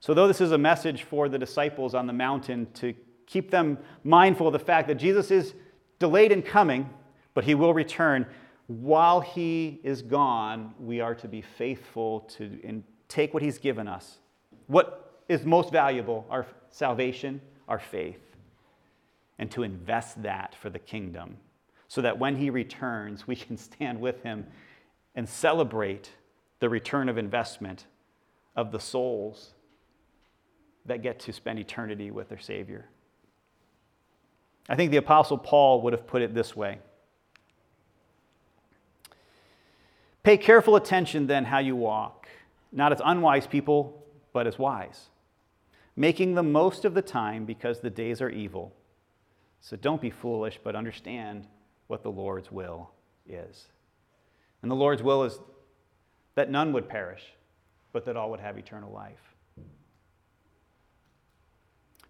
So, 0.01 0.15
though 0.15 0.29
this 0.29 0.41
is 0.41 0.53
a 0.53 0.59
message 0.59 1.05
for 1.05 1.29
the 1.29 1.39
disciples 1.39 1.95
on 1.95 2.07
the 2.07 2.13
mountain 2.13 2.69
to 2.75 2.95
keep 3.27 3.51
them 3.51 3.79
mindful 4.05 4.47
of 4.47 4.53
the 4.53 4.59
fact 4.59 4.89
that 4.89 4.97
Jesus 4.97 5.31
is 5.31 5.55
delayed 5.99 6.33
in 6.33 6.43
coming, 6.43 6.89
but 7.35 7.45
he 7.45 7.55
will 7.55 7.75
return, 7.75 8.27
while 8.67 9.21
he 9.21 9.81
is 9.83 10.03
gone, 10.03 10.75
we 10.79 11.01
are 11.01 11.15
to 11.15 11.29
be 11.29 11.41
faithful 11.43 12.21
to 12.37 12.59
and 12.65 12.85
take 13.09 13.33
what 13.33 13.43
he's 13.43 13.59
given 13.59 13.89
us. 13.89 14.19
What 14.67 15.23
is 15.29 15.45
most 15.45 15.73
valuable? 15.73 16.27
Our 16.31 16.47
salvation, 16.71 17.41
our 17.69 17.79
faith 17.79 18.21
and 19.39 19.51
to 19.51 19.63
invest 19.63 20.23
that 20.23 20.55
for 20.55 20.71
the 20.71 20.79
kingdom 20.79 21.37
so 21.89 22.01
that 22.03 22.19
when 22.19 22.37
he 22.37 22.51
returns, 22.51 23.27
we 23.27 23.37
can 23.37 23.57
stand 23.57 24.01
with 24.01 24.23
him 24.23 24.47
and 25.15 25.29
celebrate 25.29 26.11
the 26.59 26.69
return 26.69 27.09
of 27.09 27.19
investment 27.19 27.87
of 28.55 28.73
the 28.73 28.81
souls 28.81 29.53
that 30.87 31.03
get 31.03 31.21
to 31.21 31.33
spend 31.33 31.59
eternity 31.59 32.11
with 32.11 32.29
their 32.29 32.39
Savior. 32.39 32.87
I 34.69 34.75
think 34.75 34.91
the 34.91 34.97
Apostle 34.97 35.39
Paul 35.39 35.83
would 35.83 35.93
have 35.93 36.07
put 36.07 36.23
it 36.23 36.35
this 36.35 36.57
way 36.57 36.79
Pay 40.23 40.39
careful 40.39 40.75
attention 40.75 41.29
then 41.29 41.45
how 41.45 41.59
you 41.59 41.77
walk, 41.77 42.27
not 42.73 42.93
as 42.93 43.01
unwise 43.05 43.47
people, 43.47 44.05
but 44.33 44.47
as 44.49 44.59
wise, 44.59 45.07
making 45.95 46.35
the 46.35 46.43
most 46.43 46.85
of 46.85 46.95
the 46.95 47.03
time 47.03 47.45
because 47.45 47.79
the 47.79 47.91
days 47.91 48.21
are 48.21 48.29
evil. 48.29 48.75
So 49.61 49.77
don't 49.77 50.01
be 50.01 50.11
foolish, 50.11 50.59
but 50.65 50.75
understand 50.75 51.47
what 51.87 52.03
the 52.03 52.11
Lord's 52.11 52.51
will 52.51 52.91
is. 53.29 53.67
And 54.63 54.71
the 54.71 54.75
Lord's 54.75 55.03
will 55.03 55.23
is 55.23 55.39
that 56.35 56.51
none 56.51 56.73
would 56.73 56.89
perish, 56.89 57.23
but 57.93 58.05
that 58.07 58.17
all 58.17 58.31
would 58.31 58.41
have 58.41 58.59
eternal 58.59 58.93
life. 58.93 59.36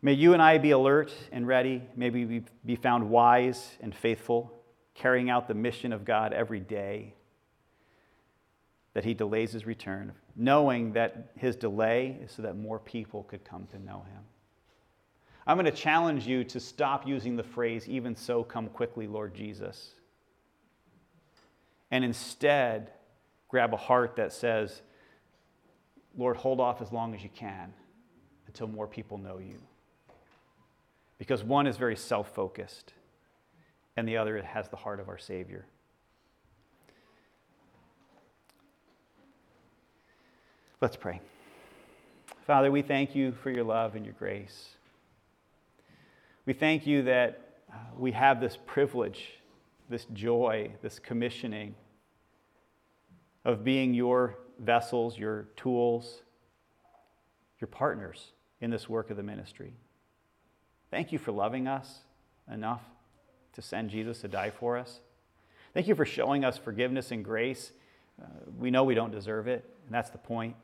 May 0.06 0.12
you 0.12 0.34
and 0.34 0.40
I 0.40 0.58
be 0.58 0.70
alert 0.70 1.12
and 1.32 1.48
ready. 1.48 1.82
May 1.96 2.10
we 2.10 2.44
be 2.64 2.76
found 2.76 3.10
wise 3.10 3.72
and 3.80 3.92
faithful, 3.92 4.52
carrying 4.94 5.30
out 5.30 5.48
the 5.48 5.54
mission 5.54 5.92
of 5.92 6.04
God 6.04 6.32
every 6.32 6.60
day 6.60 7.14
that 8.94 9.04
He 9.04 9.14
delays 9.14 9.50
His 9.50 9.66
return, 9.66 10.12
knowing 10.36 10.92
that 10.92 11.32
His 11.34 11.56
delay 11.56 12.20
is 12.22 12.30
so 12.30 12.42
that 12.42 12.56
more 12.56 12.78
people 12.78 13.24
could 13.24 13.44
come 13.44 13.66
to 13.72 13.80
know 13.80 14.04
Him. 14.08 14.22
I'm 15.44 15.56
going 15.56 15.64
to 15.64 15.72
challenge 15.72 16.24
you 16.24 16.44
to 16.44 16.60
stop 16.60 17.04
using 17.04 17.34
the 17.34 17.42
phrase, 17.42 17.88
even 17.88 18.14
so, 18.14 18.44
come 18.44 18.68
quickly, 18.68 19.08
Lord 19.08 19.34
Jesus. 19.34 19.90
And 21.90 22.04
instead, 22.04 22.92
grab 23.48 23.74
a 23.74 23.76
heart 23.76 24.14
that 24.14 24.32
says, 24.32 24.82
Lord, 26.16 26.36
hold 26.36 26.60
off 26.60 26.80
as 26.80 26.92
long 26.92 27.12
as 27.12 27.24
you 27.24 27.30
can 27.34 27.74
until 28.46 28.68
more 28.68 28.86
people 28.86 29.18
know 29.18 29.38
you. 29.38 29.58
Because 31.18 31.42
one 31.42 31.66
is 31.66 31.76
very 31.76 31.96
self 31.96 32.34
focused, 32.34 32.92
and 33.96 34.06
the 34.06 34.16
other 34.16 34.42
has 34.42 34.68
the 34.68 34.76
heart 34.76 35.00
of 35.00 35.08
our 35.08 35.18
Savior. 35.18 35.66
Let's 40.80 40.96
pray. 40.96 41.20
Father, 42.46 42.70
we 42.70 42.82
thank 42.82 43.14
you 43.14 43.32
for 43.32 43.50
your 43.50 43.64
love 43.64 43.96
and 43.96 44.04
your 44.04 44.14
grace. 44.14 44.76
We 46.44 46.52
thank 46.52 46.86
you 46.86 47.02
that 47.04 47.56
uh, 47.72 47.76
we 47.98 48.12
have 48.12 48.40
this 48.40 48.58
privilege, 48.66 49.40
this 49.88 50.04
joy, 50.12 50.70
this 50.82 50.98
commissioning 50.98 51.74
of 53.44 53.64
being 53.64 53.94
your 53.94 54.38
vessels, 54.60 55.18
your 55.18 55.48
tools, 55.56 56.22
your 57.60 57.68
partners 57.68 58.32
in 58.60 58.70
this 58.70 58.88
work 58.88 59.10
of 59.10 59.16
the 59.16 59.22
ministry. 59.22 59.72
Thank 60.96 61.12
you 61.12 61.18
for 61.18 61.30
loving 61.30 61.68
us 61.68 61.98
enough 62.50 62.80
to 63.52 63.60
send 63.60 63.90
Jesus 63.90 64.22
to 64.22 64.28
die 64.28 64.48
for 64.48 64.78
us. 64.78 65.00
Thank 65.74 65.88
you 65.88 65.94
for 65.94 66.06
showing 66.06 66.42
us 66.42 66.56
forgiveness 66.56 67.10
and 67.10 67.22
grace. 67.22 67.70
Uh, 68.18 68.24
we 68.58 68.70
know 68.70 68.82
we 68.82 68.94
don't 68.94 69.10
deserve 69.10 69.46
it, 69.46 69.62
and 69.84 69.94
that's 69.94 70.08
the 70.08 70.16
point. 70.16 70.56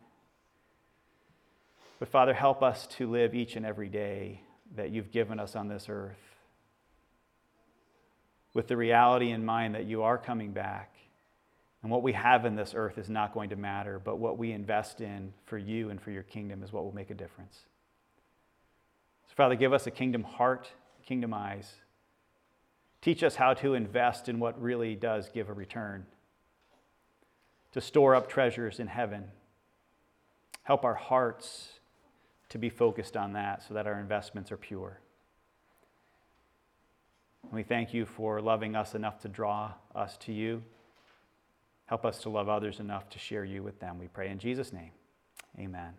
But 1.98 2.08
Father, 2.08 2.32
help 2.32 2.62
us 2.62 2.86
to 2.96 3.10
live 3.10 3.34
each 3.34 3.56
and 3.56 3.66
every 3.66 3.90
day 3.90 4.40
that 4.74 4.88
you've 4.88 5.10
given 5.10 5.38
us 5.38 5.54
on 5.54 5.68
this 5.68 5.90
earth 5.90 6.16
with 8.54 8.68
the 8.68 8.76
reality 8.78 9.32
in 9.32 9.44
mind 9.44 9.74
that 9.74 9.84
you 9.84 10.02
are 10.02 10.16
coming 10.16 10.52
back. 10.52 10.96
And 11.82 11.90
what 11.92 12.02
we 12.02 12.14
have 12.14 12.46
in 12.46 12.56
this 12.56 12.72
earth 12.74 12.96
is 12.96 13.10
not 13.10 13.34
going 13.34 13.50
to 13.50 13.56
matter, 13.56 14.00
but 14.02 14.18
what 14.18 14.38
we 14.38 14.52
invest 14.52 15.02
in 15.02 15.34
for 15.44 15.58
you 15.58 15.90
and 15.90 16.00
for 16.00 16.10
your 16.10 16.22
kingdom 16.22 16.62
is 16.62 16.72
what 16.72 16.84
will 16.84 16.94
make 16.94 17.10
a 17.10 17.14
difference. 17.14 17.66
So, 19.32 19.36
Father, 19.36 19.54
give 19.54 19.72
us 19.72 19.86
a 19.86 19.90
kingdom 19.90 20.24
heart, 20.24 20.68
kingdom 21.06 21.32
eyes. 21.32 21.76
Teach 23.00 23.22
us 23.22 23.34
how 23.34 23.54
to 23.54 23.72
invest 23.72 24.28
in 24.28 24.38
what 24.38 24.60
really 24.60 24.94
does 24.94 25.30
give 25.30 25.48
a 25.48 25.54
return, 25.54 26.04
to 27.72 27.80
store 27.80 28.14
up 28.14 28.28
treasures 28.28 28.78
in 28.78 28.88
heaven. 28.88 29.24
Help 30.64 30.84
our 30.84 30.94
hearts 30.94 31.80
to 32.50 32.58
be 32.58 32.68
focused 32.68 33.16
on 33.16 33.32
that 33.32 33.62
so 33.66 33.72
that 33.72 33.86
our 33.86 33.98
investments 33.98 34.52
are 34.52 34.58
pure. 34.58 35.00
And 37.44 37.52
we 37.52 37.62
thank 37.62 37.94
you 37.94 38.04
for 38.04 38.42
loving 38.42 38.76
us 38.76 38.94
enough 38.94 39.18
to 39.20 39.28
draw 39.28 39.72
us 39.94 40.18
to 40.18 40.32
you. 40.32 40.62
Help 41.86 42.04
us 42.04 42.20
to 42.20 42.28
love 42.28 42.50
others 42.50 42.80
enough 42.80 43.08
to 43.08 43.18
share 43.18 43.46
you 43.46 43.62
with 43.62 43.80
them. 43.80 43.98
We 43.98 44.08
pray 44.08 44.28
in 44.28 44.38
Jesus' 44.38 44.74
name. 44.74 44.90
Amen. 45.58 45.94